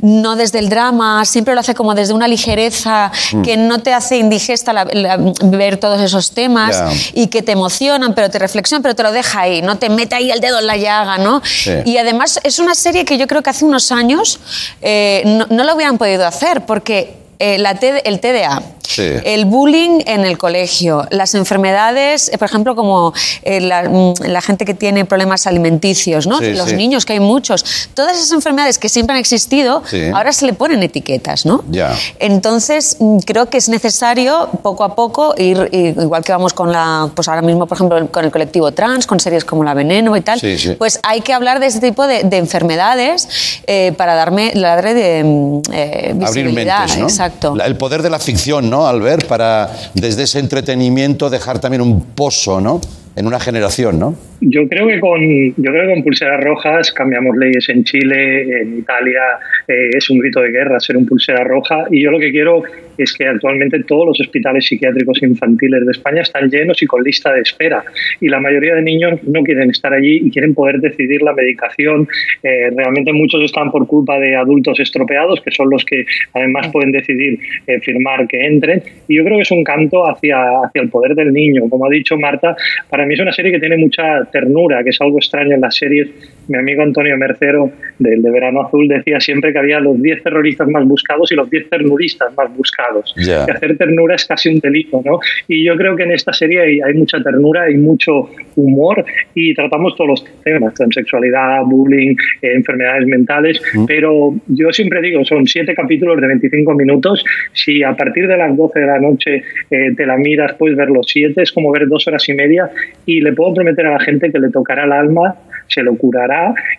no 0.01 0.35
desde 0.35 0.59
el 0.59 0.69
drama, 0.69 1.25
siempre 1.25 1.53
lo 1.53 1.59
hace 1.59 1.73
como 1.73 1.93
desde 1.95 2.13
una 2.13 2.27
ligereza 2.27 3.11
Mm. 3.33 3.41
que 3.41 3.57
no 3.57 3.79
te 3.81 3.93
hace 3.93 4.17
indigesta 4.17 4.73
la- 4.73 4.85
la- 4.85 5.17
ver 5.43 5.77
todos 5.77 6.01
esos 6.01 6.31
temas 6.31 6.81
y 7.13 7.27
que 7.27 7.41
te 7.41 7.51
emocionan, 7.51 8.13
pero 8.13 8.29
te 8.29 8.39
reflexionan, 8.39 8.81
pero 8.83 8.95
te 8.95 9.03
lo 9.03 9.11
deja 9.11 9.41
ahí, 9.41 9.61
no 9.61 9.77
te 9.77 9.89
mete 9.89 10.15
ahí 10.15 10.31
el 10.31 10.39
dedo 10.39 10.59
en 10.59 10.67
la 10.67 10.77
llaga, 10.77 11.17
¿no? 11.17 11.41
Sí. 11.43 11.71
Y 11.85 11.97
además 11.97 12.39
es 12.43 12.59
una 12.59 12.75
serie 12.75 13.05
que 13.05 13.17
yo 13.17 13.27
creo 13.27 13.41
que 13.41 13.49
hace 13.49 13.65
unos 13.65 13.91
años 13.91 14.39
eh, 14.81 15.23
no, 15.25 15.47
no 15.49 15.63
lo 15.63 15.75
hubieran 15.75 15.97
podido 15.97 16.25
hacer 16.25 16.65
porque 16.65 17.22
eh, 17.39 17.57
la 17.57 17.71
el 17.71 18.19
TDA, 18.19 18.61
Sí. 18.87 19.01
el 19.23 19.45
bullying 19.45 20.01
en 20.05 20.23
el 20.25 20.37
colegio, 20.37 21.07
las 21.09 21.33
enfermedades, 21.35 22.29
eh, 22.29 22.37
por 22.37 22.47
ejemplo, 22.47 22.75
como 22.75 23.13
eh, 23.43 23.59
la, 23.61 23.83
mm, 23.89 24.13
la 24.27 24.41
gente 24.41 24.65
que 24.65 24.73
tiene 24.73 25.05
problemas 25.05 25.47
alimenticios, 25.47 26.27
¿no? 26.27 26.37
Sí, 26.39 26.53
los 26.53 26.69
sí. 26.69 26.75
niños, 26.75 27.05
que 27.05 27.13
hay 27.13 27.19
muchos. 27.19 27.89
Todas 27.95 28.17
esas 28.17 28.31
enfermedades 28.33 28.77
que 28.77 28.89
siempre 28.89 29.15
han 29.15 29.19
existido, 29.19 29.81
ahora 30.13 30.31
se 30.33 30.45
le 30.45 30.53
ponen 30.53 30.83
etiquetas, 30.83 31.45
¿no? 31.45 31.63
Ya. 31.71 31.95
Entonces, 32.19 32.97
mm, 32.99 33.19
creo 33.19 33.49
que 33.49 33.57
es 33.57 33.69
necesario 33.69 34.49
poco 34.61 34.83
a 34.83 34.95
poco 34.95 35.33
ir, 35.37 35.69
igual 35.71 36.23
que 36.23 36.31
vamos 36.31 36.53
con 36.53 36.71
la, 36.71 37.09
pues 37.15 37.27
ahora 37.27 37.41
mismo, 37.41 37.65
por 37.65 37.77
ejemplo, 37.77 38.07
con 38.11 38.25
el 38.25 38.31
colectivo 38.31 38.71
trans, 38.73 39.07
con 39.07 39.19
series 39.19 39.45
como 39.45 39.63
La 39.63 39.73
Veneno 39.73 40.15
y 40.17 40.21
tal, 40.21 40.39
pues 40.77 40.99
hay 41.03 41.21
que 41.21 41.33
hablar 41.33 41.59
de 41.59 41.67
este 41.67 41.89
tipo 41.89 42.05
de, 42.05 42.23
de 42.23 42.37
enfermedades 42.37 43.27
eh, 43.65 43.93
para 43.97 44.13
darme, 44.15 44.51
darle 44.55 44.93
de 44.93 45.23
mm, 45.23 45.61
Abrir 45.67 46.45
visibilidad. 46.45 46.79
mentes, 46.87 46.97
¿no? 46.97 47.09
Exacto. 47.25 47.55
El 47.63 47.77
poder 47.77 48.01
de 48.01 48.09
la 48.09 48.19
ficción, 48.19 48.69
¿no, 48.69 48.87
Albert? 48.87 49.27
Para, 49.27 49.69
desde 49.93 50.23
ese 50.23 50.39
entretenimiento, 50.39 51.29
dejar 51.29 51.59
también 51.59 51.81
un 51.81 52.01
pozo, 52.01 52.59
¿no? 52.59 52.81
En 53.15 53.27
una 53.27 53.39
generación, 53.39 53.99
¿no? 53.99 54.15
Yo 54.41 54.67
creo 54.67 54.87
que 54.87 54.99
con 54.99 55.21
yo 55.21 55.71
creo 55.71 55.93
con 55.93 56.03
pulseras 56.03 56.43
rojas 56.43 56.91
cambiamos 56.91 57.37
leyes 57.37 57.69
en 57.69 57.83
Chile, 57.83 58.61
en 58.61 58.79
Italia 58.79 59.21
eh, 59.67 59.91
es 59.95 60.09
un 60.09 60.17
grito 60.17 60.41
de 60.41 60.49
guerra 60.49 60.79
ser 60.79 60.97
un 60.97 61.05
pulsera 61.05 61.43
roja 61.43 61.85
y 61.89 62.03
yo 62.03 62.11
lo 62.11 62.19
que 62.19 62.31
quiero 62.31 62.63
es 62.97 63.13
que 63.13 63.25
actualmente 63.25 63.83
todos 63.83 64.07
los 64.07 64.19
hospitales 64.19 64.65
psiquiátricos 64.65 65.21
infantiles 65.23 65.85
de 65.85 65.91
España 65.91 66.23
están 66.23 66.49
llenos 66.49 66.81
y 66.81 66.85
con 66.85 67.03
lista 67.03 67.31
de 67.31 67.41
espera 67.41 67.83
y 68.19 68.27
la 68.27 68.39
mayoría 68.39 68.75
de 68.75 68.81
niños 68.81 69.23
no 69.23 69.43
quieren 69.43 69.69
estar 69.69 69.93
allí 69.93 70.21
y 70.23 70.29
quieren 70.29 70.53
poder 70.53 70.79
decidir 70.79 71.21
la 71.21 71.33
medicación. 71.33 72.07
Eh, 72.43 72.69
realmente 72.75 73.13
muchos 73.13 73.43
están 73.43 73.71
por 73.71 73.87
culpa 73.87 74.19
de 74.19 74.35
adultos 74.35 74.79
estropeados 74.79 75.39
que 75.41 75.51
son 75.51 75.69
los 75.69 75.85
que 75.85 76.05
además 76.33 76.67
pueden 76.69 76.91
decidir 76.91 77.39
eh, 77.67 77.79
firmar 77.79 78.27
que 78.27 78.45
entren 78.45 78.83
y 79.07 79.15
yo 79.15 79.23
creo 79.23 79.37
que 79.37 79.43
es 79.43 79.51
un 79.51 79.63
canto 79.63 80.05
hacia 80.05 80.37
hacia 80.65 80.81
el 80.81 80.89
poder 80.89 81.15
del 81.15 81.31
niño. 81.31 81.69
Como 81.69 81.85
ha 81.85 81.89
dicho 81.89 82.17
Marta, 82.17 82.55
para 82.89 83.02
mí 83.05 83.13
es 83.13 83.19
una 83.19 83.31
serie 83.31 83.51
que 83.51 83.59
tiene 83.59 83.77
mucha 83.77 84.23
ternura, 84.31 84.83
que 84.83 84.89
es 84.89 85.01
algo 85.01 85.17
extraño 85.17 85.55
en 85.55 85.61
las 85.61 85.75
series. 85.75 86.09
Mi 86.47 86.57
amigo 86.57 86.83
Antonio 86.83 87.17
Mercero, 87.17 87.71
del 87.99 88.21
de 88.21 88.31
Verano 88.31 88.61
Azul, 88.61 88.87
decía 88.87 89.19
siempre 89.19 89.53
que 89.53 89.59
había 89.59 89.79
los 89.79 90.01
10 90.01 90.23
terroristas 90.23 90.67
más 90.67 90.85
buscados 90.85 91.31
y 91.31 91.35
los 91.35 91.49
10 91.49 91.69
ternuristas 91.69 92.35
más 92.35 92.55
buscados. 92.55 93.13
Ya. 93.17 93.45
Que 93.45 93.51
hacer 93.53 93.77
ternura 93.77 94.15
es 94.15 94.25
casi 94.25 94.49
un 94.49 94.59
delito, 94.59 95.01
¿no? 95.05 95.19
Y 95.47 95.63
yo 95.63 95.75
creo 95.77 95.95
que 95.95 96.03
en 96.03 96.11
esta 96.11 96.33
serie 96.33 96.61
hay, 96.61 96.81
hay 96.81 96.93
mucha 96.93 97.21
ternura, 97.21 97.63
hay 97.63 97.75
mucho 97.75 98.29
humor 98.55 99.05
y 99.33 99.53
tratamos 99.53 99.95
todos 99.95 100.09
los 100.09 100.43
temas, 100.43 100.73
transexualidad, 100.73 101.63
bullying, 101.65 102.15
eh, 102.41 102.53
enfermedades 102.55 103.07
mentales, 103.07 103.61
pero 103.87 104.33
yo 104.47 104.71
siempre 104.71 105.01
digo, 105.01 105.23
son 105.25 105.47
siete 105.47 105.73
capítulos 105.73 106.19
de 106.19 106.27
25 106.27 106.73
minutos, 106.73 107.23
si 107.53 107.83
a 107.83 107.93
partir 107.95 108.27
de 108.27 108.37
las 108.37 108.55
12 108.55 108.79
de 108.79 108.85
la 108.85 108.99
noche 108.99 109.43
eh, 109.71 109.93
te 109.95 110.05
la 110.05 110.17
miras, 110.17 110.53
puedes 110.53 110.77
ver 110.77 110.89
los 110.89 111.07
siete, 111.07 111.41
es 111.41 111.51
como 111.51 111.71
ver 111.71 111.87
dos 111.87 112.07
horas 112.07 112.27
y 112.29 112.33
media 112.33 112.69
y 113.05 113.21
le 113.21 113.33
puedo 113.33 113.53
prometer 113.53 113.85
a 113.87 113.93
la 113.93 113.99
gente 113.99 114.31
que 114.31 114.39
le 114.39 114.49
tocará 114.49 114.85
el 114.85 114.91
alma 114.91 115.35
se 115.67 115.81
lo 115.81 115.95
curará 115.95 116.32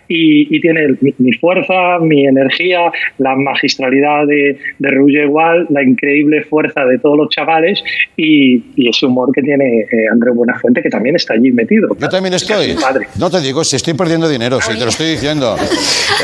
y, 0.07 0.55
y 0.55 0.59
tiene 0.61 0.95
mi, 1.01 1.13
mi 1.17 1.31
fuerza, 1.33 1.99
mi 2.01 2.25
energía, 2.25 2.91
la 3.17 3.35
magistralidad 3.35 4.25
de, 4.27 4.57
de 4.79 4.91
Roger 4.91 5.27
Wall, 5.27 5.67
la 5.69 5.83
increíble 5.83 6.43
fuerza 6.43 6.85
de 6.85 6.99
todos 6.99 7.17
los 7.17 7.29
chavales 7.29 7.81
y, 8.17 8.63
y 8.75 8.89
ese 8.89 9.05
humor 9.05 9.29
que 9.33 9.41
tiene 9.41 9.81
eh, 9.81 9.87
Andrés 10.11 10.35
Buenafuente, 10.35 10.81
que 10.81 10.89
también 10.89 11.15
está 11.15 11.33
allí 11.33 11.51
metido. 11.51 11.87
Yo 11.99 12.09
también 12.09 12.33
estoy. 12.33 12.75
No 13.19 13.29
te 13.29 13.41
digo, 13.41 13.63
si 13.63 13.75
estoy 13.75 13.93
perdiendo 13.93 14.27
dinero, 14.27 14.59
si 14.61 14.73
te 14.77 14.83
lo 14.83 14.89
estoy 14.89 15.11
diciendo. 15.11 15.55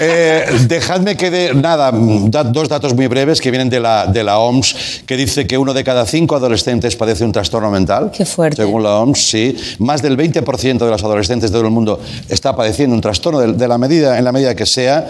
Eh, 0.02 0.44
dejadme 0.68 1.16
que 1.18 1.30
dé, 1.30 1.54
nada, 1.54 1.92
da- 2.28 2.44
dos 2.44 2.68
datos 2.70 2.94
muy 2.96 3.08
breves 3.08 3.40
que 3.42 3.52
vienen 3.52 3.70
de 3.70 3.80
la, 3.80 4.06
de 4.08 4.24
la 4.24 4.40
OMS, 4.40 5.04
que 5.06 5.16
dice 5.18 5.48
que 5.48 5.58
uno 5.58 5.74
de 5.74 5.84
cada 5.84 6.06
cinco 6.06 6.36
adolescentes 6.36 6.96
padece 6.96 7.24
un 7.24 7.32
trastorno 7.32 7.70
mental. 7.72 8.12
Qué 8.16 8.26
fuerte. 8.26 8.58
Según 8.58 8.84
la 8.84 8.96
OMS, 9.00 9.18
sí. 9.30 9.56
más 9.80 10.02
del 10.02 10.18
20% 10.18 10.78
de 10.80 10.90
los 10.90 11.04
adolescentes 11.04 11.52
de 11.52 11.58
todo 11.58 11.68
el 11.68 11.74
mundo 11.74 12.00
está 12.30 12.56
padeciendo 12.56 12.96
un 12.96 13.02
trastorno 13.02 13.21
de, 13.30 13.54
de 13.54 13.68
la 13.68 13.78
medida, 13.78 14.18
en 14.18 14.24
la 14.24 14.32
medida 14.32 14.56
que 14.56 14.66
sea. 14.66 15.08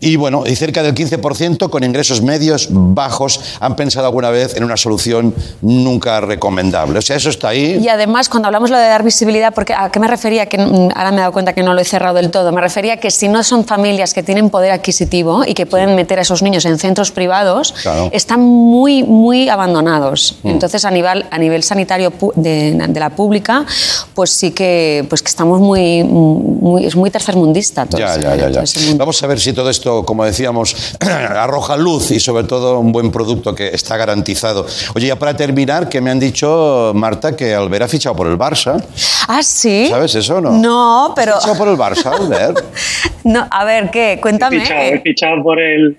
Y 0.00 0.16
bueno, 0.16 0.44
y 0.46 0.56
cerca 0.56 0.82
del 0.82 0.94
15% 0.94 1.68
con 1.68 1.84
ingresos 1.84 2.22
medios 2.22 2.68
bajos 2.70 3.40
han 3.60 3.76
pensado 3.76 4.06
alguna 4.06 4.30
vez 4.30 4.56
en 4.56 4.64
una 4.64 4.76
solución 4.78 5.34
nunca 5.60 6.20
recomendable. 6.20 6.98
O 6.98 7.02
sea, 7.02 7.16
eso 7.16 7.28
está 7.28 7.48
ahí. 7.48 7.78
Y 7.82 7.88
además, 7.88 8.28
cuando 8.28 8.46
hablamos 8.46 8.70
lo 8.70 8.78
de 8.78 8.86
dar 8.86 9.02
visibilidad, 9.02 9.52
porque 9.52 9.74
¿a 9.74 9.90
qué 9.90 10.00
me 10.00 10.06
refería? 10.08 10.46
Que 10.46 10.56
mm, 10.58 10.90
ahora 10.94 11.10
me 11.10 11.16
he 11.18 11.20
dado 11.20 11.32
cuenta 11.32 11.52
que 11.52 11.62
no 11.62 11.74
lo 11.74 11.80
he 11.80 11.84
cerrado 11.84 12.14
del 12.14 12.30
todo. 12.30 12.52
Me 12.52 12.60
refería 12.60 12.96
que 12.98 13.10
si 13.10 13.28
no 13.28 13.42
son 13.42 13.64
familias 13.64 14.14
que 14.14 14.22
tienen 14.22 14.48
poder 14.48 14.70
adquisitivo 14.72 15.44
y 15.46 15.54
que 15.54 15.66
pueden 15.66 15.94
meter 15.96 16.18
a 16.18 16.22
esos 16.22 16.42
niños 16.42 16.64
en 16.64 16.78
centros 16.78 17.10
privados, 17.10 17.74
Claro. 17.82 18.08
están 18.12 18.40
muy, 18.40 19.02
muy 19.02 19.48
abandonados. 19.48 20.36
Mm. 20.42 20.48
Entonces, 20.48 20.84
a 20.84 20.90
nivel, 20.90 21.26
a 21.30 21.38
nivel 21.38 21.62
sanitario 21.62 22.12
de, 22.36 22.72
de 22.88 23.00
la 23.00 23.10
pública, 23.10 23.64
pues 24.14 24.30
sí 24.30 24.52
que, 24.52 25.04
pues 25.08 25.22
que 25.22 25.28
estamos 25.28 25.60
muy, 25.60 26.04
muy, 26.04 26.86
es 26.86 26.94
muy 26.96 27.10
tercermundista 27.10 27.49
todo 27.86 27.98
Ya, 27.98 28.12
ese- 28.14 28.22
ya, 28.22 28.36
ya, 28.36 28.46
mundo. 28.88 28.98
Vamos 28.98 29.22
a 29.22 29.26
ver 29.26 29.40
si 29.40 29.52
todo 29.52 29.70
esto, 29.70 30.04
como 30.04 30.24
decíamos, 30.24 30.74
arroja 31.00 31.76
luz 31.76 32.10
y 32.10 32.20
sobre 32.20 32.44
todo 32.44 32.78
un 32.78 32.92
buen 32.92 33.10
producto 33.10 33.54
que 33.54 33.68
está 33.68 33.96
garantizado. 33.96 34.66
Oye, 34.94 35.08
ya 35.08 35.16
para 35.18 35.36
terminar, 35.36 35.88
que 35.88 36.00
me 36.00 36.10
han 36.10 36.18
dicho, 36.20 36.92
Marta, 36.94 37.36
que 37.36 37.54
Albert 37.54 37.84
ha 37.84 37.88
fichado 37.88 38.16
por 38.16 38.26
el 38.26 38.36
Barça. 38.38 38.82
Ah, 39.28 39.42
sí. 39.42 39.86
¿Sabes 39.90 40.14
eso 40.14 40.36
o 40.36 40.40
no? 40.40 40.50
No, 40.52 41.12
pero. 41.14 41.34
¿Ha 41.36 41.40
fichado 41.40 41.58
por 41.58 41.68
el 41.68 41.76
Barça, 41.76 42.06
Albert? 42.12 42.58
No, 43.22 43.46
a 43.50 43.64
ver, 43.66 43.90
¿qué? 43.90 44.14
He 44.14 44.20
Cuéntame. 44.20 44.60
fichado, 44.60 44.80
he 44.80 45.00
fichado 45.02 45.42
por 45.42 45.60
el 45.60 45.94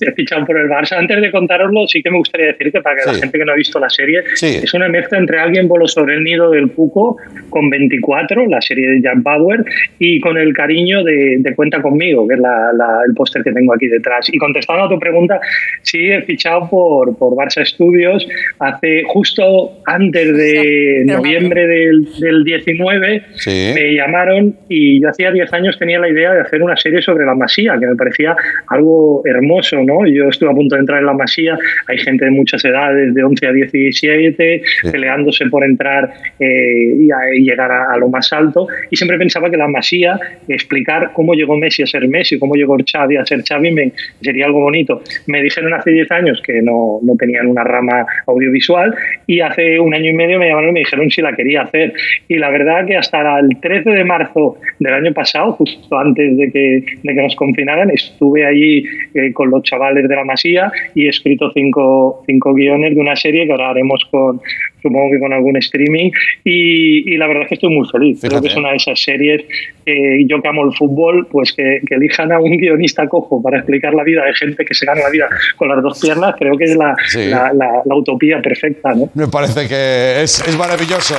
he 0.00 0.12
fichado 0.12 0.44
por 0.46 0.58
el 0.58 0.68
Barça. 0.68 0.96
Antes 0.98 1.20
de 1.20 1.30
contároslo, 1.30 1.86
sí 1.86 2.02
que 2.02 2.10
me 2.10 2.18
gustaría 2.18 2.46
decir 2.48 2.72
que 2.72 2.80
para 2.80 2.96
que 2.96 3.02
Sí. 3.02 3.08
la 3.12 3.14
gente 3.18 3.38
que 3.38 3.44
no 3.44 3.52
ha 3.52 3.56
visto 3.56 3.78
la 3.78 3.88
serie, 3.90 4.22
Sí. 4.34 4.60
es 4.62 4.74
una 4.74 4.88
mezcla 4.88 5.18
entre 5.18 5.38
Alguien 5.38 5.68
voló 5.68 5.86
sobre 5.86 6.14
el 6.16 6.24
nido 6.24 6.50
del 6.50 6.70
cuco 6.70 7.16
con 7.50 7.70
24, 7.70 8.46
la 8.46 8.60
serie 8.60 8.88
de 8.88 9.00
Jack 9.02 9.22
Bauer, 9.22 9.64
y 9.98 10.20
con 10.20 10.36
el 10.38 10.52
cariño 10.52 11.02
de, 11.04 11.36
de 11.38 11.54
Cuenta 11.54 11.80
conmigo, 11.80 12.26
que 12.28 12.34
es 12.34 12.40
la- 12.40 12.72
la- 12.76 13.00
el 13.06 13.14
póster 13.14 13.42
que 13.42 13.52
tengo 13.52 13.72
aquí 13.74 13.86
detrás. 13.86 14.28
Y 14.32 14.38
contestando 14.38 14.84
a 14.84 14.88
tu 14.88 14.98
pregunta, 14.98 15.40
sí 15.82 16.10
he 16.10 16.22
fichado 16.22 16.68
por, 16.68 17.16
por 17.16 17.34
Barça 17.34 17.64
Studios 17.64 18.26
hace 18.58 19.02
justo 19.06 19.78
antes 19.86 20.36
de 20.36 21.02
noviembre 21.06 21.66
del, 21.66 22.06
del 22.20 22.44
19 22.44 23.22
Sí. 23.36 23.72
me 23.74 23.94
llamaron 23.94 24.54
y 24.68 25.00
yo 25.00 25.08
hacía 25.08 25.30
10 25.30 25.52
años 25.52 25.78
tenía 25.78 25.98
la 25.98 26.08
idea 26.08 26.32
de 26.32 26.40
hacer 26.40 26.62
una 26.62 26.76
serie 26.76 27.00
sobre 27.02 27.24
la 27.24 27.34
masía, 27.34 27.76
que 27.78 27.86
me 27.86 27.96
parecía 27.96 28.36
algo 28.68 29.22
hermoso, 29.24 29.75
¿no? 29.84 30.06
Yo 30.06 30.28
estuve 30.28 30.50
a 30.50 30.54
punto 30.54 30.74
de 30.76 30.80
entrar 30.80 31.00
en 31.00 31.06
la 31.06 31.12
masía, 31.12 31.58
hay 31.88 31.98
gente 31.98 32.24
de 32.24 32.30
muchas 32.30 32.64
edades, 32.64 33.14
de 33.14 33.22
11 33.24 33.46
a 33.46 33.52
17, 33.52 34.62
peleándose 34.90 35.46
por 35.46 35.64
entrar 35.64 36.10
eh, 36.38 36.94
y, 36.98 37.10
a- 37.10 37.34
y 37.34 37.40
llegar 37.42 37.70
a, 37.70 37.92
a 37.92 37.96
lo 37.98 38.08
más 38.08 38.32
alto, 38.32 38.66
y 38.90 38.96
siempre 38.96 39.18
pensaba 39.18 39.50
que 39.50 39.56
la 39.56 39.68
masía, 39.68 40.18
explicar 40.48 41.10
cómo 41.14 41.34
llegó 41.34 41.56
Messi 41.56 41.82
a 41.82 41.86
ser 41.86 42.06
Messi, 42.08 42.38
cómo 42.38 42.54
llegó 42.54 42.76
Xavi 42.78 43.16
a 43.16 43.26
ser 43.26 43.42
Xavi, 43.42 43.70
me, 43.70 43.92
sería 44.20 44.46
algo 44.46 44.60
bonito. 44.60 45.02
Me 45.26 45.42
dijeron 45.42 45.72
hace 45.74 45.90
10 45.90 46.10
años 46.12 46.42
que 46.44 46.62
no, 46.62 46.98
no 47.02 47.14
tenían 47.18 47.46
una 47.46 47.64
rama 47.64 48.06
audiovisual, 48.26 48.94
y 49.26 49.40
hace 49.40 49.78
un 49.80 49.94
año 49.94 50.10
y 50.10 50.14
medio 50.14 50.38
me 50.38 50.48
llamaron 50.48 50.70
y 50.70 50.72
me 50.74 50.80
dijeron 50.80 51.10
si 51.10 51.22
la 51.22 51.34
quería 51.34 51.62
hacer. 51.62 51.92
Y 52.28 52.36
la 52.38 52.50
verdad 52.50 52.86
que 52.86 52.96
hasta 52.96 53.38
el 53.40 53.60
13 53.60 53.90
de 53.90 54.04
marzo 54.04 54.56
del 54.78 54.94
año 54.94 55.12
pasado, 55.12 55.52
justo 55.52 55.98
antes 55.98 56.36
de 56.36 56.50
que, 56.52 56.84
de 57.02 57.14
que 57.14 57.22
nos 57.22 57.34
confinaran, 57.34 57.90
estuve 57.90 58.46
allí 58.46 58.84
eh, 59.14 59.32
con 59.32 59.50
los 59.50 59.62
chavales 59.66 60.08
de 60.08 60.16
la 60.16 60.24
Masía 60.24 60.72
y 60.94 61.06
he 61.06 61.10
escrito 61.10 61.50
cinco, 61.52 62.22
cinco 62.26 62.54
guiones 62.54 62.94
de 62.94 63.00
una 63.00 63.14
serie 63.16 63.44
que 63.46 63.52
ahora 63.52 63.70
haremos 63.70 64.02
con, 64.10 64.40
supongo 64.82 65.10
que 65.12 65.18
con 65.18 65.32
algún 65.34 65.56
streaming. 65.58 66.10
Y, 66.44 67.12
y 67.12 67.16
la 67.18 67.26
verdad 67.26 67.42
es 67.42 67.48
que 67.50 67.54
estoy 67.56 67.74
muy 67.74 67.86
feliz. 67.88 68.20
Creo 68.22 68.40
que 68.40 68.48
es 68.48 68.56
una 68.56 68.70
de 68.70 68.76
esas 68.76 69.00
series 69.02 69.42
que 69.84 70.24
yo 70.26 70.40
que 70.40 70.48
amo 70.48 70.64
el 70.64 70.72
fútbol, 70.74 71.26
pues 71.30 71.52
que, 71.52 71.80
que 71.86 71.94
elijan 71.96 72.32
a 72.32 72.40
un 72.40 72.56
guionista 72.56 73.06
cojo 73.08 73.42
para 73.42 73.58
explicar 73.58 73.92
la 73.94 74.04
vida 74.04 74.24
de 74.24 74.32
gente 74.34 74.64
que 74.64 74.72
se 74.74 74.86
gana 74.86 75.02
la 75.02 75.10
vida 75.10 75.28
con 75.56 75.68
las 75.68 75.82
dos 75.82 76.00
piernas, 76.00 76.34
creo 76.38 76.56
que 76.56 76.64
es 76.64 76.76
la, 76.76 76.94
Sí. 77.08 77.26
la, 77.28 77.52
la- 77.52 77.82
la 77.84 77.94
utopía 77.94 78.40
perfecta. 78.40 78.94
¿no? 78.94 79.10
Me 79.14 79.26
parece 79.28 79.68
que 79.68 80.22
es, 80.22 80.40
es 80.46 80.56
maravilloso. 80.56 81.16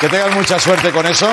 Que 0.00 0.08
tengan 0.08 0.34
mucha 0.34 0.58
suerte 0.58 0.90
con 0.90 1.06
eso. 1.06 1.26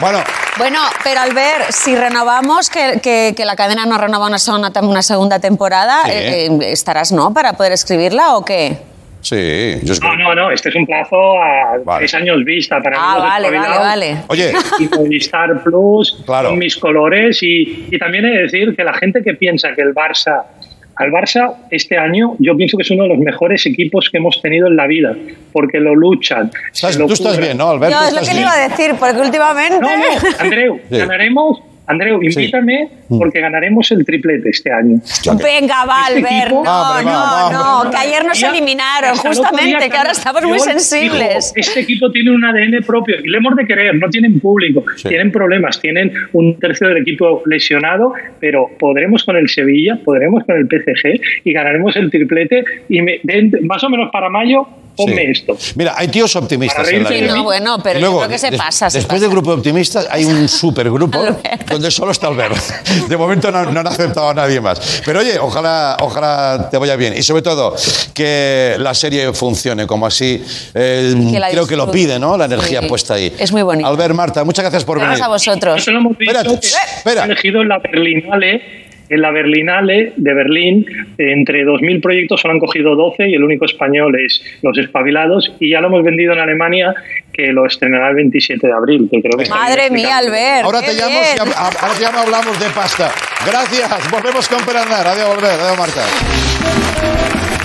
Bueno, 0.00 0.18
Bueno, 0.58 0.78
pero 1.04 1.20
al 1.20 1.32
ver, 1.34 1.64
si 1.70 1.94
renovamos, 1.96 2.70
que, 2.70 2.98
que- 3.02 3.34
que 3.36 3.44
la 3.44 3.56
cadena 3.56 3.84
no 3.86 3.98
renova 3.98 4.26
una 4.26 4.38
segunda, 4.38 4.70
una 4.82 5.02
segunda 5.02 5.38
temporada, 5.38 6.02
Sí. 6.04 6.10
eh, 6.12 6.46
eh, 6.46 6.58
¿estarás, 6.72 7.12
no, 7.12 7.32
para 7.34 7.52
poder 7.54 7.72
escribirla 7.72 8.36
o 8.36 8.44
qué? 8.44 8.78
sí, 9.22 9.80
yo 9.82 9.92
es 9.92 9.98
que- 10.00 10.06
No, 10.06 10.16
no, 10.16 10.34
no, 10.36 10.50
este 10.52 10.68
es 10.68 10.74
un 10.76 10.86
plazo 10.86 11.16
a 11.42 11.98
tres 11.98 12.14
años 12.14 12.44
vista 12.44 12.80
para 12.80 12.96
Ah, 12.98 13.18
vale, 13.18 13.50
vale, 13.50 13.78
vale. 13.78 14.16
Oye. 14.28 14.52
Y 14.78 14.88
Movistar 14.88 15.62
Plus, 15.64 16.22
Claro. 16.24 16.50
con 16.50 16.58
mis 16.58 16.76
colores. 16.76 17.42
Y, 17.42 17.88
y 17.90 17.98
también 17.98 18.24
he 18.26 18.30
de 18.30 18.42
decir 18.42 18.74
que 18.76 18.84
la 18.84 18.94
gente 18.94 19.22
que 19.24 19.34
piensa 19.34 19.70
que 19.74 19.82
el 19.82 19.92
Barça. 19.94 20.42
Al 20.96 21.10
Barça, 21.10 21.54
este 21.70 21.98
año, 21.98 22.36
yo 22.38 22.56
pienso 22.56 22.76
que 22.78 22.82
es 22.82 22.90
uno 22.90 23.02
de 23.02 23.10
los 23.10 23.18
mejores 23.18 23.66
equipos 23.66 24.08
que 24.10 24.16
hemos 24.16 24.40
tenido 24.40 24.66
en 24.66 24.76
la 24.76 24.86
vida, 24.86 25.14
porque 25.52 25.78
lo 25.78 25.94
luchan. 25.94 26.50
Estás- 26.72 26.96
lo 26.98 27.06
tú 27.06 27.12
estás 27.12 27.32
curran. 27.34 27.44
bien, 27.44 27.58
¿no, 27.58 27.68
Albert? 27.70 27.92
Yo 27.92 27.98
es 27.98 28.12
lo 28.14 28.20
estás 28.20 28.28
que 28.28 28.34
le 28.34 28.40
bien. 28.40 28.48
iba 28.48 28.64
a 28.64 28.68
decir, 28.68 28.94
porque 28.98 29.20
últimamente... 29.20 29.78
No, 29.80 29.96
no, 29.96 30.04
Andreu, 30.38 30.80
Sí. 30.90 30.96
ganaremos. 30.96 31.60
Andreu, 31.86 32.22
invítame 32.22 32.88
Mm. 33.08 33.18
porque 33.18 33.40
ganaremos 33.40 33.90
el 33.92 34.04
triplete 34.04 34.48
este 34.50 34.72
año. 34.72 35.00
Venga, 35.42 35.84
va, 35.84 36.06
Este 36.08 36.18
Albert, 36.18 36.46
equipo- 36.48 36.64
no, 36.64 37.02
no, 37.02 37.10
va, 37.10 37.82
no, 37.84 37.90
que 37.90 37.96
ayer 37.96 38.24
nos 38.24 38.42
eliminaron, 38.42 39.12
día 39.14 39.22
justamente, 39.22 39.88
que 39.90 39.96
ahora 39.96 40.10
estamos 40.10 40.42
muy 40.42 40.58
sensibles. 40.58 41.52
dijo, 41.54 41.68
este 41.68 41.80
equipo 41.80 42.10
tiene 42.10 42.32
un 42.32 42.44
ADN 42.44 42.82
propio 42.84 43.16
y 43.22 43.28
le 43.28 43.38
hemos 43.38 43.54
de 43.54 43.64
querer, 43.66 43.94
no 43.94 44.08
tienen 44.10 44.40
público, 44.40 44.84
Sí. 44.96 45.08
tienen 45.08 45.30
problemas, 45.30 45.80
tienen 45.80 46.12
un 46.32 46.58
tercio 46.58 46.88
del 46.88 46.96
equipo 46.98 47.42
lesionado, 47.46 48.12
pero 48.40 48.68
podremos 48.78 49.22
con 49.24 49.36
el 49.36 49.48
Sevilla, 49.48 49.98
podremos 50.04 50.44
con 50.44 50.56
el 50.56 50.66
PSG 50.66 51.20
y 51.44 51.52
ganaremos 51.52 51.94
el 51.96 52.10
triplete 52.10 52.64
y 52.88 53.02
me- 53.02 53.20
de- 53.22 53.60
más 53.62 53.82
o 53.84 53.88
menos 53.90 54.10
para 54.10 54.28
mayo 54.28 54.66
ponme 54.96 55.22
Sí. 55.22 55.30
esto. 55.32 55.56
Mira, 55.76 55.94
hay 55.96 56.08
tíos 56.08 56.34
optimistas 56.36 56.84
Para 56.84 56.96
en 56.96 57.04
la 57.04 57.10
vida. 57.10 57.34
No, 57.34 57.42
bueno, 57.44 57.78
pero 57.82 58.00
luego, 58.00 58.14
yo 58.22 58.26
creo 58.26 58.30
que 58.30 58.38
se 58.38 58.52
pasa, 58.56 58.90
se 58.90 58.98
Después 58.98 59.16
pasa. 59.18 59.20
del 59.20 59.30
grupo 59.30 59.50
de 59.52 59.56
optimistas 59.58 60.08
hay 60.10 60.24
un 60.24 60.48
supergrupo 60.48 61.18
donde 61.68 61.90
solo 61.90 62.12
está 62.12 62.28
Albert. 62.28 62.56
De 63.08 63.16
momento 63.16 63.50
no, 63.50 63.64
no 63.70 63.80
han 63.80 63.86
aceptado 63.86 64.30
a 64.30 64.34
nadie 64.34 64.60
más. 64.60 65.02
Pero 65.04 65.20
oye, 65.20 65.38
ojalá, 65.38 65.96
ojalá 66.00 66.68
te 66.70 66.78
vaya 66.78 66.96
bien. 66.96 67.14
Y 67.16 67.22
sobre 67.22 67.42
todo, 67.42 67.74
que 68.14 68.76
la 68.78 68.94
serie 68.94 69.32
funcione 69.32 69.86
como 69.86 70.06
así. 70.06 70.42
eh, 70.74 71.14
Que 71.32 71.40
creo 71.52 71.66
que 71.66 71.76
lo 71.76 71.90
pide, 71.90 72.18
¿no? 72.18 72.36
La 72.36 72.46
energía 72.46 72.80
Sí. 72.80 72.88
puesta 72.88 73.14
ahí. 73.14 73.32
Es 73.38 73.52
muy 73.52 73.62
bonito. 73.62 73.86
Albert, 73.88 74.14
Marta, 74.14 74.44
muchas 74.44 74.62
gracias 74.64 74.84
por 74.84 74.98
Gracias 74.98 75.18
venir. 75.18 75.24
a 75.24 75.28
vosotros. 75.28 75.82
Eso 75.82 75.90
lo 75.92 75.98
hemos 75.98 76.16
espera. 76.20 77.22
han 77.22 77.30
elegido 77.30 77.62
la 77.64 77.78
Berlinale, 77.78 78.85
en 79.08 79.20
la 79.22 79.30
Berlinale 79.30 80.12
de 80.16 80.34
Berlín, 80.34 80.86
entre 81.18 81.64
2.000 81.64 82.00
proyectos 82.00 82.40
solo 82.40 82.54
han 82.54 82.60
cogido 82.60 82.94
12 82.96 83.28
y 83.28 83.34
el 83.34 83.44
único 83.44 83.64
español 83.64 84.14
es 84.20 84.42
Los 84.62 84.76
Espabilados 84.78 85.52
y 85.60 85.70
ya 85.70 85.80
lo 85.80 85.88
hemos 85.88 86.02
vendido 86.04 86.32
en 86.32 86.40
Alemania 86.40 86.94
que 87.32 87.52
lo 87.52 87.66
estrenará 87.66 88.08
el 88.10 88.16
27 88.16 88.66
de 88.66 88.72
abril, 88.72 89.08
que 89.10 89.20
creo 89.20 89.36
que 89.36 89.44
está 89.44 89.54
Madre 89.56 89.90
mía. 89.90 90.18
Albert. 90.18 90.64
Ahora 90.64 90.80
te, 90.80 90.94
llamo, 90.94 91.20
hab- 91.20 91.76
ahora 91.80 91.94
te 91.94 92.02
llamo, 92.02 92.18
hablamos 92.18 92.58
de 92.58 92.66
pasta. 92.70 93.10
Gracias. 93.46 94.10
Volvemos 94.10 94.48
con 94.48 94.64
Perandar. 94.64 95.06
Adiós, 95.06 95.28
volver. 95.28 95.50
Adiós, 95.50 95.78
Marta. 95.78 97.55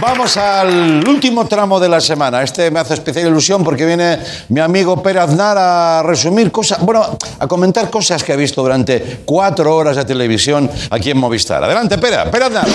Vamos 0.00 0.36
al 0.36 1.06
último 1.08 1.46
tramo 1.46 1.80
de 1.80 1.88
la 1.88 2.00
semana. 2.00 2.42
Este 2.42 2.70
me 2.70 2.80
hace 2.80 2.94
especial 2.94 3.26
ilusión 3.26 3.64
porque 3.64 3.84
viene 3.86 4.18
mi 4.48 4.60
amigo 4.60 5.02
Pere 5.02 5.20
Aznar 5.20 5.56
a 5.58 6.02
resumir 6.02 6.52
cosas, 6.52 6.80
bueno, 6.80 7.18
a 7.38 7.46
comentar 7.46 7.90
cosas 7.90 8.22
que 8.22 8.32
ha 8.32 8.36
visto 8.36 8.62
durante 8.62 9.22
cuatro 9.24 9.74
horas 9.74 9.96
de 9.96 10.04
televisión 10.04 10.70
aquí 10.90 11.10
en 11.10 11.18
Movistar. 11.18 11.64
Adelante, 11.64 11.98
Pere, 11.98 12.18
Pere 12.30 12.44
Aznar. 12.44 12.66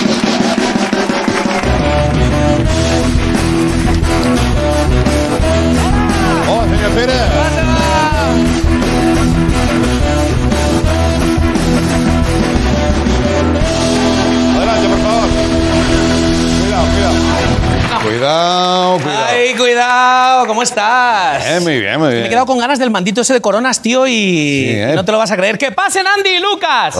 Cuidado, 18.28 18.98
cuidado. 19.02 19.24
Ay, 19.28 19.54
cuidado, 19.54 20.46
¿cómo 20.46 20.62
estás? 20.62 21.44
Eh, 21.46 21.60
muy 21.60 21.78
bien, 21.78 21.98
muy 22.00 22.08
bien. 22.08 22.20
Me 22.22 22.26
he 22.26 22.30
quedado 22.30 22.46
con 22.46 22.56
ganas 22.56 22.78
del 22.78 22.90
mandito 22.90 23.20
ese 23.20 23.34
de 23.34 23.42
coronas, 23.42 23.82
tío, 23.82 24.06
y 24.06 24.12
Sí, 24.12 24.70
¿eh? 24.70 24.92
no 24.94 25.04
te 25.04 25.12
lo 25.12 25.18
vas 25.18 25.30
a 25.30 25.36
creer. 25.36 25.58
¡Que 25.58 25.72
pasen 25.72 26.06
Andy 26.06 26.30
y 26.30 26.40
Lucas! 26.40 26.94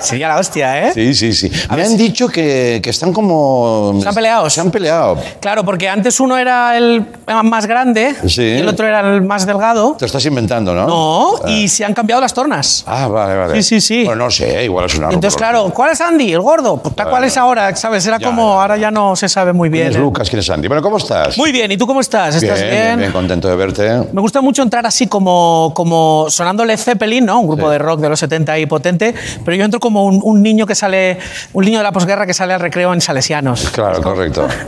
Sería 0.00 0.26
la 0.34 0.38
hostia, 0.38 0.88
¿eh? 0.88 0.92
Sí, 0.94 1.14
sí, 1.14 1.32
sí. 1.32 1.48
Me 1.76 1.84
han 1.84 1.96
dicho 1.96 2.26
que, 2.26 2.80
que 2.82 2.90
están 2.90 3.12
como... 3.12 4.00
¿Se 4.02 4.08
han 4.08 4.14
peleado? 4.16 4.50
Se 4.50 4.60
han 4.60 4.72
peleado. 4.72 5.16
Claro, 5.40 5.64
porque 5.64 5.88
antes 5.88 6.18
uno 6.18 6.36
era 6.36 6.76
el 6.76 7.06
más 7.44 7.66
grande 7.66 8.16
Sí. 8.26 8.42
y 8.42 8.58
el 8.58 8.66
otro 8.68 8.88
era 8.88 8.98
el 9.14 9.22
más 9.22 9.46
delgado. 9.46 9.92
Te 9.96 10.02
lo 10.02 10.06
estás 10.06 10.26
inventando, 10.26 10.74
¿no? 10.74 10.86
No, 10.88 11.34
Ah. 11.44 11.50
y 11.50 11.68
se 11.68 11.84
han 11.84 11.94
cambiado 11.94 12.20
las 12.20 12.34
tornas. 12.34 12.82
Ah, 12.88 13.06
vale, 13.06 13.36
vale. 13.36 13.62
Sí, 13.62 13.80
sí, 13.80 13.80
sí. 13.80 14.04
Bueno, 14.06 14.24
no 14.24 14.30
sé, 14.32 14.64
igual 14.64 14.86
es 14.86 14.96
una 14.96 15.06
Entonces, 15.06 15.36
claro, 15.36 15.70
¿cuál 15.72 15.92
es 15.92 16.00
Andy? 16.00 16.32
¿El 16.32 16.40
gordo? 16.40 16.78
Pues, 16.78 16.96
tal 16.96 17.08
¿Cuál 17.10 17.22
es 17.22 17.36
ahora? 17.36 17.76
¿Sabes? 17.76 18.04
Era 18.06 18.18
Ya, 18.18 18.26
como, 18.26 18.60
ahora 18.60 18.76
ya 18.76 18.90
no 18.90 19.14
se 19.14 19.28
sabe 19.28 19.52
muy 19.52 19.68
bien. 19.68 19.99
¿Quién 20.00 20.06
es 20.06 20.06
¿eh? 20.06 20.06
Lucas? 20.06 20.30
¿Quién 20.30 20.40
es 20.40 20.50
Andy? 20.50 20.68
Bueno, 20.68 20.82
¿cómo 20.82 20.96
estás? 20.98 21.36
Muy 21.38 21.52
bien, 21.52 21.70
¿y 21.70 21.76
tú 21.76 21.86
cómo 21.86 22.00
estás? 22.00 22.34
¿Estás 22.36 22.60
bien, 22.62 22.98
bien? 22.98 23.12
contento 23.12 23.48
de 23.48 23.56
verte. 23.56 23.90
Me 24.12 24.20
gusta 24.20 24.40
mucho 24.40 24.62
entrar 24.62 24.86
así 24.86 25.06
como, 25.06 25.72
como 25.74 26.26
sonando 26.28 26.64
Led 26.64 26.78
Zeppelin, 26.78 27.24
¿no? 27.24 27.40
Un 27.40 27.46
grupo 27.48 27.66
Sí. 27.66 27.72
de 27.72 27.78
rock 27.78 28.00
de 28.00 28.08
los 28.08 28.18
70 28.20 28.58
y 28.58 28.66
potente, 28.66 29.14
pero 29.44 29.56
yo 29.56 29.64
entro 29.64 29.80
como 29.80 30.04
un, 30.04 30.20
un 30.22 30.42
niño 30.42 30.66
que 30.66 30.74
sale, 30.74 31.18
un 31.52 31.64
niño 31.64 31.78
de 31.78 31.84
la 31.84 31.92
posguerra 31.92 32.26
que 32.26 32.34
sale 32.34 32.54
al 32.54 32.60
recreo 32.60 32.92
en 32.92 33.00
Salesianos. 33.00 33.68
Claro, 33.70 34.00
correcto. 34.02 34.46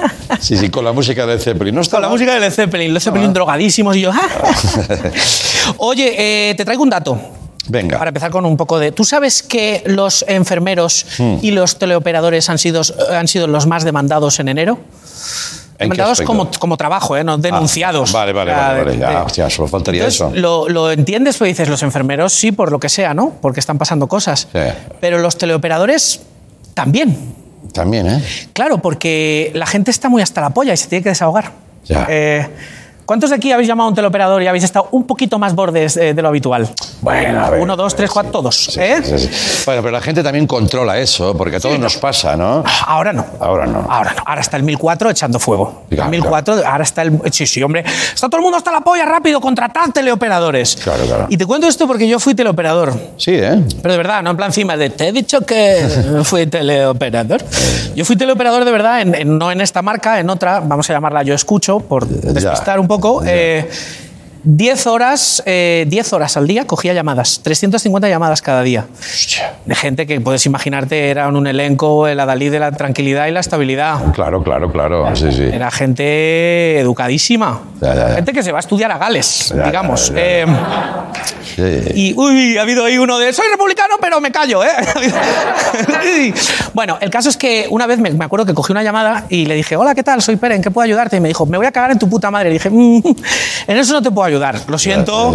Sí, 0.41 0.57
sí, 0.57 0.71
con 0.71 0.85
la 0.85 0.93
música 0.93 1.25
de 1.27 1.39
Zeppelin. 1.39 1.75
No 1.75 1.83
está 1.83 1.97
Con 1.99 2.03
la 2.03 2.09
música 2.09 2.33
de 2.35 2.41
Led 2.41 2.51
Zeppelin, 2.51 2.93
Led 2.93 3.01
Zeppelin 3.01 3.33
drogadísimos 3.33 3.95
y 3.97 4.01
yo... 4.01 4.11
¡ah! 4.13 4.29
Oye, 5.79 6.51
eh, 6.51 6.55
te 6.55 6.65
traigo 6.65 6.83
un 6.83 6.91
dato. 6.91 7.19
Venga. 7.69 7.99
Para 7.99 8.09
empezar 8.09 8.31
con 8.31 8.45
un 8.45 8.57
poco 8.57 8.79
de... 8.79 8.91
¿Tú 8.93 9.05
sabes 9.05 9.43
que 9.43 9.83
los 9.87 10.25
enfermeros 10.27 11.07
Hmm. 11.19 11.37
y 11.43 11.53
los 11.53 11.79
teleoperadores 11.79 12.49
han 12.51 12.59
sido, 12.59 12.83
han 13.13 13.29
sido 13.29 13.47
los 13.47 13.67
más 13.67 13.85
demandados 13.85 14.41
en 14.41 14.49
enero? 14.49 14.79
¿En 15.79 15.89
qué 15.91 15.95
Demandados 15.97 16.13
aspecto? 16.13 16.27
como, 16.33 16.51
como 16.59 16.77
trabajo, 16.77 17.17
¿eh? 17.17 17.25
no 17.25 17.39
denunciados. 17.39 18.15
Ah, 18.15 18.19
vale, 18.19 18.33
vale, 18.33 18.53
vale, 18.53 18.79
vale. 18.85 18.93
de- 18.93 18.99
Ya, 18.99 19.23
hostia, 19.25 19.51
solo 19.51 19.67
faltaría 19.69 20.03
Entonces, 20.05 20.21
eso. 20.21 20.31
Lo, 20.41 20.69
lo 20.69 20.91
entiendes, 20.93 21.37
pues 21.39 21.49
dices, 21.49 21.69
los 21.69 21.83
enfermeros 21.83 22.33
sí, 22.33 22.53
por 22.53 22.71
lo 22.71 22.79
que 22.79 22.89
sea, 22.89 23.15
¿no? 23.15 23.33
Porque 23.41 23.59
están 23.61 23.79
pasando 23.79 24.07
cosas. 24.07 24.49
Sí. 24.53 24.59
Pero 25.01 25.19
los 25.19 25.37
teleoperadores 25.39 26.21
también. 26.75 27.35
También, 27.73 28.07
¿eh? 28.07 28.23
Claro, 28.53 28.79
porque 28.79 29.51
la 29.55 29.67
gente 29.67 29.91
está 29.91 30.09
muy 30.09 30.23
hasta 30.23 30.41
la 30.41 30.51
polla 30.51 30.73
y 30.73 30.77
se 30.77 30.87
tiene 30.89 31.03
que 31.03 31.09
desahogar. 31.09 31.51
Ya. 31.87 32.07
Eh, 32.09 32.49
¿Cuántos 33.13 33.29
de 33.29 33.37
aquí 33.37 33.53
habéis 33.53 33.69
llamado 33.69 33.89
a 33.89 33.91
un 33.91 33.95
teleoperador 33.95 34.43
y 34.43 34.47
habéis 34.47 34.65
estado 34.65 34.89
un 34.93 35.05
poquito 35.05 35.39
más 35.39 35.55
bordes 35.55 35.99
eh, 35.99 36.15
de 36.15 36.23
lo 36.23 36.29
habitual? 36.29 36.67
Bueno, 37.03 37.45
a 37.45 37.51
ver. 37.51 37.61
Uno, 37.61 37.77
dos, 37.77 37.95
tres, 37.95 38.11
cuatro, 38.11 38.33
todos. 38.33 38.75
¿eh? 38.79 39.03
Sí, 39.05 39.19
sí. 39.19 39.63
Bueno, 39.67 39.83
pero 39.83 39.93
la 39.93 40.01
gente 40.01 40.23
también 40.23 40.47
controla 40.47 40.99
eso, 40.99 41.37
porque 41.37 41.57
a 41.57 41.61
todos 41.61 41.79
nos 41.79 41.99
pasa, 41.99 42.37
¿no? 42.37 42.65
Ahora 42.87 43.13
no. 43.13 43.27
Ahora 43.39 43.67
no. 43.67 43.85
Ahora 43.87 44.15
no. 44.17 44.23
Ahora 44.25 44.41
está 44.41 44.57
el 44.57 44.63
1004 44.63 45.11
echando 45.11 45.39
fuego. 45.39 45.83
Claro, 45.91 46.05
el 46.05 46.11
1004, 46.11 46.63
ahora 46.67 46.85
está 46.85 47.03
el. 47.03 47.21
Sí, 47.31 47.47
sí, 47.47 47.63
hombre. 47.63 47.85
Está 48.15 48.29
todo 48.31 48.39
el 48.39 48.45
mundo 48.45 48.57
hasta 48.57 48.73
la 48.73 48.81
polla, 48.81 49.05
rápido, 49.05 49.43
contratad 49.43 49.91
teleoperadores. 49.93 50.77
Claro, 50.77 51.05
claro. 51.05 51.27
Y 51.29 51.37
te 51.37 51.45
cuento 51.45 51.67
esto 51.67 51.87
porque 51.87 52.09
yo 52.09 52.19
fui 52.19 52.35
teleoperador. 52.35 52.95
Sí, 53.19 53.33
¿eh? 53.35 53.63
Pero 53.83 53.93
de 53.93 53.99
verdad, 53.99 54.23
no 54.23 54.31
en 54.31 54.37
plan 54.39 54.49
encima 54.49 54.79
de 54.79 54.89
te 54.89 55.09
he 55.09 55.13
dicho 55.13 55.43
que 55.43 55.87
fui 56.25 56.47
teleoperador. 56.47 57.43
Yo 57.95 58.07
fui 58.07 58.17
teleoperador 58.17 58.65
de 58.65 58.73
verdad, 58.73 59.03
en- 59.03 59.15
en- 59.15 59.37
no 59.37 59.53
en 59.53 59.61
esta 59.61 59.83
marca, 59.83 60.19
en 60.19 60.31
otra, 60.31 60.61
vamos 60.61 60.89
a 60.89 60.95
llamarla 60.95 61.23
Yo 61.25 61.35
Escucho, 61.35 61.79
por 61.81 62.07
despistar 62.09 62.81
un 62.81 62.89
poco. 62.89 63.02
Eh, 63.25 63.69
10 64.45 64.87
horas, 64.89 65.43
eh, 65.47 65.85
10 65.89 66.13
horas 66.15 66.37
al 66.37 66.47
día 66.47 66.67
cogía 66.67 66.93
llamadas, 66.93 67.41
350 67.43 68.09
llamadas 68.09 68.43
cada 68.43 68.63
día. 68.63 68.87
De 69.67 69.75
gente 69.75 70.07
que 70.07 70.21
puedes 70.21 70.45
imaginarte 70.47 71.11
era 71.11 71.29
un 71.29 71.47
elenco, 71.47 72.07
el 72.09 72.19
adalid 72.19 72.51
de 72.51 72.59
la 72.59 72.73
tranquilidad 72.73 73.27
y 73.29 73.31
la 73.31 73.41
estabilidad. 73.41 74.13
Claro, 74.13 74.43
claro, 74.43 74.71
claro. 74.73 75.15
Sí, 75.15 75.31
sí. 75.33 75.43
Era 75.45 75.71
gente 75.71 76.79
educadísima. 76.81 77.61
Ya, 77.81 77.95
ya, 77.95 78.09
ya. 78.09 78.15
Gente 78.17 78.33
que 78.33 78.43
se 78.43 78.51
va 78.53 78.59
a 78.59 78.61
estudiar 78.61 78.91
a 78.91 78.99
Gales, 78.99 79.55
digamos. 79.65 80.13
Eh, 80.17 80.47
Sí. 81.55 81.63
y, 81.95 82.15
uy, 82.17 82.57
ha 82.57 82.63
habido 82.63 82.85
ahí 82.87 82.97
uno 82.97 83.19
de, 83.19 83.31
soy 83.33 83.47
republicano, 83.51 83.97
pero 84.01 84.21
me 84.23 84.33
callo, 84.33 84.65
¿eh? 84.65 84.69
Bueno, 86.73 86.97
el 87.01 87.11
caso 87.11 87.29
es 87.29 87.37
que 87.37 87.67
una 87.69 87.87
vez 87.87 87.99
me, 87.99 88.11
me 88.11 88.25
acuerdo 88.25 88.47
que 88.47 88.55
cogí 88.55 88.73
una 88.73 88.83
llamada 88.83 89.27
y 89.29 89.45
le 89.47 89.55
dije, 89.55 89.77
hola, 89.77 89.95
¿qué 89.95 90.03
tal? 90.03 90.23
Soy 90.23 90.37
Pere, 90.37 90.55
¿en 90.55 90.63
qué 90.63 90.71
puedo 90.71 90.85
ayudarte? 90.85 91.17
Y 91.17 91.21
me 91.21 91.29
dijo, 91.29 91.45
me 91.45 91.59
voy 91.59 91.67
a 91.67 91.73
cagar 91.73 91.91
en 91.91 91.99
tu 91.99 92.09
puta 92.09 92.31
madre. 92.31 92.49
Y 92.51 92.53
dije, 92.55 92.71
"Mm, 92.71 93.03
en 93.67 93.77
eso 93.77 93.93
no 93.93 94.01
te 94.03 94.11
puedo 94.11 94.25
ayudar. 94.27 94.32
Lo 94.69 94.79
siento, 94.79 95.35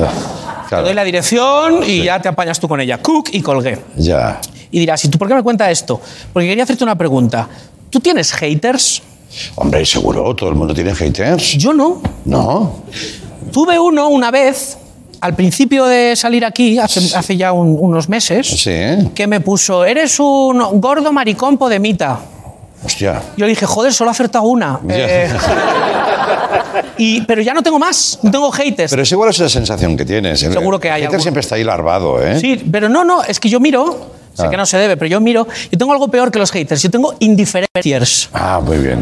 te 0.70 0.76
doy 0.76 0.94
la 0.94 1.04
dirección 1.04 1.82
y 1.86 2.04
ya 2.04 2.22
te 2.22 2.28
apañas 2.30 2.60
tú 2.60 2.68
con 2.68 2.80
ella. 2.82 3.02
Cook 3.02 3.30
y 3.32 3.42
colgué. 3.42 3.80
Ya. 3.96 4.40
Y 4.72 4.80
dirás, 4.80 5.04
¿y 5.06 5.10
tú 5.10 5.18
por 5.18 5.28
qué 5.28 5.36
me 5.36 5.44
cuentas 5.44 5.70
esto? 5.72 6.00
Porque 6.34 6.48
quería 6.48 6.64
hacerte 6.64 6.84
una 6.84 6.96
pregunta. 6.98 7.48
¿Tú 7.90 8.00
tienes 8.00 8.32
haters? 8.34 9.02
Hombre, 9.56 9.86
seguro, 9.86 10.36
todo 10.36 10.50
el 10.50 10.56
mundo 10.56 10.74
tiene 10.74 10.94
haters. 10.96 11.54
Yo 11.58 11.74
no. 11.74 12.02
No. 12.26 12.84
Tuve 13.52 13.80
uno 13.80 14.10
una 14.10 14.30
vez, 14.32 14.78
al 15.22 15.36
principio 15.36 15.86
de 15.86 16.16
salir 16.16 16.44
aquí, 16.46 16.78
hace, 16.80 17.00
hace 17.16 17.38
ya 17.38 17.52
un- 17.54 17.78
unos 17.80 18.10
meses, 18.10 18.46
Sí. 18.48 19.10
que 19.16 19.26
me 19.28 19.40
puso, 19.40 19.86
eres 19.86 20.20
un 20.20 20.60
gordo 20.82 21.12
maricón 21.14 21.58
podemita. 21.58 22.20
Hostia. 22.84 23.22
Yo 23.36 23.46
le 23.46 23.50
dije, 23.50 23.66
joder, 23.66 23.94
solo 23.94 24.10
ha 24.10 24.14
acertado 24.14 24.46
una. 24.46 24.80
Eh, 24.90 25.30
y, 26.98 27.22
pero 27.22 27.42
ya 27.42 27.54
no 27.54 27.64
tengo 27.64 27.80
más, 27.80 28.20
no 28.22 28.32
tengo 28.32 28.52
haters. 28.52 28.92
Pero 28.92 29.02
es 29.04 29.12
igual 29.12 29.30
esa 29.30 29.50
sensación 29.50 29.98
que 29.98 30.06
tienes. 30.06 30.42
El- 30.44 30.54
Seguro 30.54 30.80
que 30.80 30.90
hay 30.92 31.02
El 31.02 31.08
hater 31.08 31.22
siempre 31.22 31.42
está 31.42 31.56
ahí 31.56 31.64
larvado, 31.64 32.22
¿eh? 32.24 32.40
Sí, 32.40 32.64
pero 32.72 32.88
no, 32.90 33.04
no, 33.04 33.24
es 33.24 33.40
que 33.40 33.50
yo 33.50 33.60
miro, 33.60 34.12
sé 34.34 34.44
Ah. 34.46 34.50
que 34.50 34.58
no 34.58 34.66
se 34.66 34.78
debe, 34.78 34.96
pero 34.98 35.10
yo 35.10 35.20
miro, 35.20 35.48
yo 35.72 35.78
tengo 35.78 35.92
algo 35.92 36.08
peor 36.10 36.32
que 36.32 36.40
los 36.40 36.52
haters, 36.52 36.82
yo 36.84 36.92
tengo 36.92 37.16
indiferenciers. 37.20 38.30
Ah, 38.34 38.62
muy 38.64 38.78
bien. 38.78 39.00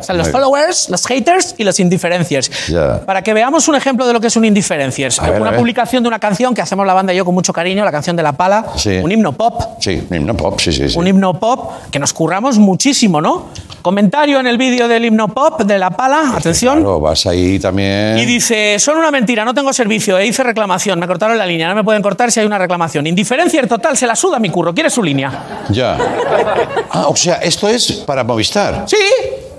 O 0.00 0.02
sea, 0.02 0.14
los 0.14 0.30
followers, 0.30 0.88
los 0.88 1.04
haters 1.06 1.54
y 1.58 1.64
los 1.64 1.78
indiferenciers. 1.80 2.50
Ya. 2.68 3.00
Para 3.04 3.22
que 3.22 3.32
veamos 3.34 3.68
un 3.68 3.74
ejemplo 3.74 4.06
de 4.06 4.12
lo 4.12 4.20
que 4.20 4.28
es 4.28 4.36
un 4.36 4.44
indiferenciers. 4.44 5.18
A 5.20 5.30
una 5.30 5.50
ver. 5.50 5.58
publicación 5.58 6.02
de 6.02 6.08
una 6.08 6.18
canción 6.18 6.54
que 6.54 6.62
hacemos 6.62 6.86
la 6.86 6.94
banda 6.94 7.12
y 7.12 7.16
yo 7.16 7.24
con 7.24 7.34
mucho 7.34 7.52
cariño, 7.52 7.84
la 7.84 7.92
canción 7.92 8.16
de 8.16 8.22
La 8.22 8.32
Pala, 8.32 8.64
Sí. 8.76 8.98
un 9.02 9.10
himno 9.12 9.32
pop, 9.32 9.60
Sí, 9.80 10.06
himno 10.10 10.36
pop, 10.36 10.58
sí, 10.60 10.72
sí, 10.72 10.88
sí. 10.88 10.98
un 10.98 11.06
himno 11.06 11.38
pop 11.38 11.72
que 11.90 11.98
nos 11.98 12.12
curramos 12.12 12.58
muchísimo, 12.58 13.20
¿no? 13.20 13.48
Comentario 13.82 14.40
en 14.40 14.46
el 14.46 14.58
vídeo 14.58 14.88
del 14.88 15.04
himno 15.04 15.28
pop 15.28 15.62
de 15.62 15.78
La 15.78 15.90
Pala, 15.90 16.32
atención. 16.36 16.76
Claro, 16.80 17.00
vas 17.00 17.26
ahí 17.26 17.58
también. 17.58 18.18
Y 18.18 18.24
dice, 18.24 18.78
son 18.78 18.98
una 18.98 19.10
mentira, 19.10 19.44
no 19.44 19.54
tengo 19.54 19.72
servicio, 19.72 20.18
e 20.18 20.26
hice 20.26 20.42
reclamación, 20.42 20.98
me 20.98 21.06
cortaron 21.06 21.38
la 21.38 21.46
línea, 21.46 21.68
no 21.68 21.74
me 21.74 21.84
pueden 21.84 22.02
cortar 22.02 22.30
si 22.32 22.40
hay 22.40 22.46
una 22.46 22.58
reclamación. 22.58 23.06
Indiferencia 23.06 23.66
total, 23.66 23.96
se 23.96 24.06
la 24.06 24.14
suda 24.16 24.38
mi 24.38 24.50
curro, 24.50 24.74
quiere 24.74 24.90
su 24.90 25.02
línea. 25.02 25.64
Ya. 25.70 25.96
Ah, 26.90 27.06
o 27.08 27.16
sea, 27.16 27.36
esto 27.36 27.68
es 27.68 27.92
para 28.06 28.24
Movistar. 28.24 28.84
Sí, 28.86 28.96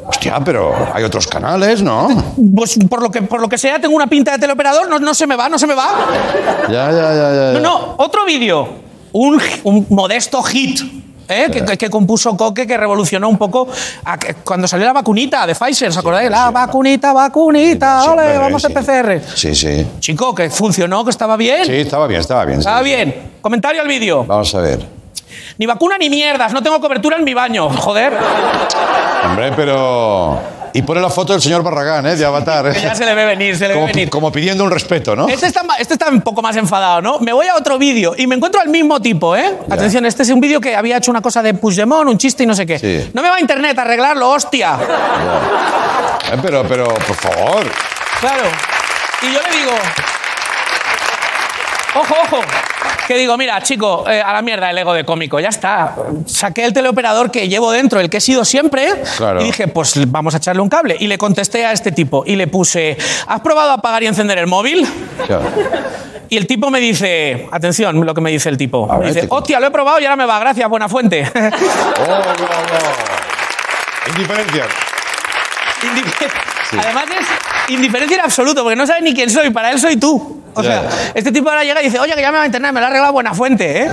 Hostia, 0.09 0.39
pero 0.43 0.73
hay 0.93 1.03
otros 1.03 1.27
canales, 1.27 1.81
¿no? 1.83 2.07
pues 2.55 2.77
por 2.89 3.01
lo 3.01 3.11
que, 3.11 3.21
por 3.21 3.39
lo 3.41 3.47
que 3.47 3.57
sea, 3.57 3.79
tengo 3.79 3.95
una 3.95 4.07
pinta 4.07 4.31
de 4.33 4.39
teleoperador, 4.39 4.89
no, 4.89 4.97
no 4.99 5.13
se 5.13 5.27
me 5.27 5.35
va, 5.35 5.47
no 5.49 5.57
se 5.59 5.67
me 5.67 5.75
va. 5.75 5.89
Ya, 6.67 6.91
ya, 6.91 7.13
ya, 7.13 7.33
ya. 7.33 7.51
No, 7.53 7.59
no, 7.59 7.93
otro 7.97 8.25
vídeo. 8.25 8.67
Un, 9.11 9.39
un 9.63 9.85
modesto 9.89 10.41
hit. 10.43 10.79
¿eh? 11.27 11.47
Que, 11.51 11.63
que- 11.63 11.77
que 11.77 11.89
compuso 11.91 12.35
Coque, 12.35 12.65
que 12.65 12.75
revolucionó 12.75 13.29
un 13.29 13.37
poco 13.37 13.67
a 14.03 14.17
cuando 14.43 14.67
salió 14.67 14.87
la 14.87 14.93
vacunita 14.93 15.45
de 15.45 15.53
Pfizer, 15.53 15.89
¿os 15.89 15.97
acordáis? 15.97 16.29
La 16.31 16.49
vacunita, 16.49 17.13
vacunita, 17.13 18.01
Sí, 18.01 18.09
ole, 18.09 18.37
vamos 18.39 18.65
a 18.65 18.67
sí. 18.67 18.73
PCR. 18.73 19.21
Sí, 19.35 19.53
sí. 19.55 19.85
Chico, 19.99 20.33
que 20.33 20.49
funcionó, 20.49 21.03
que 21.03 21.11
estaba 21.11 21.37
bien. 21.37 21.65
Sí, 21.65 21.73
estaba 21.75 22.07
bien, 22.07 22.21
estaba 22.21 22.45
bien. 22.45 22.57
sí. 22.57 22.61
Estaba 22.61 22.81
bien. 22.81 23.15
Comentario 23.41 23.81
al 23.81 23.87
vídeo. 23.87 24.25
Vamos 24.25 24.53
a 24.55 24.59
ver. 24.61 24.98
Ni 25.59 25.65
vacuna 25.65 25.97
ni 25.97 26.09
mierdas, 26.09 26.53
no 26.53 26.63
tengo 26.63 26.79
cobertura 26.79 27.17
en 27.17 27.25
mi 27.25 27.33
baño. 27.33 27.69
Joder. 27.69 28.13
Hombre, 29.25 29.51
pero. 29.53 30.39
Y 30.71 30.81
pone 30.83 31.01
la 31.01 31.09
foto 31.09 31.33
del 31.33 31.41
señor 31.41 31.63
Barragán, 31.63 32.05
¿eh? 32.05 32.15
De 32.15 32.23
Avatar. 32.23 32.71
Que 32.71 32.79
ya 32.79 32.95
se 32.95 33.03
le 33.03 33.13
ve 33.13 33.25
venir, 33.25 33.57
se 33.57 33.67
le 33.67 33.75
ve 33.75 33.85
venir. 33.87 34.09
como 34.09 34.31
pidiendo 34.31 34.63
un 34.63 34.71
respeto, 34.71 35.17
¿no? 35.17 35.27
Este 35.27 35.47
está, 35.47 35.63
este 35.77 35.95
está 35.95 36.07
un 36.07 36.21
poco 36.21 36.41
más 36.41 36.55
enfadado, 36.55 37.01
¿no? 37.01 37.19
Me 37.19 37.33
voy 37.33 37.47
a 37.47 37.57
otro 37.57 37.77
vídeo 37.77 38.15
y 38.17 38.25
me 38.25 38.35
encuentro 38.35 38.61
al 38.61 38.69
mismo 38.69 39.01
tipo, 39.01 39.35
¿eh? 39.35 39.57
Atención, 39.69 40.05
este 40.05 40.23
es 40.23 40.29
un 40.29 40.39
vídeo 40.39 40.61
que 40.61 40.77
había 40.77 40.95
hecho 40.95 41.11
una 41.11 41.21
cosa 41.21 41.43
de 41.43 41.53
Puigdemont, 41.53 42.09
un 42.09 42.17
chiste 42.17 42.43
y 42.43 42.45
no 42.45 42.55
sé 42.55 42.65
qué. 42.65 42.79
Sí. 42.79 43.11
No 43.13 43.21
me 43.21 43.27
va 43.27 43.35
a 43.35 43.41
internet 43.41 43.77
a 43.79 43.81
arreglarlo, 43.81 44.29
hostia. 44.29 44.77
Eh, 46.31 46.37
pero, 46.41 46.63
pero, 46.69 46.85
por 46.85 47.15
favor. 47.15 47.65
Claro. 48.21 48.43
Y 49.23 49.33
yo 49.33 49.39
le 49.41 49.57
digo. 49.57 49.71
Ojo, 51.99 52.15
ojo. 52.23 52.41
Que 53.07 53.15
digo, 53.17 53.35
mira, 53.37 53.59
chico, 53.61 54.05
eh, 54.07 54.21
a 54.21 54.33
la 54.33 54.41
mierda 54.43 54.69
el 54.69 54.77
ego 54.77 54.93
de 54.93 55.03
cómico, 55.03 55.39
ya 55.39 55.49
está. 55.49 55.95
Saqué 56.27 56.63
el 56.63 56.73
teleoperador 56.73 57.31
que 57.31 57.47
llevo 57.49 57.71
dentro, 57.71 57.99
el 57.99 58.09
que 58.09 58.17
he 58.17 58.21
sido 58.21 58.45
siempre, 58.45 58.87
Claro. 59.17 59.41
y 59.41 59.45
dije, 59.45 59.67
pues 59.67 59.93
vamos 60.11 60.35
a 60.35 60.37
echarle 60.37 60.61
un 60.61 60.69
cable. 60.69 60.95
Y 60.99 61.07
le 61.07 61.17
contesté 61.17 61.65
a 61.65 61.71
este 61.71 61.91
tipo 61.91 62.23
y 62.25 62.35
le 62.35 62.45
puse, 62.47 62.97
¿has 63.27 63.41
probado 63.41 63.71
apagar 63.71 64.03
y 64.03 64.07
encender 64.07 64.37
el 64.37 64.45
móvil? 64.47 64.87
Ya. 65.27 65.39
Y 66.29 66.37
el 66.37 66.45
tipo 66.45 66.69
me 66.69 66.79
dice, 66.79 67.47
atención, 67.51 68.05
lo 68.05 68.13
que 68.13 68.21
me 68.21 68.29
dice 68.29 68.49
el 68.49 68.57
tipo. 68.57 68.85
Me 68.87 68.99
ver, 68.99 69.07
dice, 69.07 69.21
te- 69.21 69.27
hostia, 69.31 69.59
lo 69.59 69.65
he 69.65 69.71
probado 69.71 69.99
y 69.99 70.05
ahora 70.05 70.15
me 70.15 70.25
va, 70.27 70.37
gracias, 70.39 70.69
buena 70.69 70.87
fuente. 70.87 71.23
Indiferencia. 74.07 74.65
Indifer- 75.81 76.31
Además 76.83 77.05
es 77.19 77.73
indiferencia 77.73 78.17
en 78.17 78.21
absoluto, 78.23 78.61
porque 78.63 78.75
no 78.75 78.85
sabe 78.85 79.01
ni 79.01 79.15
quién 79.15 79.29
soy, 79.31 79.49
para 79.49 79.71
él 79.71 79.79
soy 79.79 79.97
tú. 79.97 80.43
O 80.59 80.63
sea, 80.63 80.83
este 81.13 81.31
tipo 81.31 81.49
ahora 81.49 81.63
llega 81.63 81.81
y 81.81 81.85
dice, 81.85 81.99
oye, 81.99 82.13
que 82.13 82.21
ya 82.21 82.31
me 82.31 82.37
va 82.37 82.43
a 82.43 82.45
internet, 82.45 82.71
me 82.73 82.79
lo 82.79 82.85
ha 82.85 82.89
arreglado 82.89 83.13
buena 83.13 83.33
fuente, 83.33 83.83
¿eh? 83.83 83.91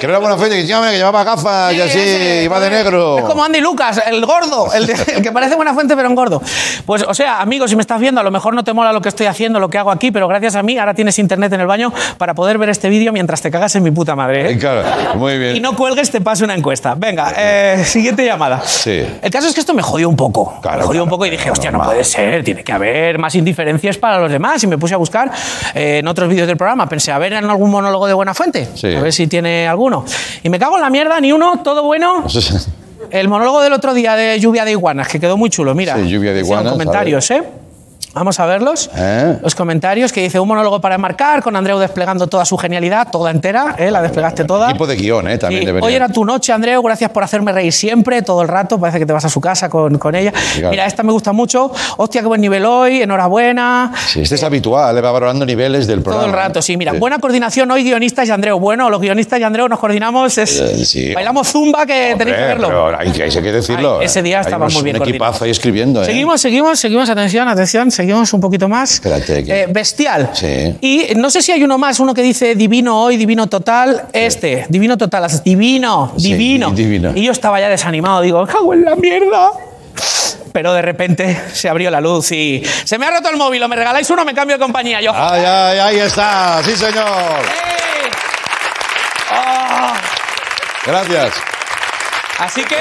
Que 0.00 0.06
no 0.06 0.12
era 0.12 0.18
buena 0.20 0.36
fuente, 0.36 0.56
que 0.56 0.66
llame, 0.66 0.90
que 0.90 0.96
llevaba 0.98 1.24
gafas 1.24 1.72
y 1.74 1.80
así, 1.80 1.98
iba 2.44 2.60
de 2.60 2.70
negro. 2.70 3.18
Es 3.18 3.24
como 3.24 3.44
Andy 3.44 3.60
Lucas, 3.60 4.02
el 4.06 4.24
gordo, 4.24 4.72
el, 4.74 4.86
de- 4.86 4.92
el 5.16 5.22
que 5.22 5.32
parece 5.32 5.54
buena 5.54 5.74
fuente 5.74 5.94
pero 5.96 6.08
en 6.08 6.14
gordo. 6.14 6.42
Pues, 6.84 7.02
o 7.02 7.14
sea, 7.14 7.40
amigo, 7.40 7.66
si 7.68 7.76
me 7.76 7.82
estás 7.82 8.00
viendo, 8.00 8.20
a 8.20 8.24
lo 8.24 8.30
mejor 8.30 8.54
no 8.54 8.64
te 8.64 8.72
mola 8.72 8.92
lo 8.92 9.00
que 9.00 9.08
estoy 9.08 9.26
haciendo, 9.26 9.60
lo 9.60 9.68
que 9.70 9.78
hago 9.78 9.90
aquí, 9.90 10.10
pero 10.10 10.28
gracias 10.28 10.56
a 10.56 10.62
mí 10.62 10.78
ahora 10.78 10.94
tienes 10.94 11.18
internet 11.18 11.52
en 11.52 11.60
el 11.60 11.66
baño 11.66 11.92
para 12.18 12.34
poder 12.34 12.58
ver 12.58 12.68
este 12.68 12.88
vídeo 12.88 13.12
mientras 13.12 13.40
te 13.42 13.50
cagas 13.50 13.74
en 13.76 13.82
mi 13.82 13.90
puta 13.90 14.14
madre. 14.16 14.52
¿eh? 14.52 14.58
Claro, 14.58 14.82
muy 15.16 15.38
bien. 15.38 15.56
Y 15.56 15.60
no 15.60 15.74
cuelgues, 15.76 16.10
te 16.10 16.20
paso 16.20 16.44
una 16.44 16.54
encuesta. 16.54 16.94
Venga, 16.96 17.32
eh, 17.36 17.82
siguiente 17.84 18.24
llamada. 18.24 18.62
Sí. 18.64 19.04
El 19.22 19.30
caso 19.30 19.48
es 19.48 19.54
que 19.54 19.60
esto 19.60 19.74
me 19.74 19.82
jodió 19.82 20.08
un 20.08 20.16
poco. 20.16 20.60
me 20.64 20.82
jodió 20.82 21.02
un 21.04 21.08
poco 21.08 21.26
y 21.26 21.30
dije, 21.30 21.50
hostia, 21.50 21.70
no 21.70 21.82
puede 21.82 22.04
ser, 22.04 22.44
tiene 22.44 22.62
que 22.64 22.72
haber 22.72 23.18
más 23.18 23.34
indiferencias 23.34 23.96
para 23.98 24.18
los 24.18 24.30
demás. 24.30 24.62
Y 24.62 24.66
me 24.66 24.78
puse 24.78 24.94
a 24.94 24.96
buscar 24.96 25.30
eh, 25.74 26.00
en 26.06 26.10
otros 26.10 26.28
vídeos 26.28 26.46
del 26.46 26.56
programa. 26.56 26.88
Pensé, 26.88 27.10
a 27.10 27.18
ver 27.18 27.32
en 27.32 27.44
algún 27.50 27.68
monólogo 27.68 28.06
de 28.06 28.14
Buena 28.14 28.32
Fuente. 28.32 28.68
Sí. 28.74 28.94
A 28.94 29.00
ver 29.02 29.12
si 29.12 29.26
tiene 29.26 29.66
alguno. 29.66 30.04
Y 30.44 30.48
me 30.48 30.56
cago 30.56 30.76
en 30.76 30.82
la 30.82 30.90
mierda, 30.90 31.20
ni 31.20 31.32
uno, 31.32 31.62
todo 31.64 31.82
bueno. 31.82 32.24
El 33.10 33.28
monólogo 33.28 33.60
del 33.60 33.72
otro 33.72 33.92
día 33.92 34.14
de 34.14 34.38
Lluvia 34.38 34.64
de 34.64 34.70
Iguanas, 34.70 35.08
que 35.08 35.18
quedó 35.18 35.36
muy 35.36 35.50
chulo. 35.50 35.74
Mira, 35.74 35.96
Sí, 35.96 36.08
Lluvia 36.08 36.32
de 36.32 36.42
Hicieron 36.42 36.62
Iguanas, 36.62 36.72
comentarios, 36.72 37.30
¿eh? 37.32 37.42
Vamos 38.16 38.40
a 38.40 38.46
verlos. 38.46 38.88
¿Eh? 38.96 39.36
Los 39.42 39.54
comentarios 39.54 40.10
que 40.10 40.22
dice 40.22 40.40
un 40.40 40.48
monólogo 40.48 40.80
para 40.80 40.96
marcar, 40.96 41.42
con 41.42 41.54
Andreu 41.54 41.78
desplegando 41.78 42.26
toda 42.26 42.46
su 42.46 42.56
genialidad, 42.56 43.08
toda 43.12 43.30
entera, 43.30 43.74
¿eh? 43.78 43.90
la 43.90 44.00
desplegaste 44.00 44.44
toda. 44.44 44.68
Tipo 44.72 44.86
de 44.86 44.96
guion, 44.96 45.28
¿eh? 45.28 45.36
También 45.36 45.60
Sí, 45.60 45.66
debería. 45.66 45.86
Hoy 45.86 45.94
era 45.94 46.08
tu 46.08 46.24
noche, 46.24 46.50
Andreu. 46.50 46.82
Gracias 46.82 47.10
por 47.10 47.22
hacerme 47.22 47.52
reír 47.52 47.74
siempre, 47.74 48.22
todo 48.22 48.40
el 48.40 48.48
rato. 48.48 48.80
Parece 48.80 49.00
que 49.00 49.04
te 49.04 49.12
vas 49.12 49.26
a 49.26 49.28
su 49.28 49.38
casa 49.42 49.68
con, 49.68 49.98
con 49.98 50.14
ella. 50.14 50.32
claro. 50.54 50.70
Mira, 50.70 50.86
esta 50.86 51.02
me 51.02 51.12
gusta 51.12 51.32
mucho. 51.32 51.70
Hostia, 51.98 52.22
qué 52.22 52.26
buen 52.26 52.40
nivel 52.40 52.64
hoy. 52.64 53.02
Enhorabuena. 53.02 53.92
Sí, 54.08 54.22
este 54.22 54.36
es 54.36 54.42
habitual, 54.42 54.94
le 54.94 55.02
va 55.02 55.12
valorando 55.12 55.44
niveles 55.44 55.86
del 55.86 56.00
programa. 56.00 56.22
Todo 56.24 56.34
el 56.34 56.40
rato, 56.42 56.62
sí. 56.62 56.78
Mira, 56.78 56.92
Sí. 56.92 56.98
buena 56.98 57.18
coordinación 57.18 57.70
hoy, 57.70 57.84
guionistas 57.84 58.26
y 58.28 58.30
Andreu. 58.30 58.58
Bueno, 58.58 58.88
los 58.88 58.98
guionistas 59.02 59.38
y 59.40 59.42
Andreu 59.42 59.68
nos 59.68 59.78
coordinamos. 59.78 60.38
Es, 60.38 60.94
Eh. 60.96 61.12
Bailamos 61.14 61.48
zumba, 61.48 61.84
que 61.84 62.14
tenéis 62.16 62.36
que 62.38 62.42
Eh, 62.44 62.46
verlo. 62.46 62.68
pero 62.68 62.98
hay, 62.98 63.10
que- 63.12 63.24
hay 63.24 63.30
que 63.30 63.52
decirlo. 63.52 63.98
Ay, 64.00 64.06
ese 64.06 64.22
día 64.22 64.40
estaba 64.40 64.68
muy 64.70 64.82
bien 64.82 64.96
Un 64.96 65.02
equipazo 65.02 65.44
ahí 65.44 65.50
escribiendo, 65.50 66.00
¿eh? 66.02 66.06
Seguimos, 66.06 66.40
seguimos, 66.40 66.78
seguimos. 66.78 67.10
Atención, 67.10 67.46
atención. 67.46 67.90
Seguimos 67.90 68.05
un 68.14 68.40
poquito 68.40 68.68
más. 68.68 68.94
Espérate. 68.94 69.38
Eh, 69.46 69.66
bestial. 69.68 70.30
Sí. 70.32 70.76
Y 70.80 71.14
no 71.16 71.30
sé 71.30 71.42
si 71.42 71.52
hay 71.52 71.62
uno 71.62 71.78
más, 71.78 71.98
uno 72.00 72.14
que 72.14 72.22
dice 72.22 72.54
divino 72.54 73.00
hoy, 73.02 73.16
divino 73.16 73.46
total. 73.48 74.06
Este, 74.12 74.66
divino 74.68 74.96
total, 74.96 75.26
divino, 75.44 76.12
Sí, 76.16 76.32
divino. 76.32 76.70
di- 76.70 76.84
divino. 76.84 77.12
Y 77.14 77.24
yo 77.24 77.32
estaba 77.32 77.60
ya 77.60 77.68
desanimado, 77.68 78.20
digo, 78.22 78.46
cago 78.46 78.72
en 78.74 78.84
la 78.84 78.94
mierda. 78.96 79.50
Pero 80.52 80.72
de 80.72 80.80
repente 80.82 81.38
se 81.52 81.68
abrió 81.68 81.90
la 81.90 82.00
luz 82.00 82.32
y 82.32 82.62
se 82.84 82.96
me 82.98 83.04
ha 83.06 83.10
roto 83.10 83.28
el 83.28 83.36
móvil, 83.36 83.62
o 83.62 83.68
me 83.68 83.76
regaláis 83.76 84.08
uno, 84.08 84.24
me 84.24 84.32
cambio 84.34 84.56
de 84.56 84.62
compañía. 84.62 85.00
Yo, 85.02 85.12
Ay, 85.14 85.42
ay, 85.44 85.78
ahí 85.78 85.98
está, 85.98 86.62
sí 86.64 86.74
señor. 86.76 87.04
Ah. 89.30 89.94
Gracias. 90.86 91.34
Así 92.38 92.62
que. 92.64 92.76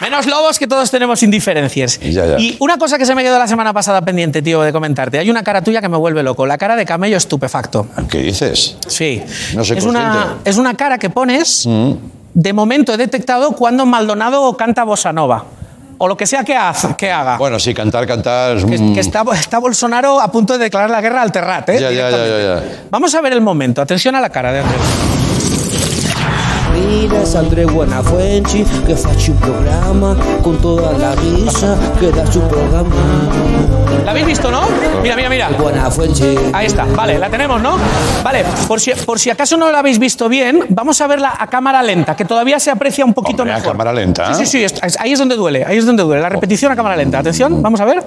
Menos 0.00 0.26
lobos 0.26 0.58
que 0.58 0.66
todos 0.66 0.90
tenemos 0.90 1.22
indiferencias. 1.22 1.98
Ya, 2.00 2.26
ya. 2.26 2.38
Y 2.38 2.56
una 2.60 2.76
cosa 2.76 2.98
que 2.98 3.06
se 3.06 3.14
me 3.14 3.22
quedó 3.22 3.38
la 3.38 3.46
semana 3.46 3.72
pasada 3.72 4.02
pendiente, 4.02 4.42
tío, 4.42 4.60
de 4.60 4.72
comentarte. 4.72 5.18
Hay 5.18 5.30
una 5.30 5.42
cara 5.42 5.62
tuya 5.62 5.80
que 5.80 5.88
me 5.88 5.96
vuelve 5.96 6.22
loco. 6.22 6.44
La 6.46 6.58
cara 6.58 6.76
de 6.76 6.84
camello 6.84 7.16
estupefacto. 7.16 7.86
¿Qué 8.10 8.18
dices? 8.18 8.76
Sí. 8.86 9.22
No 9.54 9.64
soy 9.64 9.78
es, 9.78 9.84
una, 9.84 10.36
es 10.44 10.58
una 10.58 10.74
cara 10.74 10.98
que 10.98 11.08
pones. 11.08 11.64
Mm. 11.66 11.92
De 12.34 12.52
momento 12.52 12.92
he 12.92 12.96
detectado 12.98 13.52
cuando 13.52 13.86
Maldonado 13.86 14.54
canta 14.56 14.84
bossa 14.84 15.12
nova. 15.12 15.46
O 15.98 16.08
lo 16.08 16.16
que 16.18 16.26
sea 16.26 16.44
que, 16.44 16.54
haga. 16.54 17.38
Bueno, 17.38 17.58
sí, 17.58 17.72
cantar, 17.72 18.06
cantar. 18.06 18.58
Que, 18.66 18.92
que 18.92 19.00
está, 19.00 19.24
está 19.32 19.58
Bolsonaro 19.58 20.20
a 20.20 20.30
punto 20.30 20.52
de 20.52 20.64
declarar 20.64 20.90
la 20.90 21.00
guerra 21.00 21.22
al 21.22 21.32
Terrat, 21.32 21.70
¿eh? 21.70 21.80
Ya, 21.80 21.90
ya, 21.90 22.10
ya. 22.10 22.62
Vamos 22.90 23.14
a 23.14 23.22
ver 23.22 23.32
el 23.32 23.40
momento. 23.40 23.80
Atención 23.80 24.14
a 24.14 24.20
la 24.20 24.28
cara 24.28 24.52
de 24.52 24.60
Andrés. 24.60 25.15
Mira, 27.08 27.22
André 27.38 27.64
Buenafuente 27.66 28.64
que 28.84 28.96
faccio 28.96 29.34
un 29.34 29.38
programa 29.40 30.16
con 30.42 30.56
toda 30.58 30.92
la 30.98 31.14
risa 31.14 31.76
que 32.00 32.10
da 32.10 32.26
su 32.30 32.40
programa. 32.42 32.90
¿La 34.04 34.10
habéis 34.10 34.26
visto, 34.26 34.50
no? 34.50 34.62
Mira, 35.02 35.14
mira, 35.14 35.28
mira. 35.28 35.48
Buenafuente. 35.56 36.36
Ahí 36.52 36.66
está, 36.66 36.84
vale, 36.84 37.16
la 37.18 37.28
tenemos, 37.30 37.60
¿no? 37.62 37.76
Vale, 38.24 38.44
por 38.66 38.80
si, 38.80 38.90
por 38.92 39.20
si 39.20 39.30
acaso 39.30 39.56
no 39.56 39.70
la 39.70 39.78
habéis 39.78 40.00
visto 40.00 40.28
bien, 40.28 40.64
vamos 40.70 41.00
a 41.00 41.06
verla 41.06 41.32
a 41.38 41.46
cámara 41.46 41.80
lenta, 41.82 42.16
que 42.16 42.24
todavía 42.24 42.58
se 42.58 42.70
aprecia 42.72 43.04
un 43.04 43.14
poquito 43.14 43.42
Hombre, 43.42 43.54
a 43.54 43.58
mejor. 43.58 43.72
cámara 43.72 43.92
lenta. 43.92 44.34
Sí, 44.34 44.44
sí, 44.44 44.58
sí, 44.58 44.64
es- 44.64 44.74
es- 44.82 44.98
ahí 45.00 45.12
es 45.12 45.18
donde 45.20 45.36
duele, 45.36 45.64
ahí 45.64 45.76
es 45.78 45.86
donde 45.86 46.02
duele. 46.02 46.22
La 46.22 46.28
repetición 46.28 46.72
a 46.72 46.76
cámara 46.76 46.96
lenta. 46.96 47.20
Atención, 47.20 47.62
vamos 47.62 47.80
a 47.80 47.84
ver. 47.84 48.02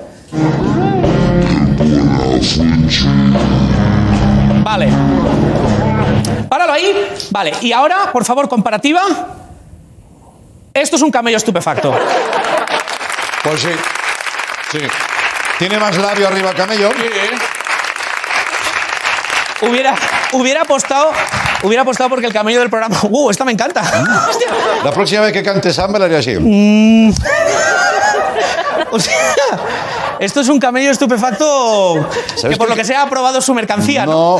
Vale. 4.64 4.90
Páralo 6.50 6.74
ahí. 6.74 7.08
Vale, 7.30 7.54
y 7.62 7.72
ahora, 7.72 8.12
por 8.12 8.26
favor, 8.26 8.50
comparativa. 8.50 9.02
Esto 10.74 10.96
es 10.96 11.02
un 11.02 11.12
camello 11.12 11.38
estupefacto. 11.38 11.94
Pues 13.44 13.62
sí. 13.62 13.72
Sí. 14.72 14.80
¿Tiene 15.58 15.78
más 15.78 15.98
labio 15.98 16.28
arriba 16.28 16.50
el 16.50 16.56
camello? 16.56 16.90
Hubiera, 19.62 19.94
hubiera 20.32 20.62
apostado, 20.62 21.12
hubiera 21.64 21.82
apostado 21.82 22.10
porque 22.10 22.28
el 22.28 22.34
camello 22.34 22.60
del 22.60 22.70
programa. 22.70 22.96
¡Uh, 23.04 23.30
esta 23.30 23.44
me 23.44 23.52
encanta! 23.52 23.82
Hostia. 24.30 24.48
La 24.84 24.92
próxima 24.92 25.22
vez 25.22 25.34
que 25.34 25.44
cante 25.44 25.74
samba 25.74 26.00
la 26.00 26.06
haré 26.06 26.18
así. 26.18 26.36
Mm. 26.40 27.14
O 28.92 29.00
sea, 29.00 29.14
esto 30.20 30.42
es 30.42 30.50
un 30.50 30.60
camello 30.60 30.92
estupefacto 30.92 32.08
que 32.36 32.40
¿Sabes 32.40 32.58
por 32.58 32.70
lo 32.70 32.76
que 32.76 32.84
sea 32.84 33.04
ha 33.04 33.10
probado 33.10 33.42
su 33.42 33.54
mercancía, 33.54 34.06
¿no? 34.06 34.38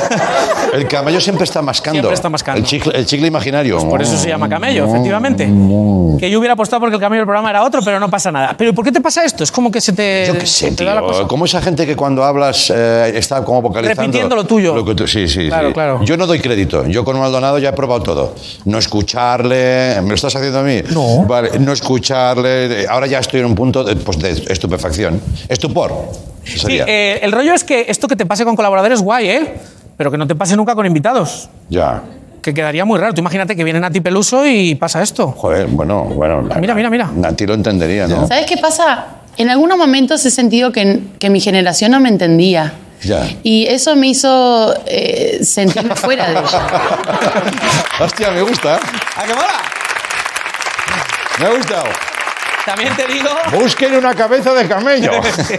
el 0.72 0.86
camello 0.86 1.20
siempre 1.20 1.44
está 1.44 1.62
mascando. 1.62 1.96
Siempre 1.96 2.14
está 2.14 2.28
mascando. 2.28 2.58
El 2.60 2.64
chicle, 2.66 2.92
el 2.96 3.06
chicle 3.06 3.26
imaginario. 3.28 3.78
Por 3.88 4.02
eso 4.02 4.16
se 4.16 4.28
llama 4.28 4.48
camello, 4.48 4.86
efectivamente. 4.86 5.44
Que 6.18 6.30
yo 6.30 6.38
hubiera 6.38 6.54
apostado 6.54 6.80
porque 6.80 6.96
el 6.96 7.00
camello 7.00 7.20
del 7.20 7.26
programa 7.26 7.50
era 7.50 7.62
otro, 7.62 7.80
pero 7.84 7.98
no 7.98 8.10
pasa 8.10 8.30
nada. 8.30 8.54
¿Pero 8.56 8.74
por 8.74 8.84
qué 8.84 8.92
te 8.92 9.00
pasa 9.00 9.24
esto? 9.24 9.42
Es 9.44 9.50
como 9.52 9.70
que 9.70 9.80
se 9.80 9.92
te. 9.92 10.24
Yo 10.26 10.34
qué 10.38 10.46
sé, 10.46 10.70
tío. 10.72 11.26
Como 11.28 11.44
esa 11.44 11.60
gente 11.62 11.86
que 11.86 11.96
cuando 11.96 12.24
hablas 12.24 12.70
eh, 12.74 13.12
está 13.14 13.44
como 13.44 13.62
vocalizando. 13.62 14.02
Repitiendo 14.02 14.36
lo 14.36 14.44
tuyo. 14.44 14.84
que 14.84 14.94
tú- 14.94 15.06
sí, 15.06 15.28
sí, 15.28 15.46
Claro, 15.48 15.68
sí. 15.68 15.74
claro. 15.74 16.00
Yo 16.04 16.16
no 16.16 16.26
doy 16.26 16.40
crédito. 16.40 16.86
Yo 16.86 17.04
con 17.04 17.18
Maldonado 17.18 17.58
ya 17.58 17.70
he 17.70 17.72
probado 17.72 18.02
todo. 18.02 18.34
No 18.64 18.78
escucharle. 18.78 20.00
¿Me 20.02 20.08
lo 20.10 20.14
estás 20.14 20.34
haciendo 20.36 20.58
a 20.60 20.62
mí? 20.62 20.82
No. 20.90 21.24
Vale, 21.26 21.58
no 21.58 21.72
escucharle. 21.72 22.86
Ahora 22.88 23.06
ya 23.06 23.18
estoy 23.18 23.40
en 23.40 23.46
un 23.46 23.54
punto 23.54 23.82
de, 23.84 23.96
pues, 23.96 24.18
de 24.18 24.30
estupefacción. 24.52 25.20
Sí, 26.44 26.78
eh, 26.86 27.20
el 27.22 27.32
rollo 27.32 27.54
es 27.54 27.64
que 27.64 27.86
esto 27.88 28.08
que 28.08 28.16
te 28.16 28.26
pase 28.26 28.44
con 28.44 28.56
colaboradores 28.56 28.98
es 28.98 29.04
guay, 29.04 29.28
¿eh? 29.28 29.54
Pero 29.96 30.10
que 30.10 30.18
no 30.18 30.26
te 30.26 30.34
pase 30.34 30.56
nunca 30.56 30.74
con 30.74 30.86
invitados. 30.86 31.48
Ya. 31.68 32.02
Que 32.42 32.54
quedaría 32.54 32.84
muy 32.84 32.98
raro. 32.98 33.12
Tú 33.12 33.20
imagínate 33.20 33.54
que 33.54 33.64
viene 33.64 33.80
Nati 33.80 34.00
Peluso 34.00 34.46
y 34.46 34.74
pasa 34.74 35.02
esto. 35.02 35.28
Joder, 35.36 35.66
bueno, 35.66 36.04
bueno. 36.04 36.42
Mira, 36.58 36.74
mira, 36.74 36.88
mira. 36.88 37.10
Nati 37.14 37.46
lo 37.46 37.54
entendería, 37.54 38.06
¿no? 38.06 38.26
¿Sabes 38.26 38.46
qué 38.46 38.56
pasa? 38.56 39.06
En 39.36 39.50
algunos 39.50 39.76
momentos 39.76 40.24
he 40.24 40.30
sentido 40.30 40.72
que, 40.72 41.00
que 41.18 41.28
mi 41.30 41.40
generación 41.40 41.92
no 41.92 42.00
me 42.00 42.08
entendía. 42.08 42.72
Ya. 43.02 43.28
Y 43.42 43.66
eso 43.66 43.96
me 43.96 44.08
hizo 44.08 44.74
eh, 44.86 45.40
sentirme 45.42 45.94
fuera 45.94 46.26
de 46.28 46.38
ella. 46.38 46.68
Hostia, 48.00 48.30
me 48.30 48.42
gusta. 48.42 48.76
¿A 48.76 49.24
qué 49.24 49.34
mola? 49.34 49.62
Me 51.38 51.46
ha 51.46 51.50
gustado. 51.56 51.84
También 52.74 52.94
te 52.96 53.06
digo. 53.12 53.28
Busquen 53.58 53.94
una 53.94 54.14
cabeza 54.14 54.52
de 54.54 54.66
camello. 54.68 55.12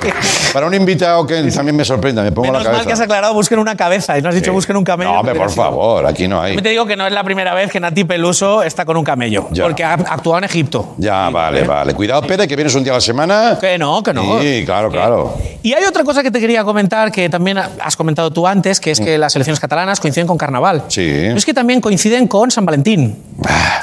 Para 0.53 0.65
un 0.67 0.73
invitado 0.73 1.25
que 1.25 1.41
también 1.51 1.75
me 1.75 1.85
sorprenda, 1.85 2.21
me 2.23 2.31
pongo 2.31 2.47
Menos 2.47 2.63
la 2.63 2.71
mal 2.71 2.79
que 2.85 2.91
has 2.93 2.99
cabeza. 2.99 3.03
aclarado 3.03 3.33
busquen 3.33 3.59
una 3.59 3.75
cabeza 3.75 4.17
y 4.17 4.21
no 4.21 4.29
has 4.29 4.35
dicho 4.35 4.51
busquen 4.53 4.75
un 4.77 4.83
camello. 4.83 5.11
No, 5.11 5.19
hombre, 5.19 5.35
por 5.35 5.49
sido- 5.49 5.63
favor, 5.63 6.05
aquí 6.05 6.27
no 6.27 6.41
hay. 6.41 6.51
También 6.51 6.63
te 6.63 6.69
digo 6.69 6.85
que 6.85 6.95
no 6.95 7.05
es 7.07 7.13
la 7.13 7.23
primera 7.23 7.53
vez 7.53 7.71
que 7.71 7.79
Nati 7.79 8.03
Peluso 8.03 8.63
está 8.63 8.85
con 8.85 8.97
un 8.97 9.03
camello. 9.03 9.47
Ya. 9.51 9.63
Porque 9.63 9.83
ha 9.83 9.93
actuado 9.93 10.37
en 10.39 10.43
Egipto. 10.45 10.95
Ya, 10.97 11.29
vale, 11.29 11.63
vale. 11.63 11.93
Cuidado, 11.93 12.21
Pere, 12.23 12.47
que 12.47 12.55
vienes 12.55 12.73
un 12.75 12.83
día 12.83 12.93
a 12.93 12.95
la 12.95 13.01
semana. 13.01 13.57
Que 13.59 13.77
no, 13.77 14.01
que 14.03 14.13
no. 14.13 14.41
Sí, 14.41 14.63
claro, 14.65 14.89
claro. 14.89 15.37
Y 15.63 15.73
hay 15.73 15.83
otra 15.85 16.03
cosa 16.03 16.23
que 16.23 16.31
te 16.31 16.39
quería 16.39 16.63
comentar 16.63 17.11
que 17.11 17.29
también 17.29 17.57
has 17.57 17.95
comentado 17.95 18.31
tú 18.31 18.47
antes, 18.47 18.79
que 18.79 18.91
es 18.91 18.99
que 18.99 19.17
las 19.17 19.35
elecciones 19.35 19.59
catalanas 19.59 19.99
coinciden 19.99 20.27
con 20.27 20.37
Carnaval. 20.37 20.77
Mm. 20.87 20.91
Sí. 20.91 21.11
Pero 21.21 21.37
es 21.37 21.45
que 21.45 21.53
también 21.53 21.81
coinciden 21.81 22.27
con 22.27 22.51
San 22.51 22.65
Valentín. 22.65 23.17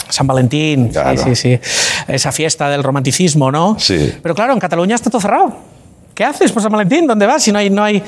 San 0.09 0.27
Valentín, 0.27 0.89
Claro. 0.89 1.17
sí, 1.17 1.35
sí, 1.35 1.59
sí. 1.61 1.61
Esa 2.09 2.33
fiesta 2.33 2.69
del 2.71 2.83
romanticismo, 2.83 3.18
¿no? 3.53 3.77
Sí. 3.79 4.15
Pero 4.23 4.35
claro, 4.35 4.53
en 4.53 4.59
Cataluña 4.61 4.95
está 4.95 5.11
todo 5.11 5.21
cerrado. 5.21 5.53
¿Qué 6.15 6.25
haces 6.25 6.51
por 6.53 6.63
San 6.63 6.73
Valentín? 6.73 7.07
¿Dónde 7.07 7.27
vas? 7.27 7.43
Si 7.43 7.53
no 7.53 7.59
hay, 7.59 7.71
no 7.71 7.83
hay. 7.85 8.03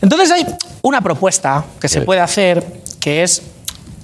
Entonces 0.00 0.30
hay 0.32 0.44
una 0.82 1.00
propuesta 1.00 1.64
que 1.80 1.88
se 1.88 2.00
Sí. 2.00 2.04
puede 2.06 2.20
hacer 2.20 2.64
que 3.00 3.22
es. 3.22 3.42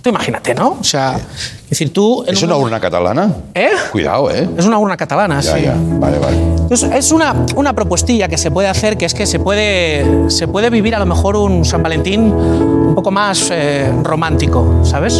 Tú 0.00 0.10
imagínate, 0.10 0.54
¿no? 0.54 0.76
O 0.80 0.84
sea, 0.84 1.16
es 1.16 1.70
decir, 1.70 1.92
tú. 1.92 2.24
¿Es 2.26 2.40
una 2.44 2.56
urna 2.56 2.78
catalana? 2.78 3.34
¿Eh? 3.54 3.70
Cuidado, 3.90 4.30
¿eh? 4.30 4.48
Es 4.56 4.64
una 4.64 4.78
urna 4.78 4.96
catalana, 4.96 5.40
Ya, 5.40 5.54
sí. 5.56 5.62
ya. 5.62 5.74
Vale, 5.76 6.18
vale. 6.20 6.36
Entonces, 6.36 6.90
es 6.94 7.10
una, 7.10 7.34
una 7.56 7.72
propuestilla 7.72 8.28
que 8.28 8.38
se 8.38 8.52
puede 8.52 8.68
hacer, 8.68 8.96
que 8.96 9.06
es 9.06 9.14
que 9.14 9.26
se 9.26 9.40
puede, 9.40 10.30
se 10.30 10.46
puede 10.46 10.70
vivir 10.70 10.94
a 10.94 11.00
lo 11.00 11.06
mejor 11.06 11.34
un 11.36 11.64
San 11.64 11.82
Valentín 11.82 12.32
un 12.32 12.94
poco 12.94 13.10
más 13.10 13.48
eh, 13.50 13.92
romántico, 14.04 14.82
¿sabes? 14.84 15.14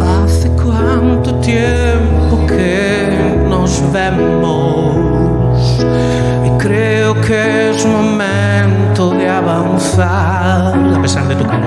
Hace 0.00 0.48
cuánto 0.62 1.34
tiempo 1.36 1.89
nos 3.80 3.92
vemos 3.92 4.96
y 6.44 6.50
creo 6.58 7.20
que 7.20 7.70
es 7.70 7.86
momento 7.86 9.10
de 9.10 9.28
avanzar. 9.28 10.74
a 10.96 11.02
pesar 11.02 11.26
de 11.28 11.36
tu 11.36 11.46
cara. 11.46 11.60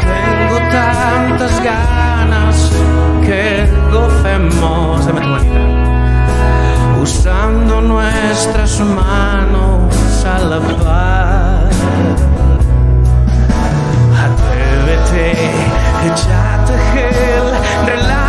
Tengo 0.00 0.58
tantas 0.70 1.62
ganas 1.62 2.70
que 3.24 3.68
gocemos 3.92 5.06
de 5.06 5.12
tu 5.12 5.28
manita, 5.28 5.60
usando 7.00 7.80
nuestras 7.80 8.80
manos 8.80 10.24
a 10.24 10.38
la 10.38 10.60
par. 10.60 11.70
Atrévete, 14.24 15.32
échate 16.06 16.74
gel, 16.92 17.46
relájate. 17.86 18.23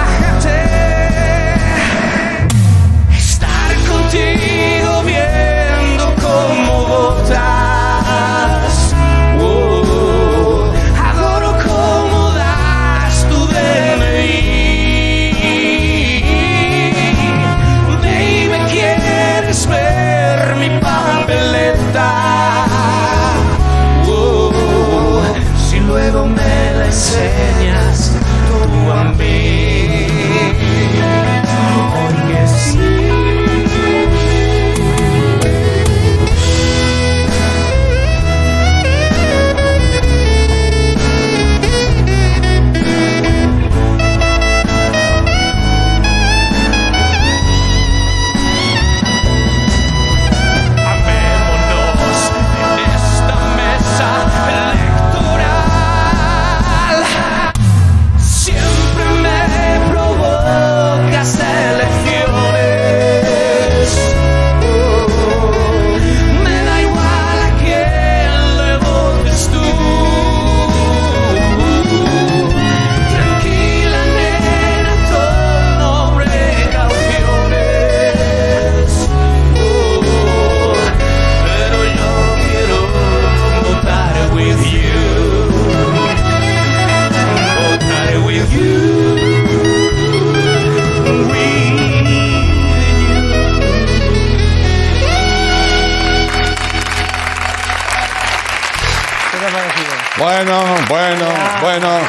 Bueno. 101.79 101.99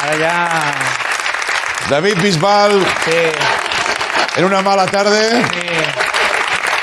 Ahora 0.00 0.16
ya. 0.16 0.74
David 1.90 2.18
Bisbal. 2.22 2.82
En 4.36 4.44
una 4.44 4.62
mala 4.62 4.86
tarde. 4.86 5.42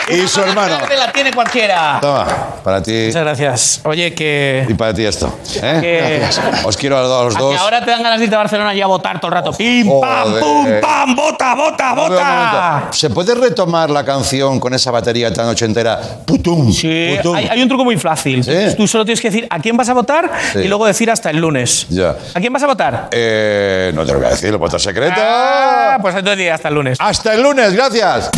Y 0.10 0.28
su 0.28 0.42
hermano. 0.42 0.78
la 0.98 1.12
tiene 1.12 1.32
cualquiera. 1.34 2.00
Toma, 2.02 2.26
para 2.64 2.82
ti. 2.82 3.06
Muchas 3.08 3.24
gracias. 3.24 3.82
Oye, 3.84 4.14
que. 4.14 4.66
Y 4.68 4.74
para 4.74 4.94
ti 4.94 5.06
esto. 5.06 5.34
¿eh? 5.62 5.80
Que- 5.82 6.66
Os 6.68 6.76
quiero 6.78 6.98
a 6.98 7.24
los 7.26 7.36
a 7.36 7.38
que 7.38 7.44
dos. 7.44 7.58
ahora 7.60 7.84
te 7.84 7.92
dan 7.92 8.04
ganas 8.04 8.20
de 8.20 8.26
irte 8.26 8.36
a 8.36 8.40
Barcelona 8.40 8.74
y 8.74 8.82
a 8.82 8.88
votar 8.88 9.20
todo 9.20 9.28
el 9.30 9.34
rato. 9.34 9.52
¡Pim, 9.54 9.88
pam, 10.02 10.24
Joder. 10.30 10.42
pum, 10.42 10.68
pam! 10.82 11.16
¡Vota, 11.16 11.56
vota, 11.56 11.90
A 11.92 11.96
ver, 11.96 12.04
un 12.04 12.10
vota! 12.10 12.70
momento. 12.72 12.94
¿Se 12.98 13.10
puede 13.10 13.36
retomar 13.36 13.90
la 13.90 14.04
canción 14.06 14.60
con 14.60 14.74
esa 14.74 14.92
batería 14.92 15.34
tan 15.34 15.48
ochentera? 15.48 16.00
Putum. 16.26 16.72
Sí, 16.72 17.16
putum. 17.18 17.36
hay, 17.36 17.48
hay 17.48 17.62
un 17.62 17.68
truco 17.68 17.84
muy 17.84 17.98
fácil. 17.98 18.46
Tú 18.76 18.88
solo 18.88 19.06
tienes 19.06 19.22
que 19.22 19.30
decir 19.30 19.48
a 19.50 19.60
quién 19.60 19.76
vas 19.78 19.90
a 19.90 19.94
votar 19.94 20.30
Sí. 20.54 20.60
y 20.60 20.68
luego 20.68 20.86
decir 20.86 21.10
hasta 21.12 21.30
el 21.30 21.38
lunes. 21.38 21.86
Ya. 21.90 22.16
¿A 22.34 22.40
quién 22.40 22.52
vas 22.54 22.64
a 22.64 22.68
votar? 22.68 23.08
Eh, 23.12 23.92
no 23.94 24.06
te 24.06 24.12
lo 24.14 24.20
voy 24.20 24.28
a 24.28 24.32
decir, 24.32 24.50
el 24.50 24.58
voto 24.58 24.78
secreto. 24.80 25.16
Ah. 25.18 25.98
Pues 26.02 26.16
entonces 26.16 26.52
hasta 26.52 26.68
el 26.70 26.76
lunes. 26.76 26.98
Hasta 27.00 27.34
el 27.34 27.42
lunes, 27.44 27.74
gracias. 27.74 28.30